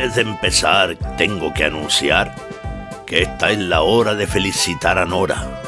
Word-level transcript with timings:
Antes 0.00 0.14
de 0.14 0.22
empezar, 0.22 0.96
tengo 1.18 1.52
que 1.52 1.64
anunciar 1.64 2.34
que 3.04 3.20
esta 3.20 3.50
es 3.50 3.58
la 3.58 3.82
hora 3.82 4.14
de 4.14 4.26
felicitar 4.26 4.98
a 4.98 5.04
Nora. 5.04 5.60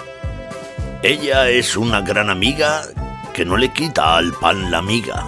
Ella 1.03 1.51
es 1.51 1.77
una 1.77 2.01
gran 2.01 2.31
amiga 2.31 2.81
que 3.35 3.45
no 3.45 3.59
le 3.59 3.69
quita 3.75 4.17
al 4.17 4.33
pan 4.33 4.71
la 4.71 4.81
miga. 4.81 5.23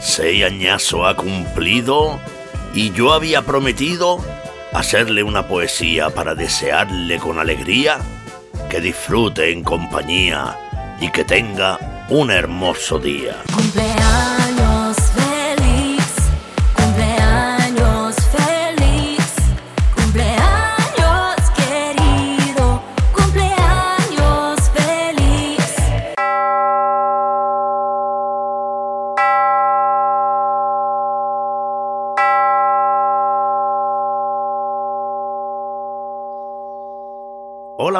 Seis 0.00 0.44
añazo 0.44 1.04
ha 1.04 1.16
cumplido 1.16 2.20
y 2.74 2.92
yo 2.92 3.12
había 3.12 3.42
prometido 3.42 4.24
hacerle 4.72 5.24
una 5.24 5.48
poesía 5.48 6.10
para 6.10 6.36
desearle 6.36 7.18
con 7.18 7.40
alegría 7.40 7.98
que 8.70 8.80
disfrute 8.80 9.50
en 9.50 9.64
compañía 9.64 10.96
y 11.00 11.10
que 11.10 11.24
tenga 11.24 12.06
un 12.08 12.30
hermoso 12.30 13.00
día. 13.00 13.42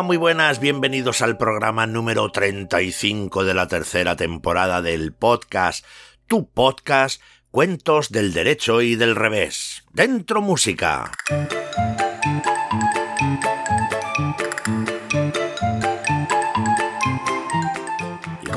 Muy 0.02 0.16
buenas, 0.16 0.60
bienvenidos 0.60 1.20
al 1.20 1.36
programa 1.36 1.86
número 1.86 2.30
35 2.30 3.44
de 3.44 3.54
la 3.54 3.68
tercera 3.68 4.16
temporada 4.16 4.80
del 4.80 5.12
podcast, 5.12 5.84
tu 6.26 6.48
podcast, 6.48 7.20
Cuentos 7.50 8.10
del 8.10 8.32
Derecho 8.32 8.80
y 8.80 8.96
del 8.96 9.14
Revés. 9.14 9.84
Dentro 9.92 10.40
música. 10.40 11.10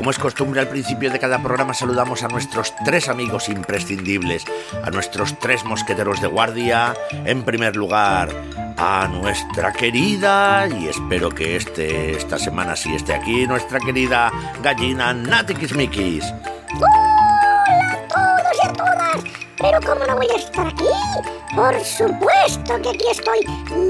Como 0.03 0.11
es 0.11 0.19
costumbre 0.19 0.59
al 0.59 0.67
principio 0.67 1.09
de 1.09 1.17
cada 1.17 1.41
programa 1.41 1.73
saludamos 1.73 2.23
a 2.23 2.27
nuestros 2.27 2.73
tres 2.83 3.07
amigos 3.07 3.47
imprescindibles, 3.47 4.43
a 4.83 4.89
nuestros 4.89 5.39
tres 5.39 5.63
mosqueteros 5.63 6.19
de 6.19 6.27
guardia. 6.27 6.93
En 7.23 7.43
primer 7.43 7.77
lugar, 7.77 8.27
a 8.75 9.07
nuestra 9.07 9.71
querida, 9.71 10.67
y 10.67 10.89
espero 10.89 11.29
que 11.29 11.55
este, 11.55 12.17
esta 12.17 12.37
semana 12.37 12.75
sí 12.75 12.93
esté 12.93 13.13
aquí, 13.13 13.47
nuestra 13.47 13.79
querida 13.79 14.29
gallina 14.61 15.13
Natikismikis. 15.13 16.25
¡Hola 16.81 17.93
a 17.93 18.07
todos 18.09 18.57
y 18.61 18.67
a 18.67 18.73
todas! 18.73 19.23
Pero 19.57 19.79
¿cómo 19.85 20.05
no 20.05 20.17
voy 20.17 20.27
a 20.35 20.35
estar 20.35 20.67
aquí? 20.67 20.83
Por 21.55 21.79
supuesto 21.79 22.81
que 22.81 22.89
aquí 22.89 23.05
estoy. 23.09 23.39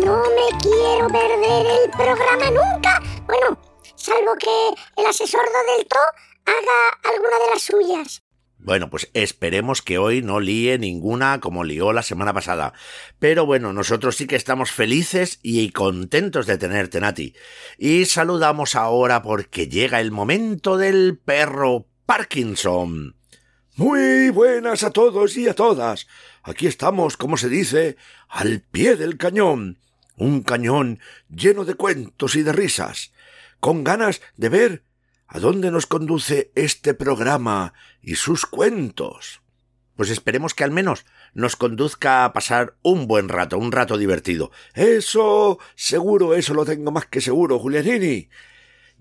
No 0.05 0.21
me 0.21 0.59
quiero 0.61 1.07
perder 1.07 1.65
el 1.65 1.89
programa 1.89 2.51
nunca. 2.51 3.01
Bueno, 3.25 3.57
salvo 4.03 4.35
que 4.35 5.01
el 5.01 5.07
asesor 5.07 5.41
del 5.45 5.87
To 5.87 5.99
haga 6.45 7.15
alguna 7.15 7.39
de 7.39 7.53
las 7.53 7.61
suyas. 7.61 8.21
Bueno, 8.57 8.89
pues 8.89 9.09
esperemos 9.13 9.81
que 9.81 9.97
hoy 9.97 10.21
no 10.21 10.39
líe 10.39 10.77
ninguna 10.77 11.39
como 11.41 11.65
lió 11.65 11.91
la 11.91 12.01
semana 12.01 12.33
pasada. 12.33 12.73
Pero 13.19 13.45
bueno, 13.45 13.73
nosotros 13.73 14.15
sí 14.15 14.25
que 14.25 14.37
estamos 14.37 14.71
felices 14.71 15.39
y 15.41 15.71
contentos 15.71 16.47
de 16.47 16.57
tenerte, 16.57 17.01
Nati. 17.01 17.35
Y 17.77 18.05
saludamos 18.05 18.75
ahora 18.75 19.21
porque 19.21 19.67
llega 19.67 19.99
el 19.99 20.11
momento 20.11 20.77
del 20.77 21.17
perro 21.17 21.87
Parkinson. 22.05 23.17
Muy 23.75 24.29
buenas 24.29 24.83
a 24.83 24.91
todos 24.91 25.35
y 25.35 25.49
a 25.49 25.55
todas. 25.55 26.07
Aquí 26.43 26.67
estamos, 26.67 27.17
como 27.17 27.35
se 27.35 27.49
dice, 27.49 27.97
al 28.29 28.61
pie 28.61 28.95
del 28.95 29.17
cañón. 29.17 29.79
Un 30.15 30.41
cañón 30.43 30.99
lleno 31.27 31.65
de 31.65 31.73
cuentos 31.73 32.35
y 32.35 32.43
de 32.43 32.53
risas, 32.53 33.11
con 33.63 33.85
ganas 33.85 34.21
de 34.35 34.49
ver 34.49 34.83
¿A 35.25 35.39
dónde 35.39 35.71
nos 35.71 35.87
conduce 35.87 36.51
este 36.53 36.93
programa 36.93 37.73
y 38.01 38.15
sus 38.15 38.45
cuentos? 38.45 39.41
Pues 39.95 40.09
esperemos 40.09 40.53
que 40.53 40.65
al 40.65 40.71
menos 40.71 41.05
nos 41.33 41.55
conduzca 41.55 42.25
a 42.25 42.33
pasar 42.33 42.75
un 42.83 43.07
buen 43.07 43.29
rato, 43.29 43.57
un 43.57 43.71
rato 43.71 43.97
divertido. 43.97 44.51
Eso, 44.75 45.59
seguro, 45.75 46.35
eso 46.35 46.53
lo 46.53 46.65
tengo 46.65 46.91
más 46.91 47.05
que 47.05 47.21
seguro, 47.21 47.57
Julianini. 47.57 48.29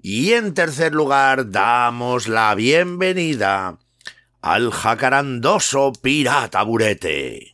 Y 0.00 0.32
en 0.32 0.54
tercer 0.54 0.94
lugar, 0.94 1.50
damos 1.50 2.28
la 2.28 2.54
bienvenida 2.54 3.78
al 4.40 4.70
jacarandoso 4.70 5.92
pirata 6.00 6.62
burete. 6.62 7.51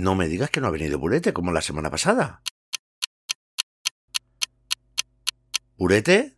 No 0.00 0.14
me 0.14 0.28
digas 0.28 0.48
que 0.48 0.62
no 0.62 0.68
ha 0.68 0.70
venido 0.70 0.98
Burete 0.98 1.34
como 1.34 1.52
la 1.52 1.60
semana 1.60 1.90
pasada. 1.90 2.40
¿Burete? 5.76 6.36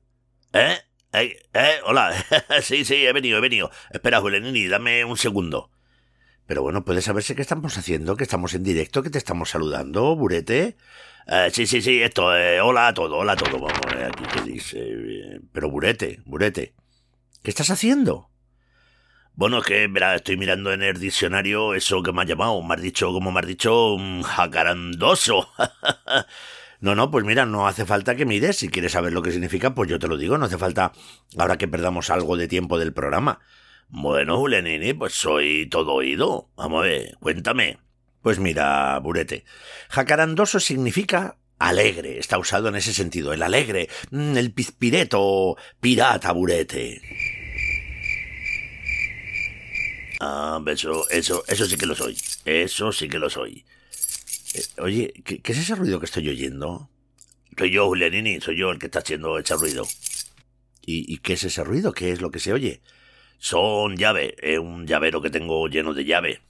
¿Eh? 0.53 0.79
¿Eh? 1.13 1.37
¿Eh? 1.55 1.75
Hola. 1.87 2.13
sí, 2.63 2.85
sí, 2.85 3.07
he 3.07 3.13
venido, 3.13 3.39
he 3.39 3.41
venido. 3.41 3.71
Espera, 3.91 4.21
Julenini, 4.21 4.67
dame 4.67 5.05
un 5.05 5.17
segundo. 5.17 5.71
Pero 6.47 6.63
bueno, 6.63 6.85
puede 6.85 7.03
saberse 7.03 7.37
qué 7.37 7.43
estamos 7.43 7.79
haciendo, 7.79 8.17
que 8.17 8.25
estamos 8.25 8.53
en 8.55 8.65
directo, 8.65 9.01
que 9.01 9.11
te 9.11 9.19
estamos 9.19 9.51
saludando, 9.51 10.17
Burete. 10.17 10.77
Eh, 11.29 11.51
sí, 11.53 11.69
sí, 11.69 11.81
sí, 11.83 12.03
esto, 12.03 12.37
eh, 12.37 12.61
hola 12.61 12.89
a 12.89 12.95
todo, 12.95 13.19
hola 13.19 13.35
a 13.35 13.37
todo. 13.37 13.61
Vamos 13.61 13.81
ver 13.95 14.07
aquí 14.07 14.25
qué 14.35 14.51
dice. 14.51 15.41
Pero 15.53 15.71
Burete, 15.71 16.21
Burete, 16.25 16.75
¿qué 17.45 17.51
estás 17.51 17.71
haciendo? 17.71 18.32
Bueno, 19.35 19.59
es 19.59 19.65
que, 19.65 19.87
verá, 19.87 20.15
estoy 20.15 20.37
mirando 20.37 20.73
en 20.73 20.83
el 20.83 21.01
diccionario 21.01 21.75
eso 21.75 22.03
que 22.03 22.13
me 22.13 22.23
ha 22.23 22.25
llamado. 22.27 22.63
Me 22.63 22.75
has 22.75 22.83
dicho, 22.83 23.13
como 23.13 23.33
me 23.33 23.41
has 23.41 23.47
dicho, 23.47 23.95
un 23.95 24.23
jacarandoso. 24.23 25.49
no, 26.81 26.95
no, 26.95 27.11
pues 27.11 27.25
mira, 27.25 27.47
no 27.47 27.67
hace 27.67 27.87
falta 27.87 28.15
que 28.15 28.27
mires. 28.27 28.57
Si 28.57 28.69
quieres 28.69 28.93
saber 28.93 29.13
lo 29.13 29.23
que 29.23 29.33
significa, 29.33 29.75
pues 29.75 29.89
yo 29.89 29.99
te 29.99 30.09
lo 30.09 30.19
digo. 30.19 30.37
No 30.37 30.45
hace 30.45 30.59
falta, 30.59 30.93
ahora 31.39 31.57
que 31.57 31.67
perdamos 31.67 32.11
algo 32.11 32.37
de 32.37 32.47
tiempo 32.47 32.79
del 32.79 32.93
programa. 32.93 33.41
Bueno, 33.89 34.39
Julianini, 34.39 34.93
pues 34.93 35.15
soy 35.15 35.67
todo 35.71 35.95
oído. 35.95 36.51
Vamos 36.57 36.85
a 36.85 36.89
ver, 36.89 37.17
cuéntame. 37.19 37.79
Pues 38.21 38.39
mira, 38.39 38.99
Burete, 39.01 39.45
jacarandoso 39.89 40.61
significa 40.61 41.39
alegre, 41.59 42.19
está 42.19 42.39
usado 42.39 42.69
en 42.69 42.77
ese 42.77 42.93
sentido, 42.93 43.33
el 43.33 43.43
alegre, 43.43 43.89
mm, 44.11 44.37
el 44.37 44.53
pizpireto, 44.53 45.57
pirata, 45.81 46.33
Burete. 46.33 47.01
Ah, 50.25 50.63
eso, 50.69 51.11
eso, 51.11 51.43
eso 51.49 51.67
sí 51.67 51.77
que 51.77 51.85
lo 51.85 51.97
soy. 51.97 52.17
Eso 52.45 52.93
sí 52.93 53.09
que 53.09 53.19
lo 53.19 53.29
soy. 53.29 53.65
Eh, 54.55 54.63
oye, 54.79 55.13
¿qué, 55.25 55.41
es 55.43 55.59
ese 55.59 55.75
ruido 55.75 55.99
que 55.99 56.07
estoy 56.07 56.29
oyendo? 56.29 56.89
Soy 57.59 57.73
yo, 57.73 57.89
Julianini, 57.89 58.41
soy 58.41 58.57
yo 58.57 58.71
el 58.71 58.79
que 58.79 58.87
está 58.87 59.01
haciendo 59.01 59.37
ese 59.37 59.57
ruido. 59.57 59.85
¿Y, 60.87 61.19
qué 61.19 61.33
es 61.33 61.43
ese 61.43 61.65
ruido? 61.65 61.93
¿Qué 61.93 62.13
es 62.13 62.21
lo 62.21 62.31
que 62.31 62.39
se 62.39 62.53
oye? 62.53 62.83
Son 63.39 63.97
llave, 63.97 64.37
es 64.41 64.61
un 64.61 64.87
llavero 64.87 65.21
que 65.21 65.31
tengo 65.31 65.67
lleno 65.67 65.93
de 65.93 66.05
llave. 66.05 66.41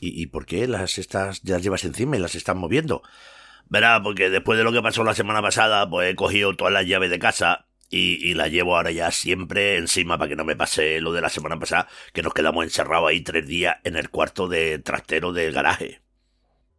¿Y, 0.00 0.26
por 0.28 0.46
qué 0.46 0.66
las 0.66 0.96
estas 0.96 1.42
ya 1.42 1.56
las 1.56 1.62
llevas 1.62 1.84
encima 1.84 2.16
y 2.16 2.20
las 2.20 2.34
están 2.34 2.56
moviendo? 2.56 3.02
Verá, 3.68 4.02
porque 4.02 4.30
después 4.30 4.56
de 4.56 4.64
lo 4.64 4.72
que 4.72 4.80
pasó 4.80 5.04
la 5.04 5.14
semana 5.14 5.42
pasada, 5.42 5.88
pues 5.90 6.10
he 6.10 6.14
cogido 6.14 6.56
todas 6.56 6.72
las 6.72 6.86
llaves 6.86 7.10
de 7.10 7.18
casa 7.18 7.66
y, 7.90 8.34
la 8.34 8.48
llevo 8.48 8.76
ahora 8.76 8.92
ya 8.92 9.10
siempre 9.10 9.76
encima 9.76 10.16
para 10.16 10.28
que 10.28 10.36
no 10.36 10.44
me 10.44 10.56
pase 10.56 11.00
lo 11.00 11.12
de 11.12 11.20
la 11.20 11.28
semana 11.28 11.58
pasada, 11.58 11.88
que 12.12 12.22
nos 12.22 12.32
quedamos 12.32 12.64
encerrados 12.64 13.08
ahí 13.08 13.20
tres 13.20 13.46
días 13.46 13.78
en 13.84 13.96
el 13.96 14.10
cuarto 14.10 14.48
de 14.48 14.78
trastero 14.78 15.32
del 15.32 15.52
garaje. 15.52 16.00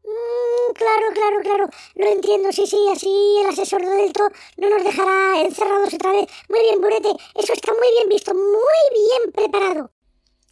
Mm, 0.03 0.73
claro, 0.73 1.07
claro, 1.13 1.39
claro. 1.43 1.69
Lo 1.95 2.07
entiendo, 2.07 2.51
sí, 2.51 2.65
sí, 2.65 2.77
así 2.91 3.09
el 3.41 3.49
asesor 3.49 3.85
del 3.85 4.13
TO 4.13 4.29
no 4.57 4.69
nos 4.69 4.83
dejará 4.83 5.41
encerrados 5.41 5.93
otra 5.93 6.11
vez. 6.11 6.27
Muy 6.49 6.61
bien, 6.61 6.79
Burete, 6.79 7.09
eso 7.35 7.53
está 7.53 7.73
muy 7.73 7.89
bien 7.97 8.09
visto, 8.09 8.33
muy 8.33 8.45
bien 8.93 9.31
preparado. 9.33 9.91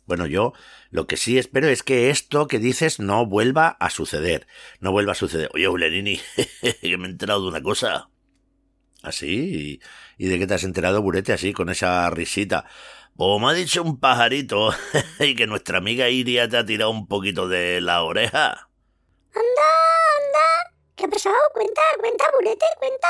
Bueno, 0.05 0.25
yo 0.25 0.53
lo 0.89 1.05
que 1.05 1.17
sí 1.17 1.37
espero 1.37 1.67
es 1.67 1.83
que 1.83 2.09
esto 2.09 2.47
que 2.47 2.57
dices 2.57 2.99
no 2.99 3.27
vuelva 3.27 3.67
a 3.79 3.89
suceder. 3.91 4.47
No 4.79 4.91
vuelva 4.91 5.11
a 5.11 5.15
suceder. 5.15 5.51
Oye, 5.53 5.67
Julianini, 5.67 6.19
que 6.81 6.97
me 6.97 7.07
he 7.07 7.11
enterado 7.11 7.43
de 7.43 7.47
una 7.47 7.61
cosa. 7.61 8.09
¿Así? 9.01 9.79
¿Y 10.17 10.27
de 10.27 10.39
qué 10.39 10.47
te 10.47 10.53
has 10.53 10.63
enterado, 10.63 11.01
Burete, 11.01 11.31
así, 11.33 11.53
con 11.53 11.69
esa 11.69 12.09
risita? 12.09 12.65
Pues 13.15 13.41
me 13.41 13.47
ha 13.47 13.53
dicho 13.53 13.83
un 13.83 13.99
pajarito 13.99 14.73
y 15.19 15.35
que 15.35 15.47
nuestra 15.47 15.77
amiga 15.77 16.09
Iria 16.09 16.47
te 16.47 16.57
ha 16.57 16.65
tirado 16.65 16.91
un 16.91 17.07
poquito 17.07 17.47
de 17.47 17.81
la 17.81 18.03
oreja. 18.03 18.69
Anda, 19.33 19.69
anda. 20.19 20.73
¿Qué 20.95 21.05
ha 21.05 21.07
pasado? 21.09 21.35
Cuenta, 21.53 21.81
cuenta, 21.99 22.25
Burete, 22.33 22.65
cuenta. 22.77 23.07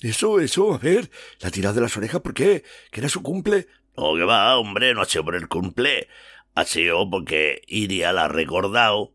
Eso, 0.00 0.40
eso, 0.40 0.74
a 0.74 0.78
ver, 0.78 1.10
la 1.40 1.50
tirada 1.50 1.74
de 1.74 1.82
las 1.82 1.96
orejas, 1.96 2.20
¿por 2.20 2.32
qué? 2.32 2.64
¿Que 2.90 3.00
era 3.00 3.08
su 3.08 3.22
cumple? 3.22 3.68
No, 3.96 4.14
que 4.16 4.24
va, 4.24 4.56
hombre, 4.58 4.94
no 4.94 5.02
ha 5.02 5.04
sido 5.04 5.24
por 5.24 5.34
el 5.34 5.48
cumple. 5.48 6.08
Ha 6.54 6.64
sido 6.64 7.08
porque 7.08 7.62
Iria 7.66 8.12
la 8.12 8.24
ha 8.24 8.28
recordado 8.28 9.12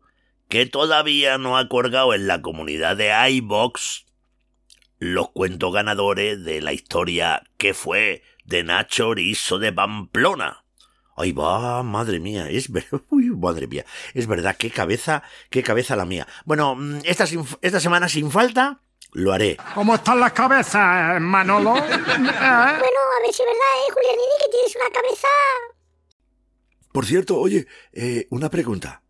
que 0.48 0.66
todavía 0.66 1.38
no 1.38 1.58
ha 1.58 1.68
colgado 1.68 2.14
en 2.14 2.28
la 2.28 2.40
comunidad 2.40 2.96
de 2.96 3.12
iBox 3.30 4.05
los 4.98 5.30
cuentos 5.30 5.72
ganadores 5.72 6.44
de 6.44 6.60
la 6.60 6.72
historia 6.72 7.42
que 7.56 7.74
fue 7.74 8.22
de 8.44 8.64
Nacho 8.64 9.14
Riso 9.14 9.58
de 9.58 9.72
Pamplona. 9.72 10.64
Ahí 11.16 11.32
va, 11.32 11.82
madre 11.82 12.20
mía, 12.20 12.48
es 12.50 12.70
verdad, 12.70 13.00
uy, 13.10 13.30
madre 13.30 13.66
mía, 13.66 13.86
es 14.12 14.26
verdad, 14.26 14.56
qué 14.58 14.70
cabeza, 14.70 15.22
qué 15.50 15.62
cabeza 15.62 15.96
la 15.96 16.04
mía. 16.04 16.26
Bueno, 16.44 16.74
mm, 16.76 17.00
esta, 17.04 17.24
esta 17.62 17.80
semana 17.80 18.08
sin 18.08 18.30
falta, 18.30 18.80
lo 19.12 19.32
haré. 19.32 19.56
¿Cómo 19.74 19.94
están 19.94 20.20
las 20.20 20.32
cabezas, 20.32 21.20
Manolo? 21.20 21.76
¿Eh? 21.78 21.82
Bueno, 21.86 22.30
a 22.36 23.22
ver 23.22 23.32
si 23.32 23.42
es 23.42 23.48
verdad, 23.48 23.72
¿eh, 23.88 23.92
Julianini, 23.94 24.32
que 24.38 24.50
tienes 24.50 24.76
una 24.76 24.90
cabeza... 24.90 25.28
Por 26.92 27.06
cierto, 27.06 27.38
oye, 27.38 27.66
eh, 27.92 28.26
una 28.30 28.50
pregunta. 28.50 29.02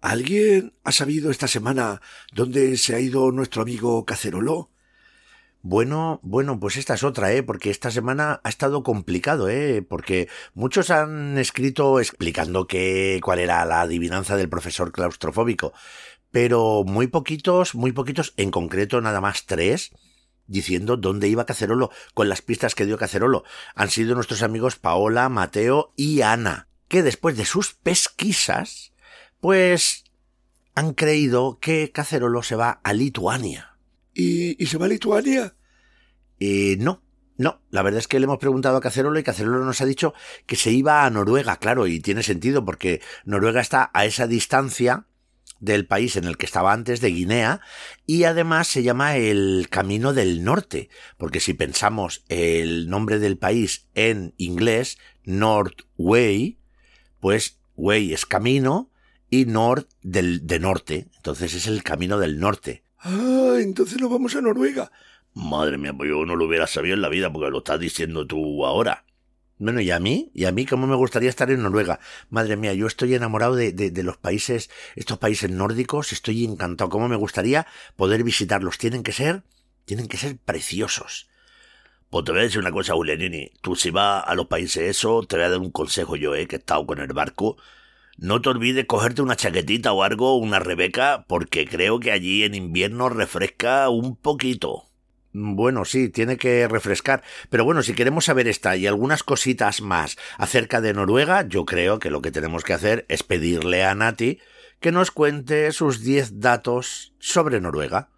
¿Alguien 0.00 0.74
ha 0.84 0.92
sabido 0.92 1.30
esta 1.30 1.48
semana 1.48 2.00
dónde 2.32 2.78
se 2.78 2.94
ha 2.94 3.00
ido 3.00 3.30
nuestro 3.32 3.60
amigo 3.62 4.04
Cacerolo? 4.06 4.69
Bueno, 5.62 6.20
bueno, 6.22 6.58
pues 6.58 6.78
esta 6.78 6.94
es 6.94 7.04
otra, 7.04 7.32
¿eh? 7.32 7.42
Porque 7.42 7.70
esta 7.70 7.90
semana 7.90 8.40
ha 8.44 8.48
estado 8.48 8.82
complicado, 8.82 9.50
¿eh? 9.50 9.82
Porque 9.82 10.28
muchos 10.54 10.90
han 10.90 11.36
escrito 11.36 12.00
explicando 12.00 12.66
que, 12.66 13.20
cuál 13.22 13.40
era 13.40 13.64
la 13.66 13.82
adivinanza 13.82 14.36
del 14.36 14.48
profesor 14.48 14.90
claustrofóbico, 14.90 15.74
pero 16.30 16.82
muy 16.84 17.08
poquitos, 17.08 17.74
muy 17.74 17.92
poquitos, 17.92 18.32
en 18.38 18.50
concreto 18.50 19.02
nada 19.02 19.20
más 19.20 19.44
tres, 19.44 19.90
diciendo 20.46 20.96
dónde 20.96 21.28
iba 21.28 21.44
Cacerolo, 21.44 21.90
con 22.14 22.30
las 22.30 22.40
pistas 22.40 22.74
que 22.74 22.86
dio 22.86 22.96
Cacerolo. 22.96 23.44
Han 23.74 23.90
sido 23.90 24.14
nuestros 24.14 24.42
amigos 24.42 24.76
Paola, 24.76 25.28
Mateo 25.28 25.92
y 25.94 26.22
Ana, 26.22 26.68
que 26.88 27.02
después 27.02 27.36
de 27.36 27.44
sus 27.44 27.74
pesquisas, 27.74 28.94
pues 29.40 30.04
han 30.74 30.94
creído 30.94 31.58
que 31.60 31.92
Cacerolo 31.92 32.42
se 32.42 32.56
va 32.56 32.80
a 32.82 32.94
Lituania. 32.94 33.69
¿Y, 34.20 34.66
se 34.66 34.78
va 34.78 34.86
a 34.86 34.88
Lituania? 34.88 35.54
Eh, 36.38 36.76
no, 36.78 37.02
no, 37.36 37.62
la 37.70 37.82
verdad 37.82 38.00
es 38.00 38.08
que 38.08 38.20
le 38.20 38.24
hemos 38.24 38.38
preguntado 38.38 38.76
a 38.76 38.80
Cacerolo 38.80 39.18
y 39.18 39.22
Cacerolo 39.22 39.64
nos 39.64 39.80
ha 39.80 39.86
dicho 39.86 40.12
que 40.46 40.56
se 40.56 40.70
iba 40.70 41.04
a 41.04 41.10
Noruega, 41.10 41.56
claro, 41.56 41.86
y 41.86 42.00
tiene 42.00 42.22
sentido 42.22 42.64
porque 42.64 43.00
Noruega 43.24 43.60
está 43.60 43.90
a 43.94 44.04
esa 44.04 44.26
distancia 44.26 45.06
del 45.58 45.86
país 45.86 46.16
en 46.16 46.24
el 46.24 46.36
que 46.36 46.46
estaba 46.46 46.72
antes, 46.72 47.00
de 47.00 47.10
Guinea, 47.10 47.60
y 48.06 48.24
además 48.24 48.66
se 48.66 48.82
llama 48.82 49.16
el 49.16 49.68
Camino 49.70 50.12
del 50.12 50.44
Norte, 50.44 50.88
porque 51.16 51.40
si 51.40 51.54
pensamos 51.54 52.24
el 52.28 52.88
nombre 52.88 53.18
del 53.18 53.38
país 53.38 53.88
en 53.94 54.34
inglés, 54.36 54.98
North 55.24 55.82
Way, 55.96 56.58
pues 57.20 57.58
Way 57.76 58.12
es 58.12 58.26
camino 58.26 58.90
y 59.30 59.44
North 59.46 59.88
del 60.02 60.46
de 60.46 60.58
norte, 60.58 61.08
entonces 61.16 61.54
es 61.54 61.66
el 61.66 61.82
Camino 61.82 62.18
del 62.18 62.38
Norte. 62.38 62.84
Ah, 63.02 63.56
entonces 63.58 64.00
nos 64.00 64.10
vamos 64.10 64.34
a 64.36 64.40
Noruega. 64.40 64.90
Madre 65.34 65.78
mía, 65.78 65.92
pues 65.96 66.10
yo 66.10 66.24
no 66.26 66.36
lo 66.36 66.46
hubiera 66.46 66.66
sabido 66.66 66.94
en 66.94 67.02
la 67.02 67.08
vida 67.08 67.32
porque 67.32 67.50
lo 67.50 67.58
estás 67.58 67.80
diciendo 67.80 68.26
tú 68.26 68.64
ahora. 68.66 69.04
Bueno, 69.58 69.80
¿y 69.80 69.90
a 69.90 70.00
mí? 70.00 70.30
¿Y 70.34 70.46
a 70.46 70.52
mí 70.52 70.64
cómo 70.64 70.86
me 70.86 70.96
gustaría 70.96 71.28
estar 71.28 71.50
en 71.50 71.62
Noruega? 71.62 72.00
Madre 72.30 72.56
mía, 72.56 72.72
yo 72.72 72.86
estoy 72.86 73.14
enamorado 73.14 73.54
de, 73.56 73.72
de, 73.72 74.02
los 74.02 74.16
países, 74.16 74.70
estos 74.96 75.18
países 75.18 75.50
nórdicos, 75.50 76.12
estoy 76.12 76.44
encantado. 76.44 76.88
¿Cómo 76.88 77.08
me 77.08 77.16
gustaría 77.16 77.66
poder 77.96 78.24
visitarlos? 78.24 78.78
Tienen 78.78 79.02
que 79.02 79.12
ser, 79.12 79.42
tienen 79.84 80.08
que 80.08 80.16
ser 80.16 80.38
preciosos. 80.38 81.28
Pues 82.08 82.24
te 82.24 82.32
voy 82.32 82.40
a 82.40 82.44
decir 82.44 82.58
una 82.58 82.72
cosa, 82.72 82.94
Julianini. 82.94 83.52
Tú 83.60 83.76
si 83.76 83.90
vas 83.90 84.24
a 84.26 84.34
los 84.34 84.46
países 84.46 84.82
eso, 84.82 85.22
te 85.28 85.36
voy 85.36 85.44
a 85.44 85.50
dar 85.50 85.60
un 85.60 85.70
consejo 85.70 86.16
yo, 86.16 86.34
eh, 86.34 86.46
que 86.48 86.56
he 86.56 86.58
estado 86.58 86.86
con 86.86 86.98
el 86.98 87.12
barco. 87.12 87.56
No 88.22 88.42
te 88.42 88.50
olvides 88.50 88.84
cogerte 88.84 89.22
una 89.22 89.34
chaquetita 89.34 89.94
o 89.94 90.02
algo, 90.02 90.36
una 90.36 90.58
rebeca, 90.58 91.24
porque 91.26 91.66
creo 91.66 92.00
que 92.00 92.12
allí 92.12 92.44
en 92.44 92.54
invierno 92.54 93.08
refresca 93.08 93.88
un 93.88 94.14
poquito. 94.14 94.90
Bueno, 95.32 95.86
sí, 95.86 96.10
tiene 96.10 96.36
que 96.36 96.68
refrescar. 96.68 97.22
Pero 97.48 97.64
bueno, 97.64 97.82
si 97.82 97.94
queremos 97.94 98.26
saber 98.26 98.46
esta 98.46 98.76
y 98.76 98.86
algunas 98.86 99.22
cositas 99.22 99.80
más 99.80 100.18
acerca 100.36 100.82
de 100.82 100.92
Noruega, 100.92 101.48
yo 101.48 101.64
creo 101.64 101.98
que 101.98 102.10
lo 102.10 102.20
que 102.20 102.30
tenemos 102.30 102.62
que 102.62 102.74
hacer 102.74 103.06
es 103.08 103.22
pedirle 103.22 103.84
a 103.84 103.94
Nati 103.94 104.38
que 104.80 104.92
nos 104.92 105.10
cuente 105.10 105.72
sus 105.72 106.02
10 106.02 106.40
datos 106.40 107.14
sobre 107.20 107.58
Noruega. 107.58 108.10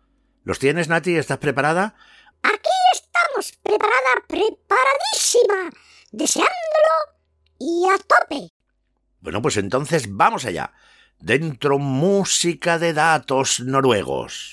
¿Los 0.43 0.59
tienes, 0.59 0.89
Nati? 0.89 1.15
¿Estás 1.15 1.39
preparada? 1.39 1.95
Aquí 2.43 2.71
estamos, 2.93 3.53
preparada, 3.63 4.25
preparadísima, 4.27 5.71
deseándolo 6.11 6.51
y 7.61 7.85
a 7.89 7.99
tope. 7.99 8.62
Bueno, 9.23 9.41
pues 9.41 9.57
entonces 9.57 10.07
vamos 10.09 10.45
allá. 10.45 10.73
Dentro 11.21 11.79
música 11.79 12.81
de 12.81 12.93
datos 12.93 13.61
noruegos. 13.61 14.51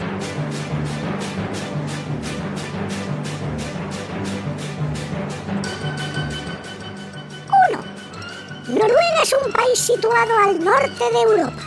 Noruega 8.68 9.24
es 9.24 9.36
un 9.44 9.52
país 9.52 9.80
situado 9.80 10.38
al 10.46 10.64
norte 10.64 11.04
de 11.14 11.22
Europa. 11.24 11.64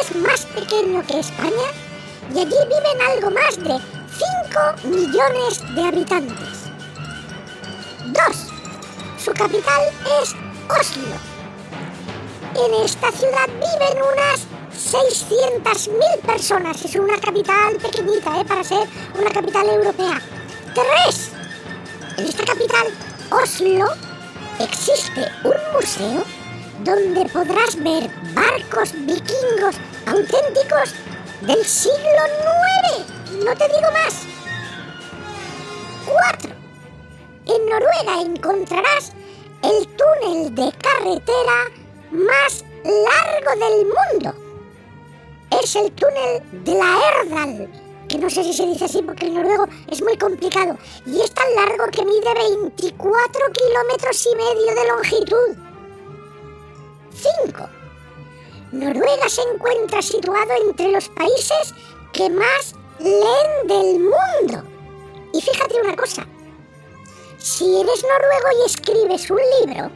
Es 0.00 0.14
más 0.14 0.46
pequeño 0.46 1.04
que 1.04 1.18
España 1.18 1.68
y 2.32 2.38
allí 2.38 2.56
viven 2.68 3.10
algo 3.10 3.30
más 3.32 3.56
de 3.56 3.80
5 4.84 4.88
millones 4.88 5.74
de 5.74 5.82
habitantes. 5.82 6.70
2. 8.06 8.14
Su 9.18 9.32
capital 9.32 9.82
es 10.22 10.36
Oslo 10.68 11.35
en 12.64 12.74
esta 12.84 13.12
ciudad 13.12 13.46
viven 13.48 14.02
unas 14.02 14.46
600.000 14.72 16.20
personas. 16.22 16.84
Es 16.84 16.94
una 16.96 17.18
capital 17.18 17.76
pequeñita, 17.76 18.40
¿eh? 18.40 18.44
Para 18.44 18.64
ser 18.64 18.88
una 19.18 19.30
capital 19.30 19.68
europea. 19.68 20.20
Tres. 20.74 21.30
En 22.16 22.24
esta 22.26 22.44
capital, 22.44 22.86
Oslo, 23.30 23.86
existe 24.58 25.28
un 25.44 25.54
museo 25.74 26.24
donde 26.82 27.26
podrás 27.26 27.76
ver 27.82 28.10
barcos 28.34 28.92
vikingos 28.92 29.76
auténticos 30.06 30.94
del 31.42 31.64
siglo 31.64 32.22
IX. 32.94 33.44
No 33.44 33.54
te 33.56 33.68
digo 33.68 33.90
más. 33.92 34.22
Cuatro. 36.06 36.50
En 37.46 37.66
Noruega 37.66 38.20
encontrarás 38.22 39.12
el 39.62 39.86
túnel 39.88 40.54
de 40.54 40.72
carretera 40.78 41.85
más 42.16 42.64
largo 42.84 43.66
del 43.66 43.86
mundo. 43.86 44.34
Es 45.62 45.76
el 45.76 45.92
túnel 45.92 46.42
de 46.64 46.74
la 46.74 46.98
Erdal, 47.20 47.70
que 48.08 48.18
no 48.18 48.30
sé 48.30 48.42
si 48.44 48.52
se 48.52 48.66
dice 48.66 48.84
así 48.84 49.02
porque 49.02 49.26
el 49.26 49.34
noruego 49.34 49.66
es 49.90 50.02
muy 50.02 50.16
complicado, 50.16 50.76
y 51.06 51.20
es 51.20 51.32
tan 51.32 51.54
largo 51.54 51.86
que 51.92 52.04
mide 52.04 52.34
24 52.34 53.40
kilómetros 53.52 54.26
y 54.26 54.36
medio 54.36 54.74
de 54.74 54.88
longitud. 54.88 55.56
5. 57.44 57.68
Noruega 58.72 59.28
se 59.28 59.42
encuentra 59.42 60.02
situado 60.02 60.52
entre 60.68 60.90
los 60.90 61.08
países 61.10 61.74
que 62.12 62.28
más 62.30 62.74
leen 62.98 63.66
del 63.66 64.00
mundo. 64.00 64.62
Y 65.32 65.40
fíjate 65.40 65.80
una 65.80 65.96
cosa, 65.96 66.26
si 67.38 67.80
eres 67.80 68.02
noruego 68.02 68.62
y 68.62 68.66
escribes 68.66 69.30
un 69.30 69.40
libro, 69.60 69.90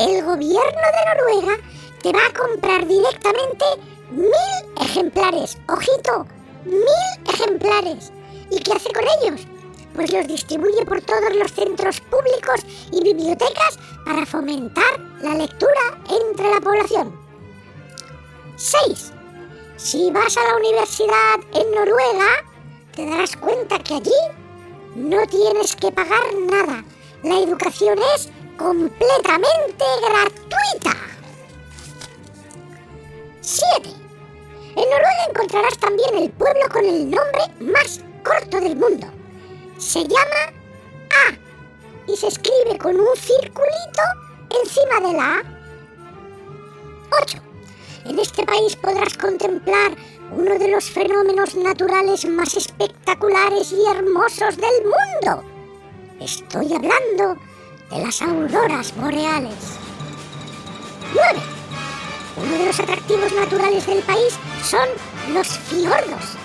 el 0.00 0.24
gobierno 0.24 0.60
de 0.62 1.14
Noruega 1.14 1.62
te 2.02 2.10
va 2.10 2.24
a 2.24 2.32
comprar 2.32 2.86
directamente 2.86 3.64
mil 4.10 4.32
ejemplares. 4.80 5.58
Ojito, 5.68 6.26
mil 6.64 7.28
ejemplares. 7.28 8.10
¿Y 8.50 8.60
qué 8.60 8.72
hace 8.72 8.90
con 8.92 9.04
ellos? 9.04 9.42
Pues 9.94 10.10
los 10.10 10.26
distribuye 10.26 10.86
por 10.86 11.02
todos 11.02 11.36
los 11.36 11.52
centros 11.52 12.00
públicos 12.00 12.60
y 12.92 13.02
bibliotecas 13.02 13.78
para 14.06 14.24
fomentar 14.24 14.98
la 15.20 15.34
lectura 15.34 15.98
entre 16.08 16.48
la 16.48 16.60
población. 16.60 17.14
6. 18.56 19.12
Si 19.76 20.10
vas 20.10 20.34
a 20.38 20.44
la 20.48 20.56
universidad 20.56 21.40
en 21.52 21.70
Noruega, 21.72 22.44
te 22.94 23.04
darás 23.04 23.36
cuenta 23.36 23.78
que 23.80 23.94
allí 23.94 24.20
no 24.94 25.26
tienes 25.26 25.76
que 25.76 25.92
pagar 25.92 26.34
nada. 26.50 26.84
La 27.22 27.38
educación 27.38 27.98
es 28.14 28.30
completamente 28.60 29.84
gratuita. 30.02 30.94
7. 33.40 33.88
En 34.76 34.90
Noruega 34.90 35.24
encontrarás 35.30 35.78
también 35.78 36.18
el 36.18 36.30
pueblo 36.32 36.68
con 36.70 36.84
el 36.84 37.10
nombre 37.10 37.42
más 37.60 38.00
corto 38.22 38.60
del 38.60 38.76
mundo. 38.76 39.06
Se 39.78 40.00
llama 40.00 40.52
A 41.10 41.38
y 42.06 42.14
se 42.14 42.26
escribe 42.26 42.76
con 42.78 43.00
un 43.00 43.16
circulito 43.16 44.02
encima 44.62 45.08
de 45.08 45.16
la 45.16 45.38
A. 45.38 45.42
8. 47.22 47.38
En 48.04 48.18
este 48.18 48.44
país 48.44 48.76
podrás 48.76 49.16
contemplar 49.16 49.96
uno 50.32 50.58
de 50.58 50.68
los 50.68 50.84
fenómenos 50.84 51.54
naturales 51.54 52.26
más 52.26 52.54
espectaculares 52.54 53.72
y 53.72 53.90
hermosos 53.90 54.58
del 54.58 54.84
mundo. 54.84 55.44
Estoy 56.20 56.74
hablando 56.74 57.49
de 57.90 58.04
las 58.04 58.22
auroras 58.22 58.94
boreales. 58.94 59.54
9. 61.12 61.40
Uno 62.36 62.58
de 62.58 62.66
los 62.66 62.80
atractivos 62.80 63.32
naturales 63.32 63.86
del 63.86 64.02
país 64.02 64.34
son 64.64 64.88
los 65.34 65.48
fiordos. 65.48 66.36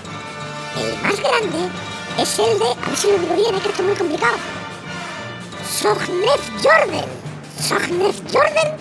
El 0.75 1.01
más 1.03 1.19
grande 1.19 1.69
es 2.17 2.39
el 2.39 2.59
de, 2.59 2.65
a 2.65 2.87
ver 2.87 2.97
si 2.97 3.11
lo 3.11 3.19
digo 3.19 3.35
bien, 3.35 3.55
es 3.55 3.61
que 3.61 3.69
esto 3.69 3.81
es 3.81 3.87
muy 3.87 3.95
complicado. 3.95 4.37
Sognef 5.69 6.49
Jordan. 6.63 7.05
Sognef 7.61 8.21
Jordan 8.33 8.77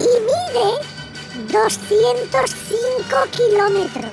y 0.00 0.10
mide 0.26 1.52
205 1.52 3.16
kilómetros. 3.30 4.12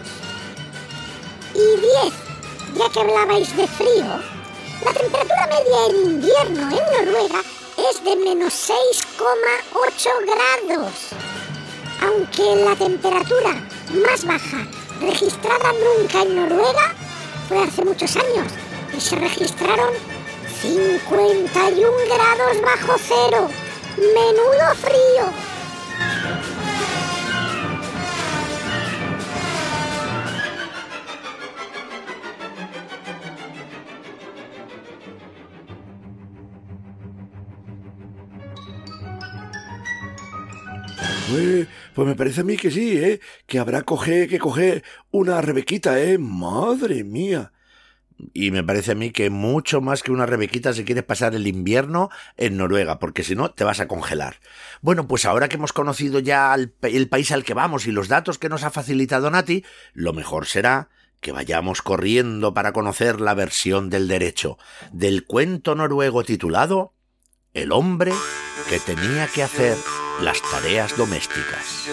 Y 1.53 1.81
10, 1.81 2.13
ya 2.75 2.89
que 2.91 2.99
hablabais 2.99 3.57
de 3.57 3.67
frío, 3.67 4.05
la 4.85 4.93
temperatura 4.93 5.47
media 5.47 5.85
en 5.89 6.11
invierno 6.11 6.69
en 6.69 7.05
Noruega 7.05 7.56
es 7.77 8.03
de 8.03 8.15
menos 8.15 8.53
6,8 8.69 10.09
grados. 10.25 10.91
Aunque 12.01 12.63
la 12.63 12.75
temperatura 12.75 13.53
más 14.03 14.25
baja 14.25 14.67
registrada 14.99 15.73
nunca 15.73 16.21
en 16.21 16.35
Noruega 16.35 16.95
fue 17.47 17.63
hace 17.63 17.85
muchos 17.85 18.15
años 18.15 18.51
y 18.95 18.99
se 19.01 19.15
registraron 19.15 19.93
51 20.61 21.91
grados 22.07 22.61
bajo 22.61 22.95
cero. 22.99 23.49
Menudo 23.97 24.75
frío. 24.75 26.56
Pues, 41.29 41.67
pues 41.93 42.07
me 42.07 42.15
parece 42.15 42.41
a 42.41 42.43
mí 42.43 42.57
que 42.57 42.71
sí, 42.71 42.97
¿eh? 42.97 43.19
Que 43.45 43.59
habrá 43.59 43.83
coger, 43.83 44.29
que 44.29 44.39
coger 44.39 44.83
una 45.11 45.41
rebequita, 45.41 45.99
¿eh? 46.01 46.17
Madre 46.17 47.03
mía. 47.03 47.51
Y 48.33 48.51
me 48.51 48.63
parece 48.63 48.93
a 48.93 48.95
mí 48.95 49.11
que 49.11 49.29
mucho 49.29 49.79
más 49.79 50.01
que 50.01 50.11
una 50.11 50.25
rebequita 50.25 50.73
si 50.73 50.83
quieres 50.83 51.03
pasar 51.03 51.35
el 51.35 51.45
invierno 51.45 52.09
en 52.35 52.57
Noruega, 52.57 52.97
porque 52.97 53.23
si 53.23 53.35
no 53.35 53.51
te 53.51 53.63
vas 53.63 53.79
a 53.79 53.87
congelar. 53.87 54.37
Bueno, 54.81 55.07
pues 55.07 55.25
ahora 55.25 55.49
que 55.49 55.57
hemos 55.57 55.73
conocido 55.73 56.19
ya 56.19 56.53
el, 56.55 56.73
el 56.81 57.09
país 57.09 57.31
al 57.31 57.43
que 57.43 57.53
vamos 57.53 57.85
y 57.85 57.91
los 57.91 58.07
datos 58.07 58.39
que 58.39 58.49
nos 58.49 58.63
ha 58.63 58.71
facilitado 58.71 59.29
Nati, 59.29 59.63
lo 59.93 60.13
mejor 60.13 60.47
será 60.47 60.89
que 61.21 61.31
vayamos 61.31 61.81
corriendo 61.81 62.53
para 62.53 62.71
conocer 62.71 63.21
la 63.21 63.33
versión 63.33 63.89
del 63.89 64.07
derecho 64.07 64.57
del 64.91 65.25
cuento 65.25 65.75
noruego 65.75 66.23
titulado 66.23 66.93
El 67.53 67.71
hombre 67.71 68.13
que 68.69 68.79
tenía 68.79 69.27
que 69.27 69.43
hacer 69.43 69.77
las 70.21 70.41
tareas 70.41 70.97
domésticas. 70.97 71.87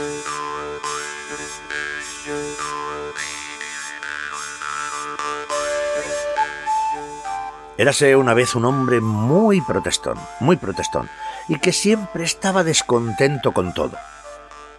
Érase 7.76 8.16
una 8.16 8.34
vez 8.34 8.54
un 8.54 8.64
hombre 8.64 9.00
muy 9.00 9.60
protestón, 9.60 10.18
muy 10.40 10.56
protestón, 10.56 11.10
y 11.48 11.58
que 11.58 11.72
siempre 11.72 12.24
estaba 12.24 12.64
descontento 12.64 13.52
con 13.52 13.74
todo. 13.74 13.96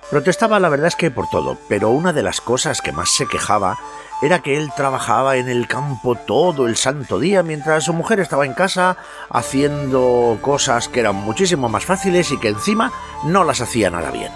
Protestaba 0.09 0.59
la 0.59 0.69
verdad 0.69 0.87
es 0.87 0.95
que 0.95 1.09
por 1.09 1.27
todo, 1.29 1.57
pero 1.67 1.89
una 1.89 2.13
de 2.13 2.21
las 2.21 2.39
cosas 2.39 2.81
que 2.81 2.91
más 2.91 3.09
se 3.09 3.25
quejaba 3.25 3.79
era 4.21 4.39
que 4.39 4.55
él 4.55 4.71
trabajaba 4.75 5.37
en 5.37 5.49
el 5.49 5.67
campo 5.67 6.15
todo 6.15 6.67
el 6.67 6.77
santo 6.77 7.19
día 7.19 7.41
mientras 7.41 7.85
su 7.85 7.93
mujer 7.93 8.19
estaba 8.19 8.45
en 8.45 8.53
casa 8.53 8.97
haciendo 9.29 10.37
cosas 10.41 10.87
que 10.89 10.99
eran 10.99 11.15
muchísimo 11.15 11.69
más 11.69 11.85
fáciles 11.85 12.31
y 12.31 12.39
que 12.39 12.49
encima 12.49 12.91
no 13.25 13.43
las 13.43 13.61
hacía 13.61 13.89
nada 13.89 14.11
bien. 14.11 14.31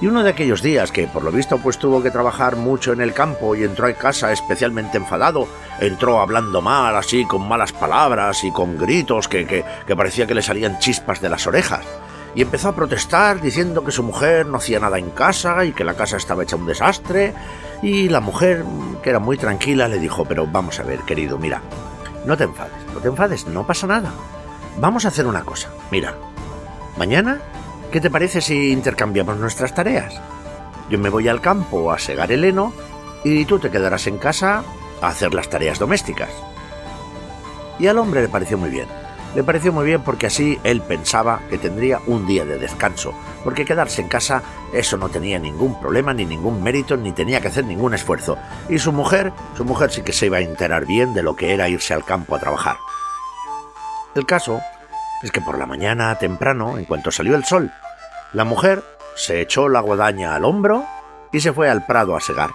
Y 0.00 0.06
uno 0.06 0.22
de 0.22 0.30
aquellos 0.30 0.62
días 0.62 0.92
que 0.92 1.08
por 1.08 1.24
lo 1.24 1.32
visto 1.32 1.58
pues 1.58 1.78
tuvo 1.78 2.00
que 2.00 2.12
trabajar 2.12 2.54
mucho 2.54 2.92
en 2.92 3.00
el 3.00 3.14
campo 3.14 3.56
y 3.56 3.64
entró 3.64 3.88
a 3.88 3.92
casa 3.94 4.30
especialmente 4.30 4.96
enfadado, 4.96 5.48
entró 5.80 6.20
hablando 6.20 6.62
mal, 6.62 6.94
así 6.94 7.24
con 7.24 7.48
malas 7.48 7.72
palabras 7.72 8.44
y 8.44 8.52
con 8.52 8.78
gritos 8.78 9.26
que, 9.26 9.44
que, 9.44 9.64
que 9.86 9.96
parecía 9.96 10.26
que 10.26 10.34
le 10.34 10.42
salían 10.42 10.78
chispas 10.78 11.20
de 11.20 11.30
las 11.30 11.46
orejas 11.48 11.84
y 12.36 12.42
empezó 12.42 12.68
a 12.68 12.74
protestar 12.74 13.40
diciendo 13.40 13.82
que 13.82 13.90
su 13.90 14.02
mujer 14.02 14.44
no 14.46 14.58
hacía 14.58 14.78
nada 14.78 14.98
en 14.98 15.08
casa 15.08 15.64
y 15.64 15.72
que 15.72 15.84
la 15.84 15.94
casa 15.94 16.18
estaba 16.18 16.42
hecha 16.42 16.56
un 16.56 16.66
desastre. 16.66 17.32
Y 17.82 18.10
la 18.10 18.20
mujer, 18.20 18.62
que 19.02 19.08
era 19.08 19.18
muy 19.18 19.38
tranquila, 19.38 19.88
le 19.88 19.98
dijo, 19.98 20.26
pero 20.26 20.46
vamos 20.46 20.78
a 20.78 20.82
ver, 20.82 21.00
querido, 21.00 21.38
mira, 21.38 21.62
no 22.26 22.36
te 22.36 22.44
enfades, 22.44 22.74
no 22.92 23.00
te 23.00 23.08
enfades, 23.08 23.46
no 23.46 23.66
pasa 23.66 23.86
nada. 23.86 24.12
Vamos 24.78 25.06
a 25.06 25.08
hacer 25.08 25.26
una 25.26 25.44
cosa, 25.44 25.70
mira, 25.90 26.14
mañana, 26.98 27.40
¿qué 27.90 28.02
te 28.02 28.10
parece 28.10 28.42
si 28.42 28.70
intercambiamos 28.70 29.38
nuestras 29.38 29.74
tareas? 29.74 30.20
Yo 30.90 30.98
me 30.98 31.08
voy 31.08 31.28
al 31.28 31.40
campo 31.40 31.90
a 31.90 31.98
segar 31.98 32.30
el 32.32 32.44
heno 32.44 32.74
y 33.24 33.46
tú 33.46 33.58
te 33.58 33.70
quedarás 33.70 34.06
en 34.08 34.18
casa 34.18 34.62
a 35.00 35.08
hacer 35.08 35.32
las 35.32 35.48
tareas 35.48 35.78
domésticas. 35.78 36.30
Y 37.78 37.86
al 37.86 37.98
hombre 37.98 38.20
le 38.20 38.28
pareció 38.28 38.58
muy 38.58 38.68
bien. 38.68 39.05
Le 39.36 39.44
pareció 39.44 39.70
muy 39.70 39.84
bien 39.84 40.00
porque 40.02 40.28
así 40.28 40.58
él 40.64 40.80
pensaba 40.80 41.42
que 41.50 41.58
tendría 41.58 42.00
un 42.06 42.26
día 42.26 42.46
de 42.46 42.58
descanso, 42.58 43.12
porque 43.44 43.66
quedarse 43.66 44.00
en 44.00 44.08
casa 44.08 44.42
eso 44.72 44.96
no 44.96 45.10
tenía 45.10 45.38
ningún 45.38 45.78
problema, 45.78 46.14
ni 46.14 46.24
ningún 46.24 46.62
mérito, 46.62 46.96
ni 46.96 47.12
tenía 47.12 47.42
que 47.42 47.48
hacer 47.48 47.66
ningún 47.66 47.92
esfuerzo. 47.92 48.38
Y 48.70 48.78
su 48.78 48.92
mujer, 48.92 49.34
su 49.54 49.66
mujer 49.66 49.90
sí 49.90 50.00
que 50.00 50.14
se 50.14 50.24
iba 50.24 50.38
a 50.38 50.40
enterar 50.40 50.86
bien 50.86 51.12
de 51.12 51.22
lo 51.22 51.36
que 51.36 51.52
era 51.52 51.68
irse 51.68 51.92
al 51.92 52.02
campo 52.02 52.34
a 52.34 52.40
trabajar. 52.40 52.78
El 54.14 54.24
caso 54.24 54.62
es 55.22 55.30
que 55.30 55.42
por 55.42 55.58
la 55.58 55.66
mañana 55.66 56.14
temprano, 56.14 56.78
en 56.78 56.86
cuanto 56.86 57.10
salió 57.10 57.36
el 57.36 57.44
sol, 57.44 57.70
la 58.32 58.44
mujer 58.44 58.82
se 59.16 59.42
echó 59.42 59.68
la 59.68 59.80
guadaña 59.80 60.34
al 60.34 60.46
hombro 60.46 60.86
y 61.30 61.40
se 61.40 61.52
fue 61.52 61.68
al 61.68 61.84
prado 61.84 62.16
a 62.16 62.22
segar. 62.22 62.52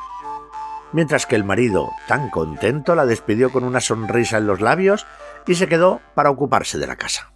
Mientras 0.93 1.27
que 1.27 1.35
el 1.35 1.43
marido, 1.43 1.91
tan 2.07 2.31
contento, 2.31 2.95
la 2.95 3.05
despidió 3.05 3.51
con 3.51 3.65
una 3.65 3.79
sonrisa 3.81 4.39
en 4.39 4.47
los 4.47 4.61
labios 4.61 5.05
y 5.47 5.55
se 5.55 5.67
quedó 5.67 6.01
para 6.15 6.29
ocuparse 6.29 6.77
de 6.77 6.87
la 6.87 6.95
casa. 6.95 7.31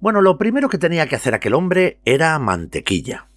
Bueno, 0.00 0.22
lo 0.22 0.38
primero 0.38 0.68
que 0.68 0.78
tenía 0.78 1.06
que 1.06 1.16
hacer 1.16 1.34
aquel 1.34 1.54
hombre 1.54 2.00
era 2.04 2.38
mantequilla. 2.38 3.28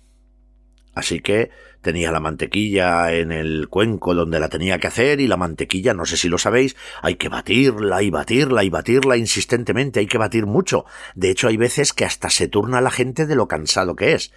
Así 0.95 1.19
que 1.19 1.49
tenía 1.81 2.11
la 2.11 2.19
mantequilla 2.19 3.11
en 3.11 3.31
el 3.31 3.67
cuenco 3.67 4.13
donde 4.13 4.39
la 4.39 4.47
tenía 4.47 4.77
que 4.79 4.87
hacer 4.87 5.19
y 5.19 5.27
la 5.27 5.37
mantequilla, 5.37 5.93
no 5.93 6.05
sé 6.05 6.17
si 6.17 6.29
lo 6.29 6.37
sabéis, 6.37 6.75
hay 7.01 7.15
que 7.15 7.29
batirla 7.29 8.03
y 8.03 8.11
batirla 8.11 8.63
y 8.63 8.69
batirla 8.69 9.17
insistentemente, 9.17 9.99
hay 9.99 10.07
que 10.07 10.17
batir 10.17 10.45
mucho. 10.45 10.85
De 11.15 11.31
hecho, 11.31 11.47
hay 11.47 11.57
veces 11.57 11.93
que 11.93 12.05
hasta 12.05 12.29
se 12.29 12.47
turna 12.47 12.79
la 12.79 12.91
gente 12.91 13.25
de 13.25 13.35
lo 13.35 13.47
cansado 13.47 13.95
que 13.95 14.13
es. 14.13 14.31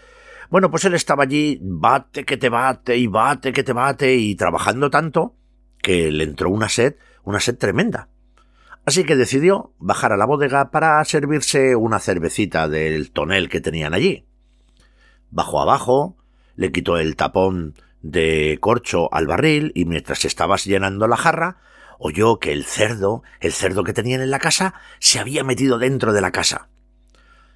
Bueno, 0.51 0.71
pues 0.71 0.85
él 0.85 0.95
estaba 0.95 1.25
allí, 1.25 1.59
bate 1.63 2.25
que 2.25 2.37
te 2.37 2.49
bate 2.49 2.97
y 2.97 3.07
bate 3.07 3.53
que 3.53 3.63
te 3.63 3.73
bate 3.73 4.15
y 4.15 4.35
trabajando 4.35 4.91
tanto 4.91 5.37
que 5.83 6.11
le 6.11 6.25
entró 6.25 6.51
una 6.51 6.69
sed, 6.69 6.97
una 7.23 7.41
sed 7.41 7.57
tremenda. 7.57 8.09
Así 8.87 9.03
que 9.03 9.17
decidió 9.17 9.73
bajar 9.81 10.13
a 10.13 10.17
la 10.17 10.27
bodega 10.27 10.71
para 10.71 11.05
servirse 11.05 11.75
una 11.75 11.99
cervecita 11.99 12.69
del 12.69 13.11
tonel 13.11 13.49
que 13.49 13.61
tenían 13.61 13.95
allí. 13.95 14.29
Bajó 15.33 15.61
abajo, 15.61 16.17
le 16.55 16.71
quitó 16.71 16.97
el 16.97 17.17
tapón 17.17 17.75
de 18.03 18.59
corcho 18.61 19.13
al 19.13 19.27
barril 19.27 19.73
y 19.75 19.87
mientras 19.87 20.25
estabas 20.25 20.65
llenando 20.65 21.09
la 21.09 21.17
jarra, 21.17 21.57
oyó 21.99 22.39
que 22.39 22.53
el 22.53 22.65
cerdo, 22.65 23.25
el 23.41 23.51
cerdo 23.51 23.83
que 23.83 23.93
tenían 23.93 24.21
en 24.21 24.31
la 24.31 24.39
casa, 24.39 24.75
se 25.01 25.19
había 25.19 25.43
metido 25.43 25.79
dentro 25.79 26.13
de 26.13 26.21
la 26.21 26.31
casa. 26.31 26.69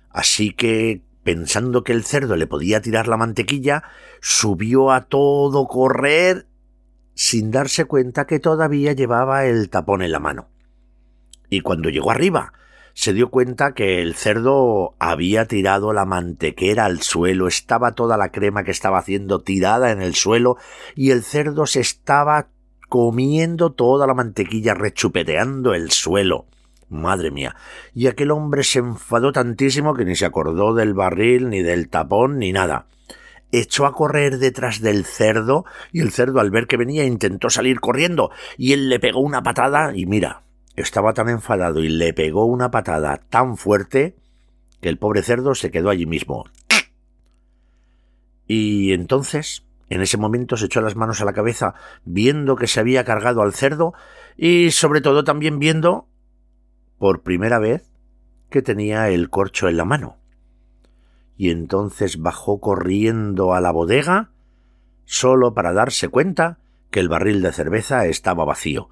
Así 0.08 0.52
que, 0.52 1.02
pensando 1.22 1.84
que 1.84 1.92
el 1.92 2.02
cerdo 2.02 2.34
le 2.34 2.48
podía 2.48 2.80
tirar 2.80 3.06
la 3.06 3.16
mantequilla, 3.16 3.84
subió 4.20 4.90
a 4.90 5.02
todo 5.02 5.68
correr 5.68 6.48
sin 7.14 7.52
darse 7.52 7.84
cuenta 7.84 8.26
que 8.26 8.40
todavía 8.40 8.94
llevaba 8.94 9.44
el 9.46 9.70
tapón 9.70 10.02
en 10.02 10.10
la 10.10 10.18
mano 10.18 10.48
y 11.50 11.60
cuando 11.60 11.90
llegó 11.90 12.10
arriba 12.10 12.54
se 12.94 13.12
dio 13.12 13.30
cuenta 13.30 13.72
que 13.72 14.02
el 14.02 14.14
cerdo 14.14 14.94
había 14.98 15.46
tirado 15.46 15.92
la 15.92 16.04
mantequera 16.04 16.84
al 16.86 17.00
suelo, 17.02 17.46
estaba 17.46 17.92
toda 17.92 18.16
la 18.16 18.30
crema 18.30 18.64
que 18.64 18.72
estaba 18.72 18.98
haciendo 18.98 19.40
tirada 19.40 19.90
en 19.90 20.02
el 20.02 20.14
suelo 20.14 20.56
y 20.94 21.10
el 21.10 21.22
cerdo 21.22 21.66
se 21.66 21.80
estaba 21.80 22.48
comiendo 22.88 23.72
toda 23.72 24.06
la 24.06 24.14
mantequilla, 24.14 24.74
rechupeteando 24.74 25.74
el 25.74 25.92
suelo. 25.92 26.46
Madre 26.88 27.30
mía. 27.30 27.54
Y 27.94 28.08
aquel 28.08 28.32
hombre 28.32 28.64
se 28.64 28.80
enfadó 28.80 29.30
tantísimo 29.30 29.94
que 29.94 30.04
ni 30.04 30.16
se 30.16 30.26
acordó 30.26 30.74
del 30.74 30.92
barril, 30.92 31.48
ni 31.48 31.62
del 31.62 31.88
tapón, 31.88 32.38
ni 32.38 32.52
nada. 32.52 32.86
Echó 33.52 33.86
a 33.86 33.92
correr 33.92 34.38
detrás 34.38 34.80
del 34.80 35.04
cerdo, 35.04 35.64
y 35.92 36.00
el 36.00 36.10
cerdo 36.10 36.40
al 36.40 36.50
ver 36.50 36.66
que 36.66 36.76
venía 36.76 37.04
intentó 37.04 37.48
salir 37.48 37.78
corriendo, 37.78 38.32
y 38.58 38.72
él 38.72 38.88
le 38.88 38.98
pegó 38.98 39.20
una 39.20 39.44
patada, 39.44 39.92
y 39.94 40.06
mira, 40.06 40.42
estaba 40.80 41.14
tan 41.14 41.28
enfadado 41.28 41.82
y 41.82 41.88
le 41.88 42.12
pegó 42.12 42.44
una 42.44 42.70
patada 42.70 43.18
tan 43.28 43.56
fuerte 43.56 44.16
que 44.80 44.88
el 44.88 44.98
pobre 44.98 45.22
cerdo 45.22 45.54
se 45.54 45.70
quedó 45.70 45.90
allí 45.90 46.06
mismo. 46.06 46.44
Y 48.46 48.92
entonces, 48.92 49.64
en 49.88 50.00
ese 50.00 50.16
momento 50.16 50.56
se 50.56 50.66
echó 50.66 50.80
las 50.80 50.96
manos 50.96 51.20
a 51.20 51.24
la 51.24 51.32
cabeza, 51.32 51.74
viendo 52.04 52.56
que 52.56 52.66
se 52.66 52.80
había 52.80 53.04
cargado 53.04 53.42
al 53.42 53.54
cerdo 53.54 53.94
y 54.36 54.70
sobre 54.70 55.00
todo 55.00 55.24
también 55.24 55.58
viendo, 55.58 56.08
por 56.98 57.22
primera 57.22 57.58
vez, 57.58 57.90
que 58.48 58.62
tenía 58.62 59.08
el 59.08 59.30
corcho 59.30 59.68
en 59.68 59.76
la 59.76 59.84
mano. 59.84 60.16
Y 61.36 61.50
entonces 61.50 62.20
bajó 62.20 62.60
corriendo 62.60 63.54
a 63.54 63.60
la 63.60 63.70
bodega, 63.70 64.30
solo 65.04 65.54
para 65.54 65.72
darse 65.72 66.08
cuenta 66.08 66.58
que 66.90 67.00
el 67.00 67.08
barril 67.08 67.42
de 67.42 67.52
cerveza 67.52 68.06
estaba 68.06 68.44
vacío 68.44 68.88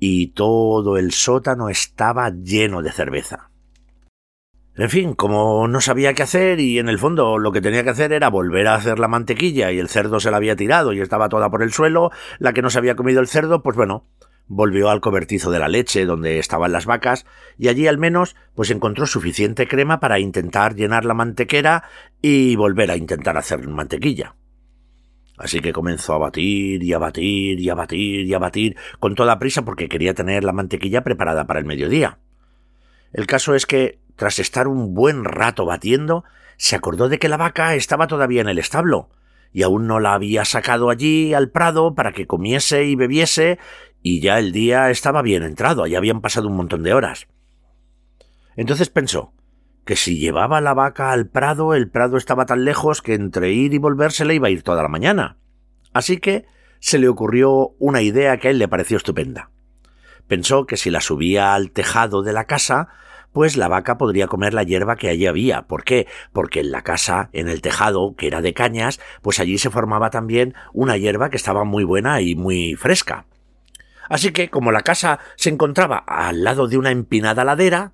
y 0.00 0.28
todo 0.28 0.96
el 0.96 1.12
sótano 1.12 1.68
estaba 1.68 2.30
lleno 2.30 2.82
de 2.82 2.90
cerveza. 2.90 3.50
En 4.74 4.88
fin, 4.88 5.14
como 5.14 5.68
no 5.68 5.80
sabía 5.82 6.14
qué 6.14 6.22
hacer 6.22 6.58
y 6.58 6.78
en 6.78 6.88
el 6.88 6.98
fondo 6.98 7.38
lo 7.38 7.52
que 7.52 7.60
tenía 7.60 7.84
que 7.84 7.90
hacer 7.90 8.12
era 8.12 8.30
volver 8.30 8.66
a 8.66 8.76
hacer 8.76 8.98
la 8.98 9.08
mantequilla 9.08 9.70
y 9.72 9.78
el 9.78 9.90
cerdo 9.90 10.20
se 10.20 10.30
la 10.30 10.38
había 10.38 10.56
tirado 10.56 10.94
y 10.94 11.00
estaba 11.00 11.28
toda 11.28 11.50
por 11.50 11.62
el 11.62 11.72
suelo, 11.72 12.10
la 12.38 12.54
que 12.54 12.62
no 12.62 12.70
se 12.70 12.78
había 12.78 12.96
comido 12.96 13.20
el 13.20 13.28
cerdo, 13.28 13.62
pues 13.62 13.76
bueno, 13.76 14.06
volvió 14.46 14.88
al 14.88 15.02
cobertizo 15.02 15.50
de 15.50 15.58
la 15.58 15.68
leche 15.68 16.06
donde 16.06 16.38
estaban 16.38 16.72
las 16.72 16.86
vacas 16.86 17.26
y 17.58 17.68
allí 17.68 17.86
al 17.86 17.98
menos 17.98 18.36
pues 18.54 18.70
encontró 18.70 19.06
suficiente 19.06 19.68
crema 19.68 20.00
para 20.00 20.18
intentar 20.18 20.74
llenar 20.74 21.04
la 21.04 21.14
mantequera 21.14 21.84
y 22.22 22.56
volver 22.56 22.90
a 22.90 22.96
intentar 22.96 23.36
hacer 23.36 23.68
mantequilla. 23.68 24.34
Así 25.40 25.60
que 25.60 25.72
comenzó 25.72 26.12
a 26.12 26.18
batir 26.18 26.82
y 26.82 26.92
a 26.92 26.98
batir 26.98 27.58
y 27.58 27.70
a 27.70 27.74
batir 27.74 28.26
y 28.26 28.34
a 28.34 28.38
batir 28.38 28.76
con 28.98 29.14
toda 29.14 29.38
prisa 29.38 29.64
porque 29.64 29.88
quería 29.88 30.12
tener 30.12 30.44
la 30.44 30.52
mantequilla 30.52 31.02
preparada 31.02 31.46
para 31.46 31.58
el 31.58 31.64
mediodía. 31.64 32.18
El 33.14 33.26
caso 33.26 33.54
es 33.54 33.64
que 33.64 33.98
tras 34.16 34.38
estar 34.38 34.68
un 34.68 34.92
buen 34.92 35.24
rato 35.24 35.64
batiendo, 35.64 36.24
se 36.58 36.76
acordó 36.76 37.08
de 37.08 37.18
que 37.18 37.30
la 37.30 37.38
vaca 37.38 37.74
estaba 37.74 38.06
todavía 38.06 38.42
en 38.42 38.50
el 38.50 38.58
establo, 38.58 39.08
y 39.50 39.62
aún 39.62 39.86
no 39.86 39.98
la 39.98 40.12
había 40.12 40.44
sacado 40.44 40.90
allí 40.90 41.32
al 41.32 41.50
prado 41.50 41.94
para 41.94 42.12
que 42.12 42.26
comiese 42.26 42.84
y 42.84 42.96
bebiese, 42.96 43.58
y 44.02 44.20
ya 44.20 44.38
el 44.38 44.52
día 44.52 44.90
estaba 44.90 45.22
bien 45.22 45.42
entrado, 45.42 45.86
ya 45.86 45.96
habían 45.96 46.20
pasado 46.20 46.48
un 46.48 46.56
montón 46.56 46.82
de 46.82 46.92
horas. 46.92 47.28
Entonces 48.56 48.90
pensó 48.90 49.32
que 49.90 49.96
si 49.96 50.18
llevaba 50.18 50.60
la 50.60 50.72
vaca 50.72 51.10
al 51.10 51.26
prado, 51.26 51.74
el 51.74 51.90
prado 51.90 52.16
estaba 52.16 52.46
tan 52.46 52.64
lejos 52.64 53.02
que 53.02 53.14
entre 53.14 53.50
ir 53.50 53.74
y 53.74 53.78
volver 53.78 54.12
se 54.12 54.24
le 54.24 54.36
iba 54.36 54.46
a 54.46 54.50
ir 54.50 54.62
toda 54.62 54.84
la 54.84 54.88
mañana. 54.88 55.36
Así 55.92 56.18
que 56.18 56.46
se 56.78 57.00
le 57.00 57.08
ocurrió 57.08 57.74
una 57.80 58.00
idea 58.00 58.36
que 58.36 58.46
a 58.46 58.50
él 58.52 58.60
le 58.60 58.68
pareció 58.68 58.98
estupenda. 58.98 59.50
Pensó 60.28 60.64
que 60.64 60.76
si 60.76 60.90
la 60.90 61.00
subía 61.00 61.54
al 61.54 61.72
tejado 61.72 62.22
de 62.22 62.32
la 62.32 62.44
casa, 62.44 62.86
pues 63.32 63.56
la 63.56 63.66
vaca 63.66 63.98
podría 63.98 64.28
comer 64.28 64.54
la 64.54 64.62
hierba 64.62 64.94
que 64.94 65.08
allí 65.08 65.26
había. 65.26 65.62
¿Por 65.62 65.82
qué? 65.82 66.06
Porque 66.32 66.60
en 66.60 66.70
la 66.70 66.82
casa, 66.82 67.28
en 67.32 67.48
el 67.48 67.60
tejado, 67.60 68.14
que 68.14 68.28
era 68.28 68.42
de 68.42 68.54
cañas, 68.54 69.00
pues 69.22 69.40
allí 69.40 69.58
se 69.58 69.70
formaba 69.70 70.10
también 70.10 70.54
una 70.72 70.98
hierba 70.98 71.30
que 71.30 71.36
estaba 71.36 71.64
muy 71.64 71.82
buena 71.82 72.20
y 72.20 72.36
muy 72.36 72.76
fresca. 72.76 73.26
Así 74.08 74.30
que, 74.30 74.50
como 74.50 74.70
la 74.70 74.82
casa 74.82 75.18
se 75.34 75.50
encontraba 75.50 75.96
al 75.98 76.44
lado 76.44 76.68
de 76.68 76.78
una 76.78 76.92
empinada 76.92 77.42
ladera, 77.42 77.92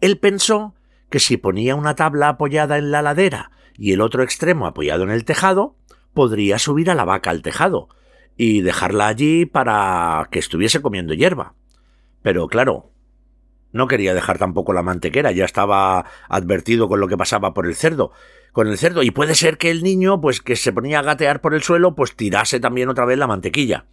él 0.00 0.18
pensó 0.18 0.72
que 1.16 1.20
si 1.20 1.38
ponía 1.38 1.74
una 1.76 1.94
tabla 1.94 2.28
apoyada 2.28 2.76
en 2.76 2.90
la 2.90 3.00
ladera 3.00 3.50
y 3.74 3.94
el 3.94 4.02
otro 4.02 4.22
extremo 4.22 4.66
apoyado 4.66 5.02
en 5.02 5.08
el 5.08 5.24
tejado, 5.24 5.74
podría 6.12 6.58
subir 6.58 6.90
a 6.90 6.94
la 6.94 7.06
vaca 7.06 7.30
al 7.30 7.40
tejado 7.40 7.88
y 8.36 8.60
dejarla 8.60 9.06
allí 9.06 9.46
para 9.46 10.28
que 10.30 10.38
estuviese 10.38 10.82
comiendo 10.82 11.14
hierba. 11.14 11.54
Pero 12.20 12.48
claro, 12.48 12.90
no 13.72 13.86
quería 13.88 14.12
dejar 14.12 14.36
tampoco 14.36 14.74
la 14.74 14.82
mantequera, 14.82 15.32
ya 15.32 15.46
estaba 15.46 16.04
advertido 16.28 16.86
con 16.86 17.00
lo 17.00 17.08
que 17.08 17.16
pasaba 17.16 17.54
por 17.54 17.64
el 17.64 17.76
cerdo, 17.76 18.12
con 18.52 18.68
el 18.68 18.76
cerdo, 18.76 19.02
y 19.02 19.10
puede 19.10 19.34
ser 19.34 19.56
que 19.56 19.70
el 19.70 19.82
niño, 19.82 20.20
pues 20.20 20.42
que 20.42 20.54
se 20.54 20.70
ponía 20.70 20.98
a 20.98 21.02
gatear 21.02 21.40
por 21.40 21.54
el 21.54 21.62
suelo, 21.62 21.94
pues 21.94 22.14
tirase 22.14 22.60
también 22.60 22.90
otra 22.90 23.06
vez 23.06 23.16
la 23.16 23.26
mantequilla. 23.26 23.86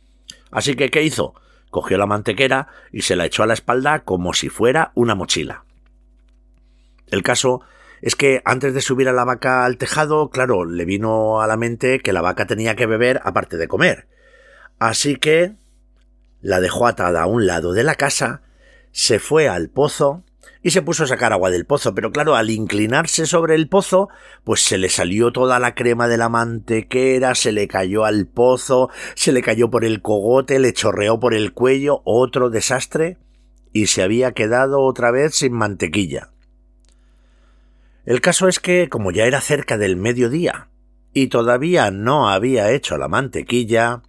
Así 0.52 0.76
que, 0.76 0.90
¿qué 0.90 1.04
hizo? 1.04 1.36
Cogió 1.70 1.98
la 1.98 2.06
mantequera 2.06 2.68
y 2.92 3.04
se 3.04 3.16
la 3.16 3.26
echó 3.28 3.44
a 3.44 3.48
la 3.48 3.54
espalda 3.54 4.04
como 4.04 4.34
si 4.34 4.50
fuera 4.50 4.92
una 4.94 5.16
mochila. 5.16 5.64
El 7.14 7.22
caso 7.22 7.62
es 8.02 8.16
que 8.16 8.42
antes 8.44 8.74
de 8.74 8.82
subir 8.82 9.08
a 9.08 9.14
la 9.14 9.24
vaca 9.24 9.66
al 9.66 9.78
tejado, 9.78 10.32
claro, 10.32 10.66
le 10.66 10.84
vino 10.84 11.42
a 11.42 11.48
la 11.48 11.58
mente 11.58 12.00
que 12.00 12.12
la 12.12 12.24
vaca 12.24 12.48
tenía 12.48 12.76
que 12.76 12.88
beber 12.88 13.22
aparte 13.24 13.56
de 13.56 13.68
comer. 13.68 14.08
Así 14.80 15.18
que 15.18 15.54
la 16.42 16.60
dejó 16.60 16.88
atada 16.88 17.22
a 17.22 17.28
un 17.28 17.46
lado 17.46 17.72
de 17.74 17.84
la 17.84 17.94
casa 17.94 18.42
se 18.92 19.20
fue 19.20 19.48
al 19.48 19.70
pozo 19.70 20.24
y 20.64 20.72
se 20.72 20.82
puso 20.82 21.04
a 21.04 21.08
sacar 21.08 21.34
agua 21.34 21.52
del 21.52 21.66
pozo, 21.66 21.94
pero 21.94 22.12
claro, 22.12 22.36
al 22.36 22.50
inclinarse 22.50 23.28
sobre 23.28 23.54
el 23.54 23.70
pozo, 23.70 24.10
pues 24.44 24.62
se 24.62 24.80
le 24.80 24.90
salió 24.90 25.32
toda 25.32 25.60
la 25.60 25.76
crema 25.76 26.08
de 26.08 26.18
la 26.18 26.30
mantequera, 26.30 27.36
se 27.36 27.52
le 27.52 27.68
cayó 27.68 28.06
al 28.06 28.26
pozo, 28.26 28.90
se 29.14 29.34
le 29.34 29.44
cayó 29.44 29.70
por 29.70 29.86
el 29.86 30.02
cogote, 30.02 30.58
le 30.58 30.74
chorreó 30.74 31.20
por 31.20 31.36
el 31.36 31.54
cuello, 31.54 32.02
otro 32.06 32.50
desastre, 32.50 33.20
y 33.72 33.86
se 33.86 34.02
había 34.02 34.32
quedado 34.32 34.82
otra 34.82 35.12
vez 35.12 35.36
sin 35.36 35.54
mantequilla. 35.54 36.33
El 38.06 38.20
caso 38.20 38.48
es 38.48 38.60
que, 38.60 38.90
como 38.90 39.12
ya 39.12 39.26
era 39.26 39.40
cerca 39.40 39.78
del 39.78 39.96
mediodía, 39.96 40.68
y 41.14 41.28
todavía 41.28 41.90
no 41.90 42.30
había 42.30 42.72
hecho 42.72 42.98
la 42.98 43.08
mantequilla, 43.08 44.02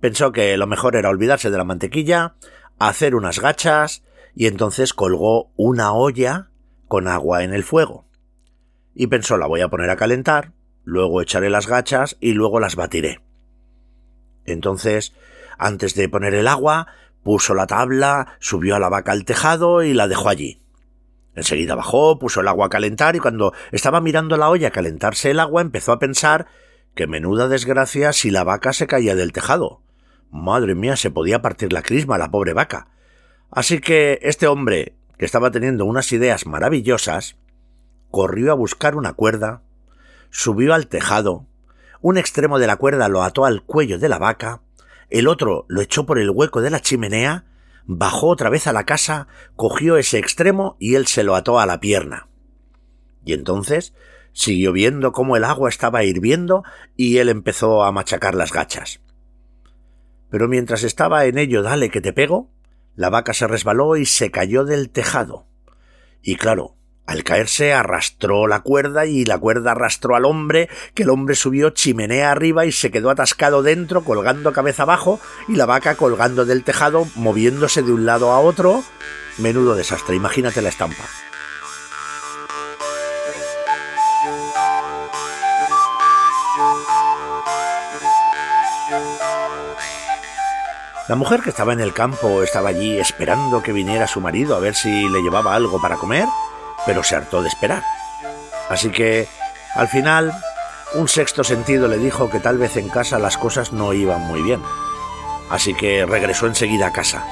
pensó 0.00 0.32
que 0.32 0.56
lo 0.56 0.66
mejor 0.66 0.96
era 0.96 1.10
olvidarse 1.10 1.50
de 1.50 1.58
la 1.58 1.64
mantequilla, 1.64 2.36
hacer 2.78 3.14
unas 3.14 3.40
gachas, 3.40 4.02
y 4.34 4.46
entonces 4.46 4.94
colgó 4.94 5.50
una 5.56 5.92
olla 5.92 6.48
con 6.86 7.06
agua 7.06 7.44
en 7.44 7.52
el 7.52 7.64
fuego. 7.64 8.06
Y 8.94 9.08
pensó 9.08 9.36
la 9.36 9.46
voy 9.46 9.60
a 9.60 9.68
poner 9.68 9.90
a 9.90 9.96
calentar, 9.96 10.52
luego 10.84 11.20
echaré 11.20 11.50
las 11.50 11.66
gachas 11.66 12.16
y 12.20 12.32
luego 12.32 12.60
las 12.60 12.76
batiré. 12.76 13.20
Entonces, 14.46 15.12
antes 15.58 15.94
de 15.94 16.08
poner 16.08 16.34
el 16.34 16.48
agua, 16.48 16.86
puso 17.22 17.52
la 17.54 17.66
tabla, 17.66 18.36
subió 18.38 18.76
a 18.76 18.80
la 18.80 18.88
vaca 18.88 19.12
al 19.12 19.26
tejado 19.26 19.82
y 19.82 19.92
la 19.92 20.08
dejó 20.08 20.30
allí. 20.30 20.62
Enseguida 21.38 21.76
bajó, 21.76 22.18
puso 22.18 22.40
el 22.40 22.48
agua 22.48 22.66
a 22.66 22.68
calentar 22.68 23.14
y 23.14 23.20
cuando 23.20 23.52
estaba 23.70 24.00
mirando 24.00 24.36
la 24.36 24.50
olla 24.50 24.70
calentarse 24.70 25.30
el 25.30 25.40
agua 25.40 25.62
empezó 25.62 25.92
a 25.92 25.98
pensar 25.98 26.46
que 26.94 27.06
menuda 27.06 27.46
desgracia 27.46 28.12
si 28.12 28.30
la 28.30 28.42
vaca 28.42 28.72
se 28.72 28.88
caía 28.88 29.14
del 29.14 29.32
tejado. 29.32 29.80
Madre 30.30 30.74
mía, 30.74 30.96
se 30.96 31.12
podía 31.12 31.40
partir 31.40 31.72
la 31.72 31.82
crisma 31.82 32.18
la 32.18 32.30
pobre 32.30 32.54
vaca. 32.54 32.88
Así 33.50 33.80
que 33.80 34.18
este 34.22 34.48
hombre, 34.48 34.96
que 35.16 35.24
estaba 35.24 35.52
teniendo 35.52 35.84
unas 35.84 36.12
ideas 36.12 36.44
maravillosas, 36.44 37.36
corrió 38.10 38.50
a 38.50 38.56
buscar 38.56 38.96
una 38.96 39.12
cuerda, 39.12 39.62
subió 40.30 40.74
al 40.74 40.88
tejado, 40.88 41.46
un 42.00 42.18
extremo 42.18 42.58
de 42.58 42.66
la 42.66 42.76
cuerda 42.76 43.08
lo 43.08 43.22
ató 43.22 43.44
al 43.44 43.62
cuello 43.62 43.98
de 44.00 44.08
la 44.08 44.18
vaca, 44.18 44.62
el 45.08 45.28
otro 45.28 45.66
lo 45.68 45.80
echó 45.80 46.04
por 46.04 46.18
el 46.18 46.30
hueco 46.30 46.60
de 46.60 46.70
la 46.70 46.80
chimenea, 46.80 47.44
bajó 47.88 48.28
otra 48.28 48.50
vez 48.50 48.66
a 48.66 48.72
la 48.74 48.84
casa, 48.84 49.26
cogió 49.56 49.96
ese 49.96 50.18
extremo 50.18 50.76
y 50.78 50.94
él 50.94 51.06
se 51.06 51.24
lo 51.24 51.34
ató 51.34 51.58
a 51.58 51.66
la 51.66 51.80
pierna. 51.80 52.28
Y 53.24 53.32
entonces 53.32 53.94
siguió 54.32 54.72
viendo 54.72 55.10
cómo 55.10 55.36
el 55.36 55.44
agua 55.44 55.70
estaba 55.70 56.04
hirviendo 56.04 56.62
y 56.96 57.16
él 57.16 57.30
empezó 57.30 57.82
a 57.82 57.90
machacar 57.90 58.34
las 58.34 58.52
gachas. 58.52 59.00
Pero 60.30 60.48
mientras 60.48 60.84
estaba 60.84 61.24
en 61.24 61.38
ello 61.38 61.62
dale 61.62 61.88
que 61.88 62.02
te 62.02 62.12
pego, 62.12 62.50
la 62.94 63.08
vaca 63.08 63.32
se 63.32 63.48
resbaló 63.48 63.96
y 63.96 64.04
se 64.04 64.30
cayó 64.30 64.64
del 64.64 64.90
tejado. 64.90 65.46
Y 66.20 66.36
claro, 66.36 66.76
al 67.08 67.24
caerse 67.24 67.72
arrastró 67.72 68.46
la 68.46 68.60
cuerda 68.60 69.06
y 69.06 69.24
la 69.24 69.38
cuerda 69.38 69.70
arrastró 69.70 70.14
al 70.14 70.26
hombre, 70.26 70.68
que 70.92 71.04
el 71.04 71.08
hombre 71.08 71.36
subió 71.36 71.70
chimenea 71.70 72.30
arriba 72.30 72.66
y 72.66 72.72
se 72.72 72.90
quedó 72.90 73.08
atascado 73.08 73.62
dentro, 73.62 74.04
colgando 74.04 74.52
cabeza 74.52 74.82
abajo, 74.82 75.18
y 75.48 75.56
la 75.56 75.64
vaca 75.64 75.94
colgando 75.94 76.44
del 76.44 76.64
tejado, 76.64 77.06
moviéndose 77.14 77.82
de 77.82 77.92
un 77.92 78.04
lado 78.04 78.32
a 78.32 78.40
otro. 78.40 78.84
Menudo 79.38 79.74
desastre, 79.74 80.16
imagínate 80.16 80.60
la 80.60 80.68
estampa. 80.68 81.02
La 91.08 91.16
mujer 91.16 91.40
que 91.40 91.48
estaba 91.48 91.72
en 91.72 91.80
el 91.80 91.94
campo 91.94 92.42
estaba 92.42 92.68
allí 92.68 92.98
esperando 92.98 93.62
que 93.62 93.72
viniera 93.72 94.06
su 94.06 94.20
marido 94.20 94.54
a 94.54 94.60
ver 94.60 94.74
si 94.74 95.08
le 95.08 95.22
llevaba 95.22 95.54
algo 95.54 95.80
para 95.80 95.96
comer, 95.96 96.26
pero 96.86 97.02
se 97.02 97.16
hartó 97.16 97.42
de 97.42 97.48
esperar. 97.48 97.82
Así 98.68 98.90
que, 98.90 99.28
al 99.74 99.88
final, 99.88 100.32
un 100.94 101.08
sexto 101.08 101.44
sentido 101.44 101.88
le 101.88 101.98
dijo 101.98 102.30
que 102.30 102.40
tal 102.40 102.58
vez 102.58 102.76
en 102.76 102.88
casa 102.88 103.18
las 103.18 103.36
cosas 103.38 103.72
no 103.72 103.92
iban 103.92 104.20
muy 104.22 104.42
bien. 104.42 104.62
Así 105.50 105.74
que 105.74 106.04
regresó 106.06 106.46
enseguida 106.46 106.88
a 106.88 106.92
casa. 106.92 107.24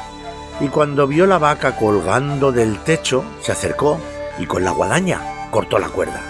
Y 0.61 0.69
cuando 0.69 1.07
vio 1.07 1.27
la 1.27 1.39
vaca 1.39 1.77
colgando 1.77 2.53
del 2.53 2.79
techo, 2.79 3.25
se 3.43 3.53
acercó 3.53 4.01
y 4.39 4.47
con 4.47 4.65
la 4.65 4.71
guadaña 4.71 5.21
cortó 5.51 5.79
la 5.79 5.89
cuerda. 5.89 6.21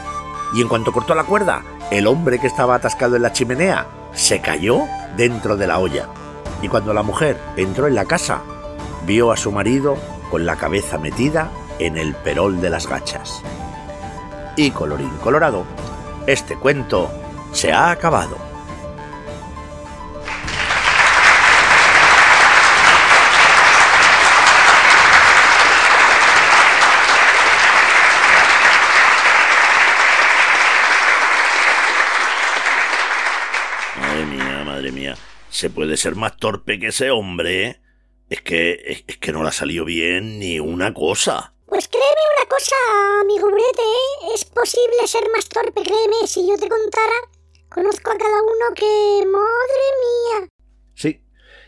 Y 0.55 0.62
en 0.62 0.68
cuanto 0.68 0.92
cortó 0.92 1.14
la 1.14 1.24
cuerda, 1.24 1.62
el 1.90 2.07
hombre 2.07 2.38
que 2.38 2.46
estaba 2.46 2.74
atascado 2.74 3.16
en 3.16 3.22
la 3.22 3.33
chimenea 3.33 3.87
se 4.12 4.40
cayó 4.40 4.81
dentro 5.16 5.57
de 5.57 5.66
la 5.66 5.79
olla 5.79 6.09
y 6.62 6.68
cuando 6.68 6.94
la 6.94 7.02
mujer 7.02 7.38
entró 7.57 7.87
en 7.87 7.94
la 7.94 8.07
casa, 8.07 8.40
vio 9.05 9.31
a 9.31 9.37
su 9.37 9.52
marido 9.52 9.96
con 10.31 10.46
la 10.46 10.57
cabeza 10.57 10.98
metida 10.98 11.50
en 11.78 11.96
el 11.96 12.14
perol 12.14 12.60
de 12.60 12.70
las 12.70 12.86
gachas. 12.86 13.42
Y 14.56 14.70
colorín 14.70 15.10
colorado, 15.22 15.64
este 16.26 16.56
cuento 16.56 17.10
se 17.52 17.72
ha 17.72 17.90
acabado. 17.90 18.38
Madre 34.00 34.24
mía, 34.26 34.62
madre 34.64 34.92
mía. 34.92 35.16
Se 35.50 35.70
puede 35.70 35.96
ser 35.96 36.16
más 36.16 36.36
torpe 36.36 36.78
que 36.78 36.88
ese 36.88 37.10
hombre, 37.10 37.64
¿eh? 37.64 37.80
Es 38.28 38.40
que, 38.40 39.04
es 39.06 39.16
que 39.18 39.32
no 39.32 39.42
le 39.42 39.50
ha 39.50 39.52
salido 39.52 39.84
bien 39.84 40.38
ni 40.38 40.58
una 40.58 40.92
cosa. 40.92 41.55
Pues 41.66 41.88
créeme 41.88 42.22
una 42.38 42.48
cosa, 42.48 42.76
amigo 43.22 43.48
Brete, 43.48 43.83
¿eh? 43.83 44.35
es 44.35 44.44
posible 44.44 45.07
ser 45.07 45.24
más 45.35 45.48
torpe, 45.48 45.83
créeme, 45.83 46.26
si 46.26 46.46
yo 46.46 46.55
te 46.55 46.68
contara, 46.68 47.14
conozco 47.68 48.12
a 48.12 48.16
cada 48.16 48.40
uno 48.40 48.74
que... 48.76 49.24
¡Madre 49.26 49.87
mía! 50.00 50.48
Sí, 50.94 51.24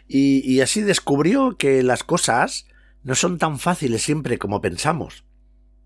y, 0.06 0.54
y 0.54 0.60
así 0.60 0.82
descubrió 0.82 1.56
que 1.56 1.82
las 1.82 2.04
cosas 2.04 2.66
no 3.02 3.16
son 3.16 3.38
tan 3.38 3.58
fáciles 3.58 4.02
siempre 4.02 4.38
como 4.38 4.60
pensamos. 4.60 5.24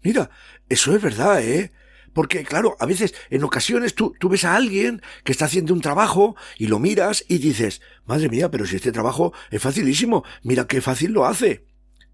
Mira, 0.02 0.30
eso 0.68 0.94
es 0.94 1.00
verdad, 1.00 1.42
¿eh? 1.42 1.72
Porque, 2.12 2.44
claro, 2.44 2.76
a 2.80 2.84
veces, 2.84 3.14
en 3.30 3.42
ocasiones, 3.44 3.94
tú, 3.94 4.12
tú 4.20 4.28
ves 4.28 4.44
a 4.44 4.54
alguien 4.54 5.00
que 5.24 5.32
está 5.32 5.46
haciendo 5.46 5.72
un 5.72 5.80
trabajo 5.80 6.36
y 6.58 6.66
lo 6.66 6.78
miras 6.78 7.24
y 7.28 7.38
dices, 7.38 7.80
madre 8.04 8.28
mía, 8.28 8.50
pero 8.50 8.66
si 8.66 8.76
este 8.76 8.92
trabajo 8.92 9.32
es 9.50 9.62
facilísimo, 9.62 10.22
mira 10.42 10.66
qué 10.66 10.82
fácil 10.82 11.12
lo 11.12 11.24
hace. 11.24 11.64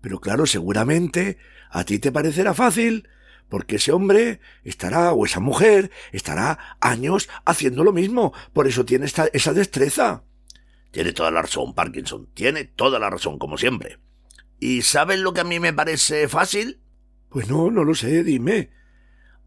Pero 0.01 0.21
claro, 0.21 0.47
seguramente 0.47 1.39
a 1.71 1.85
ti 1.85 1.99
te 1.99 2.13
parecerá 2.13 2.55
fácil, 2.55 3.09
porque 3.49 3.77
ese 3.77 3.93
hombre 3.93 4.41
estará, 4.65 5.13
o 5.13 5.25
esa 5.25 5.41
mujer, 5.41 5.91
estará 6.13 6.77
años 6.81 7.29
haciendo 7.45 7.85
lo 7.85 7.93
mismo, 7.93 8.33
por 8.53 8.67
eso 8.67 8.85
tiene 8.85 9.07
esa 9.07 9.53
destreza. 9.53 10.25
Tiene 10.91 11.13
toda 11.13 11.31
la 11.31 11.43
razón, 11.43 11.75
Parkinson, 11.75 12.29
tiene 12.35 12.65
toda 12.65 12.99
la 12.99 13.11
razón, 13.11 13.39
como 13.39 13.59
siempre. 13.59 13.99
¿Y 14.59 14.83
sabes 14.83 15.21
lo 15.21 15.33
que 15.33 15.41
a 15.41 15.45
mí 15.45 15.61
me 15.61 15.73
parece 15.73 16.29
fácil? 16.29 16.81
Pues 17.29 17.49
no, 17.49 17.71
no 17.71 17.85
lo 17.85 17.95
sé, 17.95 18.25
dime. 18.25 18.71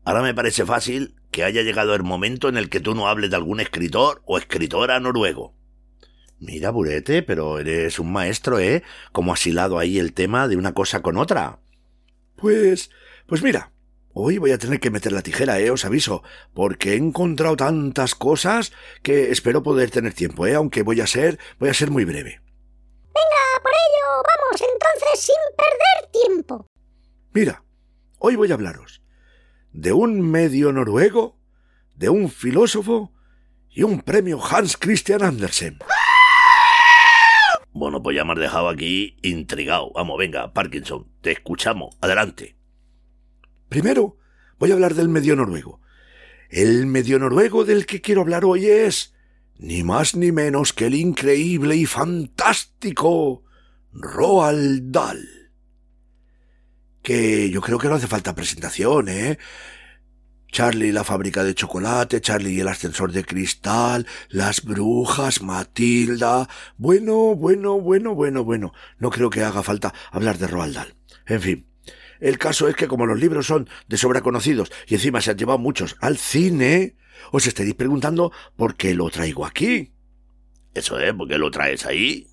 Ahora 0.04 0.22
me 0.22 0.34
parece 0.34 0.66
fácil 0.66 1.16
que 1.32 1.44
haya 1.44 1.62
llegado 1.62 1.96
el 1.96 2.04
momento 2.04 2.50
en 2.50 2.58
el 2.58 2.70
que 2.70 2.80
tú 2.80 2.96
no 2.96 3.08
hables 3.08 3.30
de 3.30 3.36
algún 3.36 3.60
escritor 3.60 4.22
o 4.26 4.38
escritora 4.38 5.00
noruego. 5.00 5.56
Mira, 6.42 6.72
Burete, 6.72 7.22
pero 7.22 7.60
eres 7.60 8.00
un 8.00 8.12
maestro, 8.12 8.58
¿eh? 8.58 8.82
¿Cómo 9.12 9.32
has 9.32 9.46
hilado 9.46 9.78
ahí 9.78 10.00
el 10.00 10.14
tema 10.14 10.48
de 10.48 10.58
una 10.58 10.74
cosa 10.74 11.04
con 11.04 11.18
otra? 11.18 11.60
Pues. 12.36 12.90
pues 13.28 13.44
mira. 13.44 13.72
Hoy 14.14 14.40
voy 14.40 14.52
a 14.52 14.58
tener 14.58 14.82
que 14.82 14.90
meter 14.90 15.14
la 15.14 15.22
tijera, 15.22 15.60
eh, 15.60 15.72
os 15.72 15.86
aviso, 15.86 16.22
porque 16.54 16.94
he 16.94 16.96
encontrado 16.98 17.56
tantas 17.56 18.14
cosas 18.14 18.74
que 19.04 19.32
espero 19.32 19.64
poder 19.64 19.90
tener 19.90 20.14
tiempo, 20.14 20.46
eh, 20.48 20.56
aunque 20.56 20.82
voy 20.82 21.00
a 21.00 21.08
ser, 21.08 21.40
voy 21.60 21.70
a 21.70 21.74
ser 21.74 21.92
muy 21.92 22.04
breve. 22.04 22.42
Venga, 23.04 23.62
por 23.62 23.72
ello, 23.72 24.24
vamos 24.28 24.62
entonces 24.74 25.20
sin 25.22 25.36
perder 25.56 26.12
tiempo. 26.12 26.68
Mira, 27.32 27.64
hoy 28.18 28.36
voy 28.36 28.52
a 28.52 28.56
hablaros 28.56 29.02
de 29.72 29.94
un 29.94 30.30
medio 30.30 30.74
noruego, 30.74 31.38
de 31.96 32.10
un 32.10 32.30
filósofo 32.30 33.14
y 33.70 33.84
un 33.84 34.02
premio 34.02 34.44
Hans 34.44 34.76
Christian 34.76 35.24
Andersen. 35.24 35.80
Bueno, 37.74 38.04
pues 38.04 38.16
ya 38.16 38.26
me 38.26 38.34
has 38.34 38.40
dejado 38.40 38.70
aquí 38.70 39.18
intrigado. 39.22 39.92
Vamos, 39.94 40.18
venga, 40.18 40.54
Parkinson, 40.54 41.08
te 41.22 41.32
escuchamos. 41.32 41.98
Adelante. 42.02 42.56
Primero, 43.70 44.18
voy 44.60 44.72
a 44.72 44.74
hablar 44.74 44.94
del 44.94 45.08
medio 45.08 45.36
noruego. 45.36 45.80
El 46.50 46.86
medio 46.86 47.18
noruego 47.18 47.64
del 47.64 47.86
que 47.86 48.02
quiero 48.02 48.22
hablar 48.22 48.44
hoy 48.44 48.66
es 48.68 49.14
ni 49.58 49.84
más 49.84 50.16
ni 50.16 50.32
menos 50.32 50.74
que 50.74 50.88
el 50.88 50.96
increíble 50.96 51.76
y 51.78 51.86
fantástico 51.86 53.44
Roald 53.94 54.92
Dahl. 54.92 55.52
Que 57.02 57.50
yo 57.50 57.62
creo 57.62 57.78
que 57.78 57.88
no 57.88 57.96
hace 57.96 58.08
falta 58.08 58.36
presentación, 58.36 59.08
¿eh? 59.08 59.38
Charlie 60.52 60.90
y 60.90 60.92
la 60.92 61.06
fábrica 61.06 61.44
de 61.44 61.56
chocolate, 61.56 62.20
Charlie 62.20 62.52
y 62.52 62.60
el 62.60 62.68
ascensor 62.68 63.12
de 63.12 63.24
cristal, 63.24 64.06
las 64.30 64.64
brujas, 64.64 65.42
Matilda. 65.42 66.48
Bueno, 66.78 67.36
bueno, 67.36 67.80
bueno, 67.80 68.14
bueno, 68.14 68.44
bueno. 68.44 68.74
No 69.00 69.10
creo 69.10 69.30
que 69.30 69.44
haga 69.44 69.64
falta 69.64 69.94
hablar 70.12 70.38
de 70.38 70.48
Roald 70.48 70.76
Dahl. 70.76 70.96
En 71.26 71.42
fin, 71.42 71.68
el 72.20 72.38
caso 72.38 72.68
es 72.68 72.76
que 72.76 72.88
como 72.88 73.06
los 73.06 73.20
libros 73.20 73.48
son 73.48 73.70
de 73.88 73.98
sobra 73.98 74.22
conocidos 74.22 74.72
y 74.88 74.96
encima 74.96 75.22
se 75.22 75.32
han 75.32 75.38
llevado 75.38 75.58
muchos 75.58 75.96
al 76.02 76.18
cine, 76.18 76.98
os 77.32 77.48
estaréis 77.48 77.76
preguntando 77.76 78.32
por 78.58 78.76
qué 78.76 78.94
lo 78.94 79.10
traigo 79.10 79.46
aquí. 79.46 79.94
Eso 80.74 81.00
es, 81.00 81.14
¿por 81.14 81.28
qué 81.28 81.38
lo 81.38 81.50
traes 81.50 81.86
ahí? 81.86 82.28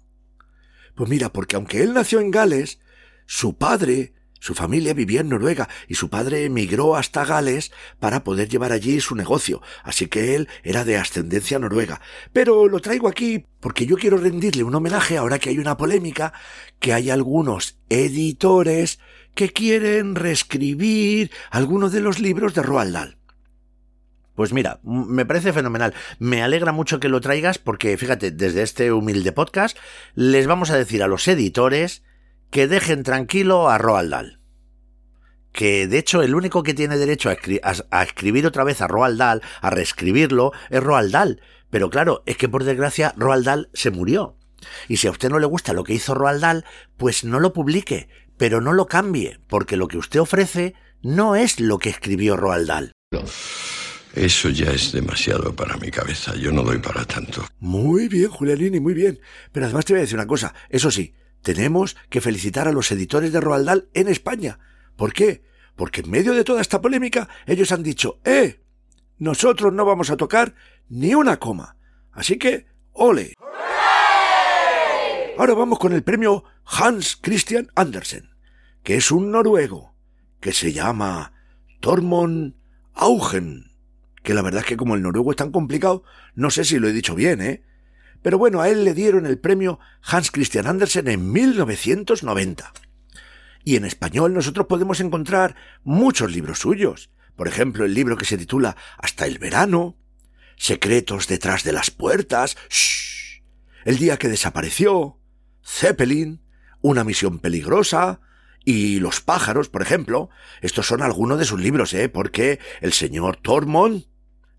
Pues 0.95 1.09
mira, 1.09 1.33
porque 1.33 1.55
aunque 1.55 1.83
él 1.83 1.95
nació 1.95 2.19
en 2.19 2.33
Gales, 2.33 2.81
su 3.27 3.57
padre 3.57 4.13
su 4.41 4.55
familia 4.55 4.95
vivía 4.95 5.21
en 5.21 5.29
Noruega 5.29 5.69
y 5.89 5.95
su 5.95 6.09
padre 6.11 6.45
emigró 6.45 6.97
hasta 6.97 7.25
Gales 7.25 7.73
para 7.99 8.25
poder 8.25 8.49
llevar 8.49 8.73
allí 8.73 9.01
su 9.01 9.15
negocio, 9.15 9.63
así 9.83 10.07
que 10.07 10.35
él 10.35 10.49
era 10.63 10.85
de 10.85 10.97
ascendencia 10.97 11.59
noruega. 11.59 12.01
Pero 12.33 12.69
lo 12.69 12.81
traigo 12.81 13.09
aquí 13.09 13.45
porque 13.61 13.87
yo 13.87 13.97
quiero 13.97 14.17
rendirle 14.17 14.65
un 14.65 14.75
homenaje 14.75 15.17
ahora 15.17 15.39
que 15.39 15.51
hay 15.51 15.59
una 15.59 15.77
polémica, 15.77 16.33
que 16.79 16.93
hay 16.93 17.11
algunos 17.11 17.79
editores 17.89 19.01
que 19.35 19.51
quieren 19.51 20.15
reescribir 20.15 21.31
algunos 21.51 21.93
de 21.93 22.01
los 22.01 22.19
libros 22.19 22.55
de 22.55 22.63
Roald 22.63 22.93
Dahl. 22.93 23.19
Pues 24.35 24.53
mira, 24.53 24.79
me 24.85 25.27
parece 25.27 25.53
fenomenal. 25.53 25.95
Me 26.21 26.43
alegra 26.45 26.71
mucho 26.71 27.01
que 27.01 27.09
lo 27.09 27.21
traigas 27.21 27.59
porque, 27.59 27.97
fíjate, 27.97 28.31
desde 28.31 28.63
este 28.63 28.93
humilde 28.93 29.33
podcast 29.33 29.77
les 30.15 30.47
vamos 30.47 30.71
a 30.71 30.77
decir 30.77 31.03
a 31.03 31.09
los 31.09 31.27
editores 31.27 32.05
que 32.51 32.69
dejen 32.69 33.03
tranquilo 33.03 33.69
a 33.69 33.79
Roald 33.79 34.11
Dahl. 34.11 34.41
Que 35.53 35.87
de 35.87 35.99
hecho 35.99 36.23
el 36.23 36.35
único 36.35 36.63
que 36.63 36.75
tiene 36.75 36.99
derecho 36.99 37.31
a, 37.31 38.03
escribir 38.03 38.47
otra 38.47 38.65
vez 38.65 38.81
a 38.81 38.87
Roald 38.87 39.19
Dahl, 39.19 39.43
a 39.61 39.71
reescribirlo, 39.71 40.53
es 40.71 40.83
Roald 40.83 41.13
Dahl. 41.13 41.41
Pero 41.71 41.91
claro, 41.91 42.23
es 42.27 42.37
que 42.37 42.49
por 42.49 42.65
desgracia 42.65 43.15
Roald 43.17 43.45
Dahl 43.45 43.71
se 43.73 43.91
murió. 43.91 44.37
Y 44.89 44.97
si 44.97 45.07
a 45.07 45.11
usted 45.11 45.31
no 45.31 45.39
le 45.39 45.47
gusta 45.47 45.73
lo 45.73 45.85
que 45.85 45.95
hizo 45.95 46.15
Roald 46.15 46.41
Dahl, 46.41 46.65
pues 46.97 47.25
no 47.25 47.41
lo 47.41 47.53
publique, 47.53 48.09
pero 48.37 48.61
no 48.61 48.73
lo 48.73 48.87
cambie, 48.87 49.41
porque 49.49 49.77
lo 49.77 49.89
que 49.89 49.99
usted 49.99 50.21
ofrece 50.21 50.75
no 51.03 51.37
es 51.37 51.61
lo 51.61 51.79
que 51.79 51.91
escribió 51.91 52.37
Roald 52.37 52.69
Dahl. 52.69 52.93
Eso 54.15 54.49
ya 54.49 54.71
es 54.71 54.93
demasiado 54.93 55.55
para 55.55 55.77
mi 55.77 55.91
cabeza. 55.91 56.35
Yo 56.35 56.51
no 56.51 56.63
doy 56.63 56.79
para 56.79 57.05
tanto. 57.05 57.47
Muy 57.61 58.09
bien, 58.09 58.29
Julianini, 58.29 58.81
muy 58.81 58.95
bien. 58.95 59.21
Pero 59.53 59.67
además 59.67 59.85
te 59.85 59.93
voy 59.93 59.99
a 59.99 60.03
decir 60.03 60.17
una 60.17 60.27
cosa. 60.27 60.55
Eso 60.71 60.91
sí, 60.91 61.15
tenemos 61.43 61.97
que 62.11 62.21
felicitar 62.21 62.69
a 62.69 62.73
los 62.73 62.91
editores 62.93 63.33
de 63.33 63.41
Roald 63.41 63.67
Dahl 63.67 63.89
en 63.95 64.09
España. 64.09 64.59
¿Por 64.97 65.13
qué? 65.13 65.43
Porque 65.77 66.01
en 66.01 66.11
medio 66.11 66.35
de 66.35 66.45
toda 66.45 66.61
esta 66.61 66.81
polémica 66.81 67.29
ellos 67.47 67.73
han 67.73 67.83
dicho, 67.83 68.21
¡eh! 68.25 68.63
Nosotros 69.19 69.73
no 69.73 69.85
vamos 69.85 70.11
a 70.11 70.17
tocar 70.17 70.55
ni 70.89 71.15
una 71.15 71.39
coma. 71.39 71.77
Así 72.13 72.37
que, 72.37 72.67
ole. 72.93 73.35
Ahora 75.39 75.55
vamos 75.55 75.79
con 75.79 75.93
el 75.93 76.03
premio 76.03 76.45
Hans 76.65 77.17
Christian 77.17 77.71
Andersen, 77.77 78.31
que 78.83 78.97
es 78.97 79.13
un 79.13 79.31
noruego, 79.31 79.95
que 80.41 80.53
se 80.53 80.73
llama 80.73 81.33
Tormund 81.81 82.55
Augen, 82.95 83.73
que 84.25 84.35
la 84.35 84.43
verdad 84.43 84.63
es 84.63 84.67
que 84.67 84.77
como 84.77 84.97
el 84.97 85.03
noruego 85.03 85.31
es 85.31 85.37
tan 85.37 85.53
complicado, 85.53 86.03
no 86.35 86.51
sé 86.51 86.65
si 86.65 86.79
lo 86.79 86.89
he 86.89 86.93
dicho 86.93 87.15
bien, 87.15 87.41
¿eh? 87.41 87.63
Pero 88.23 88.39
bueno, 88.39 88.61
a 88.61 88.69
él 88.69 88.85
le 88.85 88.95
dieron 88.95 89.27
el 89.27 89.39
premio 89.39 89.79
Hans 90.03 90.31
Christian 90.31 90.67
Andersen 90.67 91.09
en 91.09 91.31
1990. 91.33 92.73
Y 93.65 93.77
en 93.77 93.85
español 93.85 94.35
nosotros 94.35 94.67
podemos 94.67 95.01
encontrar 95.01 95.55
muchos 95.85 96.33
libros 96.33 96.61
suyos. 96.61 97.11
Por 97.37 97.49
ejemplo, 97.49 97.85
el 97.85 97.95
libro 97.95 98.17
que 98.17 98.25
se 98.25 98.39
titula 98.39 98.77
Hasta 98.99 99.27
el 99.27 99.39
verano, 99.39 99.97
Secretos 100.57 101.29
detrás 101.29 101.65
de 101.65 101.73
las 101.73 101.91
puertas, 101.91 102.57
El 103.85 103.99
día 103.99 104.17
que 104.17 104.29
desapareció, 104.29 105.21
Zeppelin, 105.65 106.43
Una 106.81 107.05
misión 107.05 107.39
peligrosa, 107.39 108.21
y 108.65 109.01
Los 109.01 109.21
pájaros, 109.21 109.69
por 109.69 109.83
ejemplo. 109.83 110.31
Estos 110.61 110.87
son 110.87 111.03
algunos 111.03 111.39
de 111.39 111.45
sus 111.45 111.61
libros, 111.61 111.95
¿eh? 111.95 112.09
Porque 112.09 112.59
el 112.81 112.93
señor 112.93 113.37
Tormund 113.37 114.07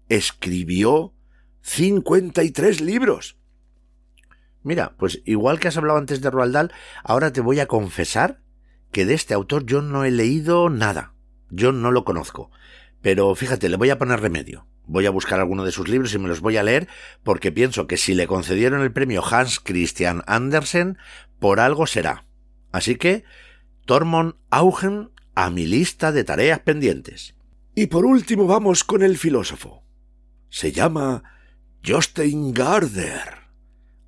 escribió 0.07 1.13
53 1.61 2.81
libros. 2.81 3.38
Mira, 4.69 4.93
pues 4.97 5.23
igual 5.25 5.59
que 5.59 5.67
has 5.67 5.77
hablado 5.77 5.97
antes 5.97 6.21
de 6.21 6.29
Roald 6.29 6.71
ahora 7.03 7.33
te 7.33 7.41
voy 7.41 7.59
a 7.59 7.65
confesar 7.65 8.43
que 8.91 9.03
de 9.03 9.15
este 9.15 9.33
autor 9.33 9.65
yo 9.65 9.81
no 9.81 10.05
he 10.05 10.11
leído 10.11 10.69
nada. 10.69 11.15
Yo 11.49 11.71
no 11.71 11.89
lo 11.89 12.05
conozco. 12.05 12.51
Pero 13.01 13.33
fíjate, 13.33 13.67
le 13.67 13.77
voy 13.77 13.89
a 13.89 13.97
poner 13.97 14.19
remedio. 14.19 14.67
Voy 14.85 15.07
a 15.07 15.09
buscar 15.09 15.39
alguno 15.39 15.65
de 15.65 15.71
sus 15.71 15.89
libros 15.89 16.13
y 16.13 16.19
me 16.19 16.27
los 16.27 16.41
voy 16.41 16.57
a 16.57 16.61
leer 16.61 16.87
porque 17.23 17.51
pienso 17.51 17.87
que 17.87 17.97
si 17.97 18.13
le 18.13 18.27
concedieron 18.27 18.81
el 18.83 18.91
premio 18.91 19.23
Hans 19.25 19.59
Christian 19.59 20.21
Andersen, 20.27 20.99
por 21.39 21.59
algo 21.59 21.87
será. 21.87 22.27
Así 22.71 22.95
que, 22.95 23.23
Tormund 23.87 24.35
Augen 24.51 25.09
a 25.33 25.49
mi 25.49 25.65
lista 25.65 26.11
de 26.11 26.23
tareas 26.23 26.59
pendientes. 26.59 27.33
Y 27.73 27.87
por 27.87 28.05
último 28.05 28.45
vamos 28.45 28.83
con 28.83 29.01
el 29.01 29.17
filósofo. 29.17 29.81
Se 30.49 30.71
llama 30.71 31.23
Jostein 31.83 32.53
Garder. 32.53 33.38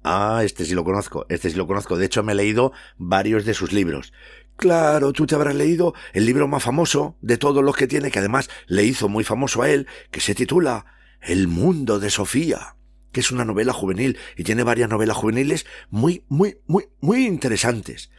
Ah, 0.04 0.42
este 0.44 0.66
sí 0.66 0.74
lo 0.74 0.84
conozco, 0.84 1.26
este 1.30 1.50
sí 1.50 1.56
lo 1.56 1.68
conozco. 1.68 1.98
De 1.98 2.06
hecho, 2.06 2.24
me 2.24 2.32
he 2.32 2.36
leído 2.36 2.72
varios 2.98 3.46
de 3.46 3.54
sus 3.54 3.72
libros. 3.72 4.14
Claro, 4.56 5.14
tú 5.14 5.26
te 5.26 5.36
habrás 5.36 5.56
leído 5.56 5.94
el 6.14 6.26
libro 6.26 6.48
más 6.48 6.64
famoso 6.64 7.18
de 7.22 7.38
todos 7.38 7.64
los 7.64 7.76
que 7.76 7.88
tiene, 7.88 8.12
que 8.12 8.20
además 8.20 8.50
le 8.68 8.84
hizo 8.84 9.10
muy 9.10 9.24
famoso 9.24 9.62
a 9.62 9.70
él, 9.70 9.88
que 10.12 10.20
se 10.20 10.36
titula 10.36 10.86
El 11.22 11.48
mundo 11.48 12.00
de 12.00 12.10
Sofía. 12.10 12.76
que 13.12 13.20
es 13.20 13.32
una 13.32 13.44
novela 13.44 13.74
juvenil 13.74 14.18
y 14.38 14.44
tiene 14.46 14.64
varias 14.64 14.90
novelas 14.90 15.18
juveniles 15.18 15.66
muy, 15.90 16.24
muy, 16.30 16.60
muy, 16.66 16.88
muy 17.02 17.26
interesantes. 17.26 18.10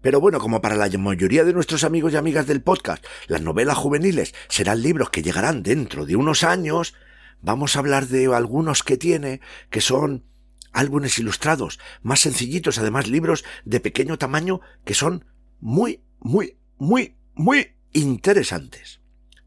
Pero 0.00 0.20
bueno, 0.20 0.38
como 0.38 0.60
para 0.60 0.76
la 0.76 0.88
mayoría 0.96 1.44
de 1.44 1.52
nuestros 1.52 1.84
amigos 1.84 2.12
y 2.12 2.16
amigas 2.16 2.46
del 2.46 2.62
podcast, 2.62 3.04
las 3.26 3.42
novelas 3.42 3.76
juveniles 3.76 4.34
serán 4.48 4.82
libros 4.82 5.10
que 5.10 5.22
llegarán 5.22 5.62
dentro 5.62 6.06
de 6.06 6.16
unos 6.16 6.44
años, 6.44 6.94
vamos 7.42 7.76
a 7.76 7.80
hablar 7.80 8.06
de 8.06 8.32
algunos 8.34 8.82
que 8.82 8.96
tiene, 8.96 9.40
que 9.70 9.80
son 9.80 10.24
álbumes 10.72 11.18
ilustrados, 11.18 11.78
más 12.02 12.20
sencillitos, 12.20 12.78
además 12.78 13.08
libros 13.08 13.44
de 13.64 13.80
pequeño 13.80 14.18
tamaño 14.18 14.60
que 14.84 14.94
son 14.94 15.24
muy, 15.60 16.02
muy, 16.20 16.56
muy, 16.76 17.16
muy 17.34 17.74
interesantes. 17.92 19.00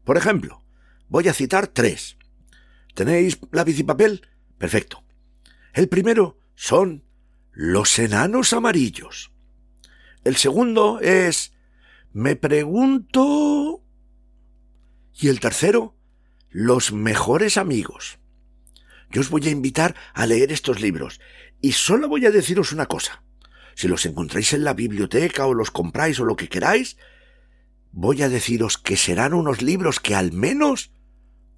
Por 0.04 0.16
ejemplo, 0.16 0.62
voy 1.08 1.28
a 1.28 1.34
citar 1.34 1.66
tres. 1.68 2.16
¿Tenéis 2.94 3.38
lápiz 3.50 3.78
y 3.78 3.82
papel? 3.82 4.28
Perfecto. 4.58 5.02
El 5.72 5.88
primero 5.88 6.38
son 6.54 7.04
Los 7.52 7.98
enanos 7.98 8.52
amarillos. 8.52 9.32
El 10.24 10.36
segundo 10.36 11.00
es 11.00 11.52
Me 12.12 12.36
pregunto... 12.36 13.82
Y 15.14 15.28
el 15.28 15.40
tercero, 15.40 15.94
Los 16.50 16.92
mejores 16.92 17.56
amigos. 17.56 18.18
Yo 19.12 19.20
os 19.20 19.28
voy 19.28 19.46
a 19.46 19.50
invitar 19.50 19.94
a 20.14 20.24
leer 20.24 20.52
estos 20.52 20.80
libros 20.80 21.20
y 21.60 21.72
solo 21.72 22.08
voy 22.08 22.24
a 22.24 22.30
deciros 22.30 22.72
una 22.72 22.86
cosa. 22.86 23.22
Si 23.74 23.86
los 23.86 24.06
encontráis 24.06 24.54
en 24.54 24.64
la 24.64 24.72
biblioteca 24.72 25.46
o 25.46 25.52
los 25.54 25.70
compráis 25.70 26.18
o 26.18 26.24
lo 26.24 26.34
que 26.34 26.48
queráis, 26.48 26.96
voy 27.92 28.22
a 28.22 28.30
deciros 28.30 28.78
que 28.78 28.96
serán 28.96 29.34
unos 29.34 29.60
libros 29.60 30.00
que 30.00 30.14
al 30.14 30.32
menos 30.32 30.92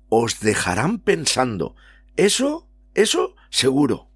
os 0.09 0.40
dejarán 0.40 0.99
pensando. 0.99 1.77
Eso, 2.17 2.69
eso 2.95 3.37
seguro. 3.51 4.11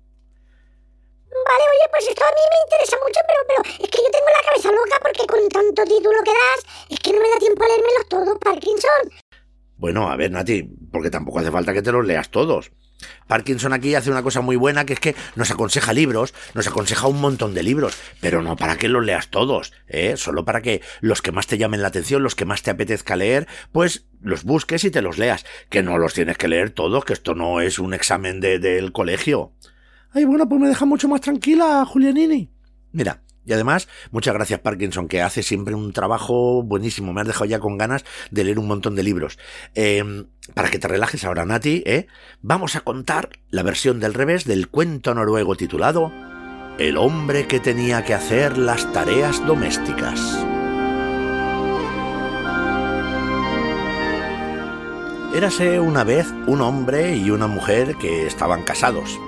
Vale, 1.30 1.64
oye, 1.72 1.90
pues 1.90 2.08
esto 2.08 2.24
a 2.24 2.30
mí 2.30 2.42
me 2.50 2.58
interesa 2.66 2.96
mucho, 3.06 3.20
pero, 3.24 3.40
pero 3.46 3.84
es 3.84 3.88
que 3.88 3.98
yo 3.98 4.10
tengo 4.10 4.26
la 4.26 4.48
cabeza 4.50 4.72
loca 4.72 4.98
porque 5.00 5.26
con 5.26 5.48
tanto 5.48 5.82
título 5.84 6.22
que 6.24 6.32
das, 6.32 6.86
es 6.90 6.98
que 6.98 7.12
no 7.12 7.20
me 7.20 7.30
da 7.30 7.38
tiempo 7.38 7.62
a 7.62 7.68
leérmelos 7.68 8.08
todos, 8.08 8.38
Parkinson. 8.38 9.28
Bueno, 9.76 10.10
a 10.10 10.16
ver, 10.16 10.32
Nati, 10.32 10.64
porque 10.90 11.10
tampoco 11.10 11.38
hace 11.38 11.52
falta 11.52 11.72
que 11.72 11.82
te 11.82 11.92
los 11.92 12.04
leas 12.04 12.30
todos. 12.30 12.72
Parkinson 13.26 13.72
aquí 13.72 13.94
hace 13.94 14.10
una 14.10 14.22
cosa 14.22 14.40
muy 14.40 14.56
buena 14.56 14.84
que 14.84 14.94
es 14.94 15.00
que 15.00 15.14
nos 15.36 15.50
aconseja 15.50 15.92
libros, 15.92 16.34
nos 16.54 16.66
aconseja 16.66 17.06
un 17.06 17.20
montón 17.20 17.54
de 17.54 17.62
libros, 17.62 17.96
pero 18.20 18.42
no 18.42 18.56
para 18.56 18.76
que 18.76 18.88
los 18.88 19.04
leas 19.04 19.28
todos, 19.28 19.72
¿eh? 19.86 20.16
solo 20.16 20.44
para 20.44 20.62
que 20.62 20.82
los 21.00 21.22
que 21.22 21.32
más 21.32 21.46
te 21.46 21.58
llamen 21.58 21.82
la 21.82 21.88
atención, 21.88 22.22
los 22.22 22.34
que 22.34 22.44
más 22.44 22.62
te 22.62 22.70
apetezca 22.70 23.16
leer, 23.16 23.46
pues 23.72 24.06
los 24.20 24.44
busques 24.44 24.84
y 24.84 24.90
te 24.90 25.02
los 25.02 25.18
leas, 25.18 25.44
que 25.70 25.82
no 25.82 25.98
los 25.98 26.14
tienes 26.14 26.38
que 26.38 26.48
leer 26.48 26.70
todos, 26.70 27.04
que 27.04 27.12
esto 27.12 27.34
no 27.34 27.60
es 27.60 27.78
un 27.78 27.94
examen 27.94 28.40
de, 28.40 28.58
del 28.58 28.92
colegio. 28.92 29.52
Ay, 30.12 30.24
bueno, 30.24 30.48
pues 30.48 30.60
me 30.60 30.68
deja 30.68 30.84
mucho 30.84 31.08
más 31.08 31.20
tranquila, 31.20 31.84
Julianini. 31.84 32.50
Mira, 32.92 33.22
y 33.48 33.52
además, 33.54 33.88
muchas 34.10 34.34
gracias 34.34 34.60
Parkinson, 34.60 35.08
que 35.08 35.22
hace 35.22 35.42
siempre 35.42 35.74
un 35.74 35.94
trabajo 35.94 36.62
buenísimo. 36.62 37.14
Me 37.14 37.22
has 37.22 37.26
dejado 37.26 37.46
ya 37.46 37.58
con 37.60 37.78
ganas 37.78 38.04
de 38.30 38.44
leer 38.44 38.58
un 38.58 38.68
montón 38.68 38.94
de 38.94 39.02
libros. 39.02 39.38
Eh, 39.74 40.26
para 40.52 40.68
que 40.68 40.78
te 40.78 40.86
relajes 40.86 41.24
ahora, 41.24 41.46
Nati, 41.46 41.82
¿eh? 41.86 42.08
vamos 42.42 42.76
a 42.76 42.82
contar 42.82 43.30
la 43.48 43.62
versión 43.62 44.00
del 44.00 44.12
revés 44.12 44.44
del 44.44 44.68
cuento 44.68 45.14
noruego 45.14 45.56
titulado 45.56 46.12
El 46.78 46.98
hombre 46.98 47.46
que 47.46 47.58
tenía 47.58 48.04
que 48.04 48.12
hacer 48.12 48.58
las 48.58 48.92
tareas 48.92 49.44
domésticas. 49.46 50.20
Érase 55.34 55.80
una 55.80 56.04
vez 56.04 56.26
un 56.46 56.60
hombre 56.60 57.16
y 57.16 57.30
una 57.30 57.46
mujer 57.46 57.96
que 57.96 58.26
estaban 58.26 58.62
casados. 58.62 59.18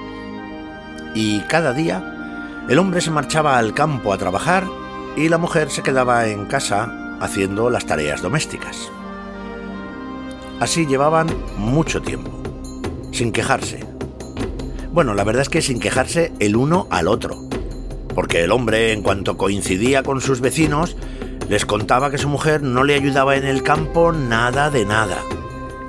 Y 1.14 1.40
cada 1.42 1.72
día 1.72 2.19
el 2.68 2.78
hombre 2.78 3.00
se 3.00 3.10
marchaba 3.10 3.58
al 3.58 3.74
campo 3.74 4.12
a 4.12 4.18
trabajar 4.18 4.64
y 5.16 5.28
la 5.28 5.38
mujer 5.38 5.70
se 5.70 5.82
quedaba 5.82 6.26
en 6.28 6.46
casa 6.46 7.16
haciendo 7.20 7.70
las 7.70 7.86
tareas 7.86 8.22
domésticas. 8.22 8.90
Así 10.60 10.86
llevaban 10.86 11.28
mucho 11.56 12.02
tiempo, 12.02 12.30
sin 13.12 13.32
quejarse. 13.32 13.84
Bueno, 14.92 15.14
la 15.14 15.24
verdad 15.24 15.42
es 15.42 15.48
que 15.48 15.62
sin 15.62 15.80
quejarse 15.80 16.32
el 16.38 16.56
uno 16.56 16.86
al 16.90 17.08
otro, 17.08 17.36
porque 18.14 18.44
el 18.44 18.52
hombre, 18.52 18.92
en 18.92 19.02
cuanto 19.02 19.36
coincidía 19.36 20.02
con 20.02 20.20
sus 20.20 20.40
vecinos, 20.40 20.96
les 21.48 21.64
contaba 21.64 22.10
que 22.10 22.18
su 22.18 22.28
mujer 22.28 22.62
no 22.62 22.84
le 22.84 22.94
ayudaba 22.94 23.36
en 23.36 23.44
el 23.44 23.62
campo 23.62 24.12
nada 24.12 24.70
de 24.70 24.84
nada, 24.84 25.18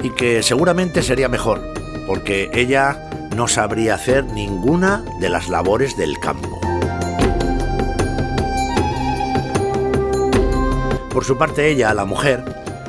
y 0.04 0.10
que 0.12 0.42
seguramente 0.42 1.04
sería 1.04 1.30
mejor, 1.30 1.62
porque 2.08 2.50
ella 2.54 3.10
no 3.36 3.48
sabría 3.48 3.96
hacer 3.96 4.26
ninguna 4.26 5.04
de 5.20 5.30
las 5.30 5.50
labores 5.50 5.98
del 5.98 6.20
campo. 6.20 6.60
Por 11.12 11.26
su 11.26 11.38
parte 11.38 11.70
ella, 11.70 11.94
la 11.94 12.06
mujer, 12.06 12.44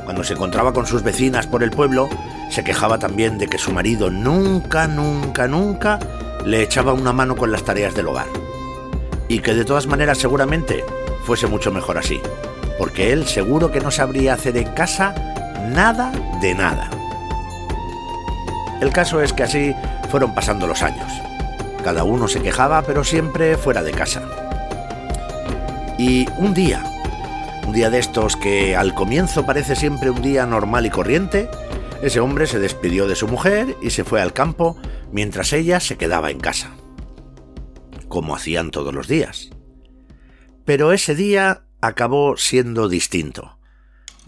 cuando 0.05 0.23
se 0.23 0.35
encontraba 0.35 0.73
con 0.73 0.87
sus 0.87 1.03
vecinas 1.03 1.47
por 1.47 1.63
el 1.63 1.71
pueblo, 1.71 2.09
se 2.51 2.65
quejaba 2.65 2.99
también 2.99 3.39
de 3.39 3.49
que 3.49 3.59
su 3.59 3.73
marido 3.73 4.11
nunca, 4.11 4.87
nunca, 4.87 5.49
nunca 5.49 5.99
le 6.45 6.63
echaba 6.63 6.93
una 6.93 7.13
mano 7.13 7.37
con 7.37 7.51
las 7.51 7.65
tareas 7.65 7.95
del 7.95 8.09
hogar. 8.09 8.27
Y 9.29 9.41
que 9.41 9.55
de 9.55 9.65
todas 9.65 9.87
maneras 9.87 10.19
seguramente 10.19 10.85
fuese 11.25 11.47
mucho 11.47 11.73
mejor 11.73 11.99
así, 11.99 12.21
porque 12.79 13.13
él 13.13 13.27
seguro 13.27 13.73
que 13.73 13.81
no 13.81 13.91
sabría 13.91 14.35
hacer 14.35 14.57
en 14.57 14.69
casa 14.73 15.15
nada 15.69 16.13
de 16.41 16.55
nada. 16.55 16.91
El 18.81 18.93
caso 18.93 19.23
es 19.23 19.33
que 19.33 19.45
así 19.45 19.75
fueron 20.13 20.35
pasando 20.35 20.67
los 20.67 20.83
años. 20.83 21.11
Cada 21.83 22.05
uno 22.05 22.29
se 22.29 22.43
quejaba, 22.43 22.83
pero 22.83 23.03
siempre 23.03 23.57
fuera 23.57 23.83
de 23.83 23.93
casa. 23.93 24.23
Y 25.99 26.27
un 26.37 26.53
día, 26.53 26.85
un 27.67 27.73
día 27.73 27.89
de 27.89 27.99
estos 27.99 28.37
que 28.37 28.77
al 28.77 28.93
comienzo 28.93 29.47
parece 29.47 29.75
siempre 29.75 30.11
un 30.11 30.21
día 30.21 30.45
normal 30.45 30.85
y 30.85 30.91
corriente, 30.91 31.49
ese 32.03 32.21
hombre 32.21 32.47
se 32.47 32.59
despidió 32.59 33.09
de 33.09 33.17
su 33.17 33.27
mujer 33.27 33.75
y 33.81 33.89
se 33.89 34.05
fue 34.05 34.21
al 34.21 34.35
campo 34.35 34.77
mientras 35.13 35.55
ella 35.55 35.81
se 35.81 35.97
quedaba 35.97 36.31
en 36.31 36.41
casa. 36.41 36.73
Como 38.09 38.37
hacían 38.37 38.71
todos 38.71 38.93
los 38.93 39.09
días. 39.09 39.49
Pero 40.67 40.93
ese 40.93 41.15
día 41.15 41.63
acabó 41.81 42.37
siendo 42.37 42.91
distinto. 42.91 43.57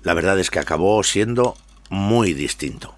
La 0.02 0.14
verdad 0.14 0.38
es 0.38 0.50
que 0.50 0.60
acabó 0.60 1.02
siendo 1.02 1.58
muy 1.90 2.32
distinto. 2.32 2.94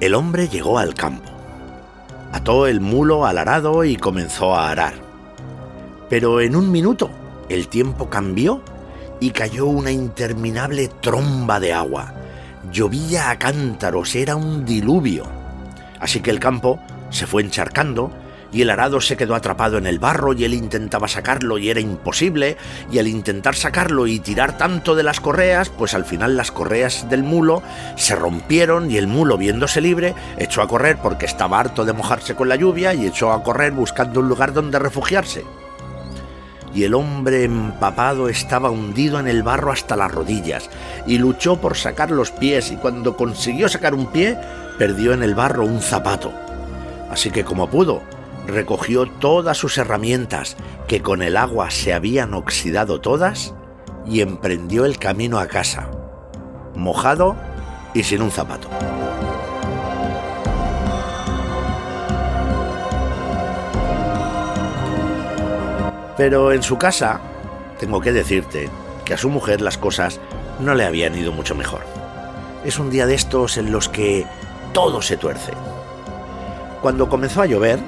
El 0.00 0.14
hombre 0.14 0.48
llegó 0.48 0.78
al 0.78 0.94
campo 0.94 1.36
Ató 2.32 2.66
el 2.66 2.80
mulo 2.80 3.24
al 3.24 3.38
arado 3.38 3.84
y 3.84 3.96
comenzó 3.96 4.54
a 4.54 4.70
arar. 4.70 4.94
Pero 6.10 6.40
en 6.40 6.54
un 6.54 6.70
minuto 6.70 7.10
el 7.48 7.68
tiempo 7.68 8.10
cambió 8.10 8.60
y 9.20 9.30
cayó 9.30 9.66
una 9.66 9.90
interminable 9.90 10.88
tromba 11.00 11.60
de 11.60 11.72
agua. 11.72 12.12
Llovía 12.70 13.30
a 13.30 13.38
cántaros, 13.38 14.14
era 14.14 14.36
un 14.36 14.64
diluvio. 14.64 15.24
Así 15.98 16.20
que 16.20 16.30
el 16.30 16.38
campo 16.38 16.78
se 17.10 17.26
fue 17.26 17.42
encharcando 17.42 18.10
y 18.56 18.62
el 18.62 18.70
arado 18.70 19.02
se 19.02 19.18
quedó 19.18 19.34
atrapado 19.34 19.76
en 19.76 19.86
el 19.86 19.98
barro 19.98 20.32
y 20.32 20.46
él 20.46 20.54
intentaba 20.54 21.08
sacarlo 21.08 21.58
y 21.58 21.68
era 21.68 21.78
imposible, 21.78 22.56
y 22.90 22.98
al 22.98 23.06
intentar 23.06 23.54
sacarlo 23.54 24.06
y 24.06 24.18
tirar 24.18 24.56
tanto 24.56 24.94
de 24.94 25.02
las 25.02 25.20
correas, 25.20 25.68
pues 25.68 25.92
al 25.92 26.06
final 26.06 26.38
las 26.38 26.52
correas 26.52 27.06
del 27.10 27.22
mulo 27.22 27.62
se 27.96 28.16
rompieron 28.16 28.90
y 28.90 28.96
el 28.96 29.08
mulo 29.08 29.36
viéndose 29.36 29.82
libre 29.82 30.14
echó 30.38 30.62
a 30.62 30.68
correr 30.68 30.96
porque 31.02 31.26
estaba 31.26 31.60
harto 31.60 31.84
de 31.84 31.92
mojarse 31.92 32.34
con 32.34 32.48
la 32.48 32.56
lluvia 32.56 32.94
y 32.94 33.04
echó 33.04 33.30
a 33.30 33.42
correr 33.42 33.72
buscando 33.72 34.20
un 34.20 34.28
lugar 34.30 34.54
donde 34.54 34.78
refugiarse. 34.78 35.44
Y 36.74 36.84
el 36.84 36.94
hombre 36.94 37.44
empapado 37.44 38.30
estaba 38.30 38.70
hundido 38.70 39.20
en 39.20 39.28
el 39.28 39.42
barro 39.42 39.70
hasta 39.70 39.96
las 39.96 40.10
rodillas 40.10 40.70
y 41.06 41.18
luchó 41.18 41.60
por 41.60 41.76
sacar 41.76 42.10
los 42.10 42.30
pies 42.30 42.72
y 42.72 42.76
cuando 42.76 43.18
consiguió 43.18 43.68
sacar 43.68 43.94
un 43.94 44.06
pie 44.06 44.38
perdió 44.78 45.12
en 45.12 45.22
el 45.22 45.34
barro 45.34 45.66
un 45.66 45.82
zapato. 45.82 46.32
Así 47.10 47.30
que 47.30 47.44
como 47.44 47.68
pudo, 47.68 48.02
recogió 48.46 49.06
todas 49.06 49.58
sus 49.58 49.78
herramientas, 49.78 50.56
que 50.88 51.02
con 51.02 51.22
el 51.22 51.36
agua 51.36 51.70
se 51.70 51.92
habían 51.92 52.34
oxidado 52.34 53.00
todas, 53.00 53.54
y 54.06 54.20
emprendió 54.20 54.84
el 54.84 54.98
camino 54.98 55.38
a 55.38 55.46
casa, 55.46 55.90
mojado 56.74 57.36
y 57.94 58.04
sin 58.04 58.22
un 58.22 58.30
zapato. 58.30 58.68
Pero 66.16 66.52
en 66.52 66.62
su 66.62 66.78
casa, 66.78 67.20
tengo 67.78 68.00
que 68.00 68.12
decirte 68.12 68.70
que 69.04 69.14
a 69.14 69.18
su 69.18 69.28
mujer 69.28 69.60
las 69.60 69.76
cosas 69.76 70.18
no 70.60 70.74
le 70.74 70.84
habían 70.84 71.14
ido 71.14 71.30
mucho 71.30 71.54
mejor. 71.54 71.82
Es 72.64 72.78
un 72.78 72.90
día 72.90 73.06
de 73.06 73.14
estos 73.14 73.58
en 73.58 73.70
los 73.70 73.88
que 73.88 74.26
todo 74.72 75.02
se 75.02 75.16
tuerce. 75.16 75.52
Cuando 76.80 77.08
comenzó 77.08 77.42
a 77.42 77.46
llover, 77.46 77.78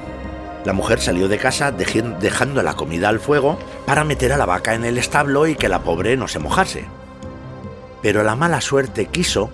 la 0.68 0.74
mujer 0.74 1.00
salió 1.00 1.28
de 1.28 1.38
casa 1.38 1.72
dejando 1.72 2.62
la 2.62 2.74
comida 2.74 3.09
al 3.09 3.20
fuego 3.20 3.59
para 3.87 4.04
meter 4.04 4.35
a 4.35 4.37
la 4.37 4.44
vaca 4.44 4.74
en 4.74 4.85
el 4.85 4.98
establo 4.98 5.46
y 5.46 5.54
que 5.54 5.66
la 5.66 5.83
pobre 5.83 6.14
no 6.18 6.28
se 6.28 6.40
mojase. 6.40 6.85
pero 8.02 8.22
la 8.22 8.37
mala 8.37 8.61
suerte 8.61 9.07
quiso 9.07 9.48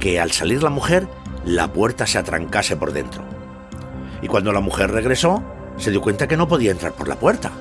que 0.00 0.20
al 0.20 0.32
salir 0.32 0.62
la 0.62 0.68
mujer, 0.68 1.08
la 1.46 1.72
puerta 1.72 2.06
se 2.06 2.18
atrancase 2.18 2.76
por 2.76 2.92
dentro. 2.92 3.24
Y 4.20 4.28
cuando 4.28 4.52
la 4.52 4.60
mujer 4.60 4.90
regresó, 4.90 5.42
se 5.78 5.90
dio 5.92 6.02
cuenta 6.02 6.28
que 6.28 6.36
no 6.36 6.46
podía 6.46 6.72
entrar 6.72 6.92
por 6.92 7.08
la 7.08 7.16
puerta. 7.16 7.52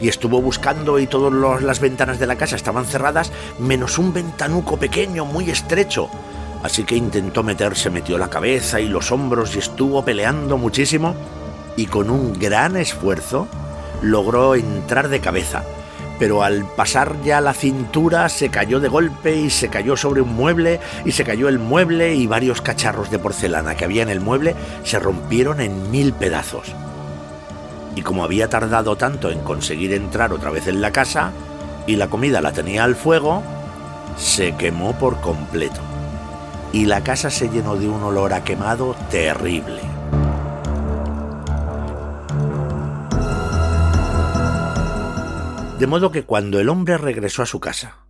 Y 0.00 0.08
estuvo 0.08 0.40
buscando 0.40 0.98
y 0.98 1.06
todas 1.06 1.62
las 1.62 1.80
ventanas 1.80 2.18
de 2.18 2.26
la 2.26 2.36
casa 2.36 2.56
estaban 2.56 2.86
cerradas, 2.86 3.30
menos 3.58 3.98
un 3.98 4.14
ventanuco 4.14 4.78
pequeño, 4.78 5.26
muy 5.26 5.50
estrecho. 5.50 6.08
Así 6.62 6.84
que 6.84 6.96
intentó 6.96 7.42
meterse, 7.42 7.90
metió 7.90 8.16
la 8.16 8.30
cabeza 8.30 8.80
y 8.80 8.88
los 8.88 9.12
hombros 9.12 9.54
y 9.54 9.58
estuvo 9.58 10.02
peleando 10.02 10.56
muchísimo 10.56 11.14
y 11.76 11.86
con 11.86 12.10
un 12.10 12.38
gran 12.38 12.76
esfuerzo 12.76 13.48
logró 14.02 14.54
entrar 14.54 15.08
de 15.08 15.20
cabeza, 15.20 15.62
pero 16.18 16.42
al 16.42 16.64
pasar 16.76 17.16
ya 17.24 17.40
la 17.40 17.54
cintura 17.54 18.28
se 18.28 18.48
cayó 18.48 18.80
de 18.80 18.88
golpe 18.88 19.34
y 19.34 19.50
se 19.50 19.68
cayó 19.68 19.96
sobre 19.96 20.20
un 20.20 20.34
mueble 20.34 20.80
y 21.04 21.12
se 21.12 21.24
cayó 21.24 21.48
el 21.48 21.58
mueble 21.58 22.14
y 22.14 22.26
varios 22.26 22.60
cacharros 22.60 23.10
de 23.10 23.18
porcelana 23.18 23.74
que 23.74 23.84
había 23.84 24.02
en 24.02 24.08
el 24.08 24.20
mueble 24.20 24.54
se 24.84 24.98
rompieron 24.98 25.60
en 25.60 25.90
mil 25.90 26.12
pedazos. 26.12 26.72
Y 27.94 28.02
como 28.02 28.24
había 28.24 28.48
tardado 28.48 28.96
tanto 28.96 29.30
en 29.30 29.40
conseguir 29.40 29.92
entrar 29.92 30.32
otra 30.32 30.50
vez 30.50 30.66
en 30.66 30.80
la 30.80 30.92
casa 30.92 31.32
y 31.86 31.96
la 31.96 32.08
comida 32.08 32.40
la 32.40 32.52
tenía 32.52 32.84
al 32.84 32.96
fuego, 32.96 33.42
se 34.16 34.54
quemó 34.54 34.92
por 34.98 35.20
completo. 35.20 35.80
Y 36.72 36.86
la 36.86 37.02
casa 37.02 37.30
se 37.30 37.50
llenó 37.50 37.76
de 37.76 37.88
un 37.88 38.02
olor 38.02 38.32
a 38.32 38.44
quemado 38.44 38.96
terrible. 39.10 39.91
De 45.82 45.88
modo 45.88 46.12
que 46.12 46.22
cuando 46.22 46.60
el 46.60 46.68
hombre 46.68 46.96
regresó 46.96 47.42
a 47.42 47.46
su 47.46 47.58
casa, 47.58 48.06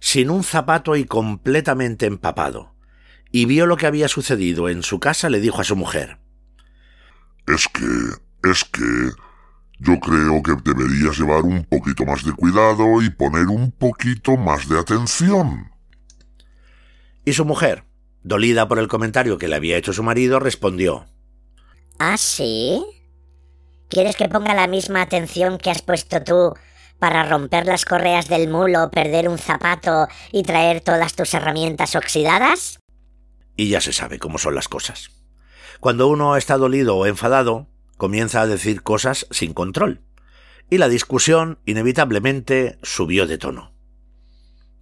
sin 0.00 0.28
un 0.28 0.44
zapato 0.44 0.96
y 0.96 1.06
completamente 1.06 2.04
empapado, 2.04 2.74
y 3.32 3.46
vio 3.46 3.64
lo 3.64 3.78
que 3.78 3.86
había 3.86 4.06
sucedido 4.06 4.68
en 4.68 4.82
su 4.82 5.00
casa, 5.00 5.30
le 5.30 5.40
dijo 5.40 5.62
a 5.62 5.64
su 5.64 5.76
mujer, 5.76 6.18
Es 7.46 7.68
que, 7.68 8.50
es 8.50 8.64
que, 8.64 8.82
yo 9.78 9.98
creo 9.98 10.42
que 10.42 10.56
deberías 10.62 11.18
llevar 11.18 11.40
un 11.44 11.64
poquito 11.64 12.04
más 12.04 12.22
de 12.22 12.34
cuidado 12.34 13.00
y 13.00 13.08
poner 13.08 13.46
un 13.46 13.70
poquito 13.72 14.36
más 14.36 14.68
de 14.68 14.78
atención. 14.78 15.70
Y 17.24 17.32
su 17.32 17.46
mujer, 17.46 17.84
dolida 18.24 18.68
por 18.68 18.78
el 18.78 18.88
comentario 18.88 19.38
que 19.38 19.48
le 19.48 19.56
había 19.56 19.78
hecho 19.78 19.94
su 19.94 20.02
marido, 20.02 20.38
respondió, 20.38 21.06
¿Ah, 21.98 22.18
sí? 22.18 22.84
¿Quieres 23.88 24.16
que 24.16 24.28
ponga 24.28 24.52
la 24.52 24.66
misma 24.66 25.00
atención 25.00 25.56
que 25.56 25.70
has 25.70 25.80
puesto 25.80 26.22
tú 26.22 26.52
para 26.98 27.24
romper 27.24 27.66
las 27.66 27.84
correas 27.84 28.28
del 28.28 28.48
mulo, 28.48 28.90
perder 28.90 29.28
un 29.28 29.38
zapato 29.38 30.08
y 30.32 30.42
traer 30.42 30.80
todas 30.80 31.14
tus 31.14 31.34
herramientas 31.34 31.94
oxidadas? 31.94 32.78
Y 33.56 33.68
ya 33.68 33.80
se 33.80 33.92
sabe 33.92 34.18
cómo 34.18 34.38
son 34.38 34.54
las 34.54 34.68
cosas. 34.68 35.10
Cuando 35.80 36.08
uno 36.08 36.36
está 36.36 36.56
dolido 36.56 36.96
o 36.96 37.06
enfadado, 37.06 37.68
comienza 37.96 38.40
a 38.40 38.46
decir 38.46 38.82
cosas 38.82 39.26
sin 39.30 39.52
control. 39.52 40.02
Y 40.70 40.78
la 40.78 40.88
discusión 40.88 41.58
inevitablemente 41.64 42.78
subió 42.82 43.26
de 43.26 43.38
tono. 43.38 43.72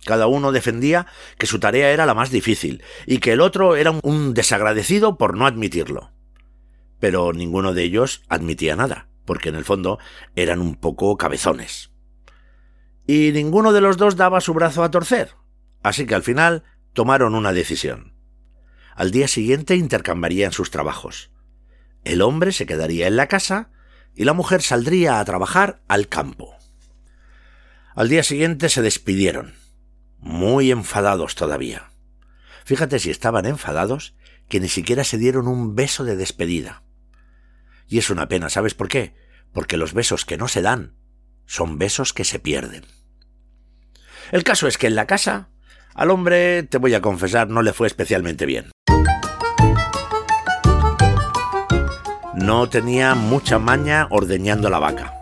Cada 0.04 0.26
uno 0.26 0.52
defendía 0.52 1.06
que 1.38 1.46
su 1.46 1.60
tarea 1.60 1.90
era 1.90 2.06
la 2.06 2.14
más 2.14 2.30
difícil 2.30 2.82
y 3.06 3.18
que 3.18 3.32
el 3.32 3.40
otro 3.40 3.76
era 3.76 3.92
un 4.02 4.34
desagradecido 4.34 5.16
por 5.16 5.36
no 5.36 5.46
admitirlo. 5.46 6.10
Pero 7.00 7.32
ninguno 7.32 7.74
de 7.74 7.84
ellos 7.84 8.22
admitía 8.28 8.76
nada, 8.76 9.08
porque 9.24 9.48
en 9.48 9.56
el 9.56 9.64
fondo 9.64 9.98
eran 10.36 10.60
un 10.60 10.74
poco 10.74 11.16
cabezones 11.16 11.93
y 13.06 13.32
ninguno 13.32 13.72
de 13.72 13.80
los 13.80 13.96
dos 13.96 14.16
daba 14.16 14.40
su 14.40 14.54
brazo 14.54 14.82
a 14.82 14.90
torcer, 14.90 15.34
así 15.82 16.06
que 16.06 16.14
al 16.14 16.22
final 16.22 16.64
tomaron 16.92 17.34
una 17.34 17.52
decisión. 17.52 18.14
Al 18.94 19.10
día 19.10 19.28
siguiente 19.28 19.76
intercambiarían 19.76 20.52
sus 20.52 20.70
trabajos. 20.70 21.30
El 22.04 22.22
hombre 22.22 22.52
se 22.52 22.66
quedaría 22.66 23.06
en 23.06 23.16
la 23.16 23.26
casa 23.26 23.70
y 24.14 24.24
la 24.24 24.32
mujer 24.32 24.62
saldría 24.62 25.18
a 25.18 25.24
trabajar 25.24 25.82
al 25.88 26.08
campo. 26.08 26.54
Al 27.94 28.08
día 28.08 28.22
siguiente 28.22 28.68
se 28.68 28.82
despidieron, 28.82 29.54
muy 30.18 30.70
enfadados 30.70 31.34
todavía. 31.34 31.90
Fíjate 32.64 32.98
si 32.98 33.10
estaban 33.10 33.46
enfadados 33.46 34.14
que 34.48 34.60
ni 34.60 34.68
siquiera 34.68 35.04
se 35.04 35.18
dieron 35.18 35.48
un 35.48 35.74
beso 35.74 36.04
de 36.04 36.16
despedida. 36.16 36.82
Y 37.88 37.98
es 37.98 38.10
una 38.10 38.28
pena, 38.28 38.48
¿sabes 38.48 38.74
por 38.74 38.88
qué? 38.88 39.14
Porque 39.52 39.76
los 39.76 39.92
besos 39.92 40.24
que 40.24 40.36
no 40.36 40.48
se 40.48 40.62
dan 40.62 40.94
son 41.46 41.78
besos 41.78 42.12
que 42.12 42.24
se 42.24 42.38
pierden. 42.38 42.84
El 44.32 44.44
caso 44.44 44.66
es 44.66 44.78
que 44.78 44.86
en 44.86 44.94
la 44.94 45.06
casa 45.06 45.48
al 45.94 46.10
hombre, 46.10 46.64
te 46.64 46.78
voy 46.78 46.92
a 46.94 47.00
confesar, 47.00 47.48
no 47.48 47.62
le 47.62 47.72
fue 47.72 47.86
especialmente 47.86 48.46
bien. 48.46 48.72
No 52.34 52.68
tenía 52.68 53.14
mucha 53.14 53.60
maña 53.60 54.08
ordeñando 54.10 54.68
la 54.70 54.80
vaca. 54.80 55.14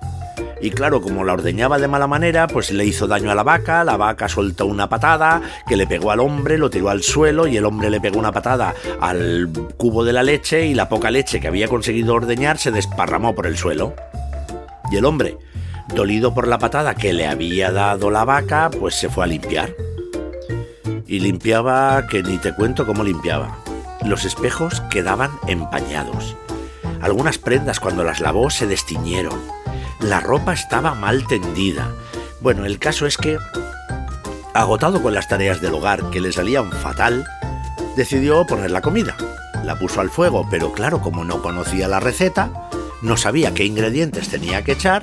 Y 0.62 0.70
claro, 0.70 1.02
como 1.02 1.24
la 1.24 1.34
ordeñaba 1.34 1.78
de 1.78 1.88
mala 1.88 2.06
manera, 2.06 2.46
pues 2.46 2.70
le 2.70 2.86
hizo 2.86 3.06
daño 3.06 3.30
a 3.30 3.34
la 3.34 3.42
vaca, 3.42 3.84
la 3.84 3.98
vaca 3.98 4.30
soltó 4.30 4.64
una 4.64 4.88
patada, 4.88 5.42
que 5.68 5.76
le 5.76 5.86
pegó 5.86 6.10
al 6.10 6.20
hombre, 6.20 6.56
lo 6.56 6.70
tiró 6.70 6.88
al 6.88 7.02
suelo 7.02 7.46
y 7.46 7.56
el 7.58 7.66
hombre 7.66 7.90
le 7.90 8.00
pegó 8.00 8.18
una 8.18 8.32
patada 8.32 8.74
al 9.00 9.50
cubo 9.76 10.04
de 10.04 10.14
la 10.14 10.22
leche 10.22 10.64
y 10.64 10.74
la 10.74 10.88
poca 10.88 11.10
leche 11.10 11.40
que 11.40 11.48
había 11.48 11.68
conseguido 11.68 12.14
ordeñar 12.14 12.56
se 12.56 12.70
desparramó 12.70 13.34
por 13.34 13.46
el 13.46 13.58
suelo. 13.58 13.94
Y 14.90 14.96
el 14.96 15.04
hombre, 15.04 15.36
dolido 15.94 16.34
por 16.34 16.48
la 16.48 16.58
patada 16.58 16.94
que 16.94 17.12
le 17.12 17.26
había 17.26 17.70
dado 17.70 18.10
la 18.10 18.24
vaca, 18.24 18.70
pues 18.70 18.94
se 18.94 19.08
fue 19.08 19.24
a 19.24 19.26
limpiar. 19.26 19.74
Y 21.06 21.20
limpiaba 21.20 22.06
que 22.06 22.22
ni 22.22 22.38
te 22.38 22.54
cuento 22.54 22.86
cómo 22.86 23.04
limpiaba. 23.04 23.58
Los 24.04 24.24
espejos 24.24 24.80
quedaban 24.90 25.30
empañados. 25.46 26.36
Algunas 27.00 27.38
prendas 27.38 27.80
cuando 27.80 28.04
las 28.04 28.20
lavó 28.20 28.50
se 28.50 28.66
destiñeron. 28.66 29.38
La 30.00 30.20
ropa 30.20 30.52
estaba 30.52 30.94
mal 30.94 31.26
tendida. 31.26 31.92
Bueno, 32.40 32.64
el 32.64 32.78
caso 32.78 33.06
es 33.06 33.16
que, 33.16 33.38
agotado 34.54 35.02
con 35.02 35.14
las 35.14 35.28
tareas 35.28 35.60
del 35.60 35.74
hogar 35.74 36.10
que 36.10 36.20
le 36.20 36.32
salían 36.32 36.72
fatal, 36.72 37.26
decidió 37.96 38.46
poner 38.46 38.70
la 38.70 38.80
comida. 38.80 39.16
La 39.64 39.78
puso 39.78 40.00
al 40.00 40.10
fuego, 40.10 40.46
pero 40.50 40.72
claro, 40.72 41.00
como 41.00 41.24
no 41.24 41.42
conocía 41.42 41.86
la 41.86 42.00
receta, 42.00 42.50
no 43.02 43.16
sabía 43.16 43.52
qué 43.52 43.64
ingredientes 43.64 44.28
tenía 44.28 44.64
que 44.64 44.72
echar 44.72 45.02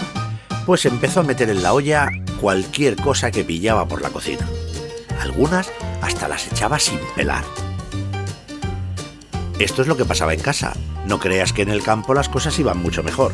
pues 0.70 0.86
empezó 0.86 1.22
a 1.22 1.24
meter 1.24 1.50
en 1.50 1.64
la 1.64 1.74
olla 1.74 2.12
cualquier 2.40 2.96
cosa 2.96 3.32
que 3.32 3.44
pillaba 3.44 3.88
por 3.88 4.04
la 4.04 4.12
cocina. 4.12 4.48
Algunas 5.20 5.72
hasta 6.00 6.28
las 6.28 6.46
echaba 6.46 6.78
sin 6.78 7.00
pelar. 7.16 7.44
Esto 9.58 9.82
es 9.82 9.88
lo 9.88 9.98
que 9.98 10.06
pasaba 10.06 10.36
en 10.36 10.42
casa. 10.42 10.74
No 11.08 11.18
creas 11.18 11.54
que 11.54 11.64
en 11.64 11.70
el 11.70 11.82
campo 11.82 12.14
las 12.14 12.30
cosas 12.30 12.60
iban 12.60 12.78
mucho 12.78 13.02
mejor. 13.02 13.34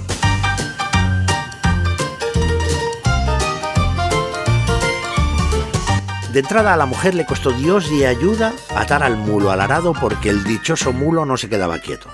De 6.31 6.39
entrada 6.39 6.73
a 6.73 6.77
la 6.77 6.85
mujer 6.85 7.15
le 7.15 7.25
costó 7.25 7.51
Dios 7.51 7.91
y 7.91 8.05
ayuda 8.05 8.53
atar 8.77 9.03
al 9.03 9.17
mulo 9.17 9.51
al 9.51 9.59
arado 9.59 9.91
porque 9.91 10.29
el 10.29 10.45
dichoso 10.45 10.93
mulo 10.93 11.25
no 11.25 11.35
se 11.35 11.49
quedaba 11.49 11.79
quieto 11.79 12.07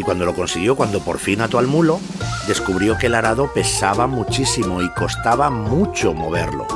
y 0.00 0.02
cuando 0.02 0.24
lo 0.24 0.34
consiguió, 0.34 0.76
cuando 0.76 1.00
por 1.00 1.18
fin 1.18 1.42
ató 1.42 1.58
al 1.58 1.66
mulo, 1.66 2.00
descubrió 2.46 2.96
que 2.98 3.06
el 3.06 3.14
arado 3.14 3.52
pesaba 3.52 4.06
muchísimo 4.06 4.82
y 4.82 4.88
costaba 4.90 5.50
mucho 5.50 6.14
moverlo. 6.14 6.66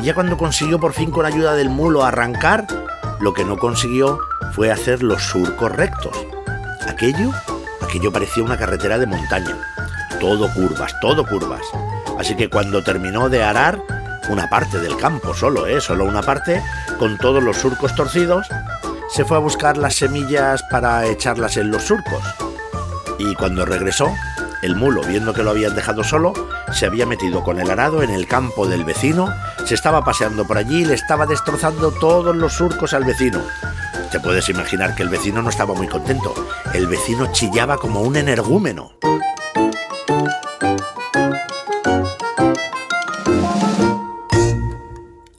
Y 0.00 0.06
ya 0.06 0.14
cuando 0.14 0.36
consiguió 0.36 0.78
por 0.78 0.92
fin 0.92 1.10
con 1.10 1.26
ayuda 1.26 1.54
del 1.54 1.70
mulo 1.70 2.04
arrancar, 2.04 2.66
lo 3.20 3.32
que 3.32 3.44
no 3.44 3.56
consiguió 3.56 4.18
fue 4.52 4.70
hacer 4.70 5.02
los 5.02 5.22
surcos 5.22 5.72
rectos. 5.72 6.16
Aquello, 6.88 7.30
aquello 7.82 8.12
parecía 8.12 8.42
una 8.42 8.58
carretera 8.58 8.98
de 8.98 9.06
montaña. 9.06 9.56
Todo 10.20 10.52
curvas, 10.52 10.94
todo 11.00 11.26
curvas. 11.26 11.62
Así 12.18 12.36
que 12.36 12.48
cuando 12.48 12.82
terminó 12.82 13.28
de 13.28 13.42
arar, 13.42 13.80
una 14.28 14.48
parte 14.48 14.78
del 14.80 14.96
campo 14.96 15.34
solo, 15.34 15.66
¿eh? 15.66 15.80
Solo 15.80 16.04
una 16.04 16.22
parte, 16.22 16.62
con 16.98 17.18
todos 17.18 17.42
los 17.42 17.56
surcos 17.56 17.94
torcidos, 17.94 18.46
se 19.08 19.24
fue 19.24 19.36
a 19.36 19.40
buscar 19.40 19.76
las 19.76 19.94
semillas 19.94 20.62
para 20.64 21.06
echarlas 21.06 21.56
en 21.56 21.70
los 21.70 21.84
surcos. 21.84 22.45
Y 23.18 23.34
cuando 23.34 23.64
regresó, 23.64 24.14
el 24.62 24.76
mulo, 24.76 25.02
viendo 25.02 25.32
que 25.32 25.42
lo 25.42 25.50
habían 25.50 25.74
dejado 25.74 26.04
solo, 26.04 26.32
se 26.72 26.86
había 26.86 27.06
metido 27.06 27.42
con 27.42 27.60
el 27.60 27.70
arado 27.70 28.02
en 28.02 28.10
el 28.10 28.26
campo 28.26 28.66
del 28.66 28.84
vecino, 28.84 29.32
se 29.64 29.74
estaba 29.74 30.04
paseando 30.04 30.46
por 30.46 30.58
allí 30.58 30.82
y 30.82 30.84
le 30.84 30.94
estaba 30.94 31.26
destrozando 31.26 31.92
todos 31.92 32.34
los 32.36 32.54
surcos 32.54 32.92
al 32.92 33.04
vecino. 33.04 33.42
Te 34.10 34.20
puedes 34.20 34.48
imaginar 34.48 34.94
que 34.94 35.02
el 35.02 35.08
vecino 35.08 35.42
no 35.42 35.50
estaba 35.50 35.74
muy 35.74 35.88
contento. 35.88 36.34
El 36.72 36.86
vecino 36.86 37.32
chillaba 37.32 37.76
como 37.76 38.00
un 38.02 38.16
energúmeno. 38.16 38.92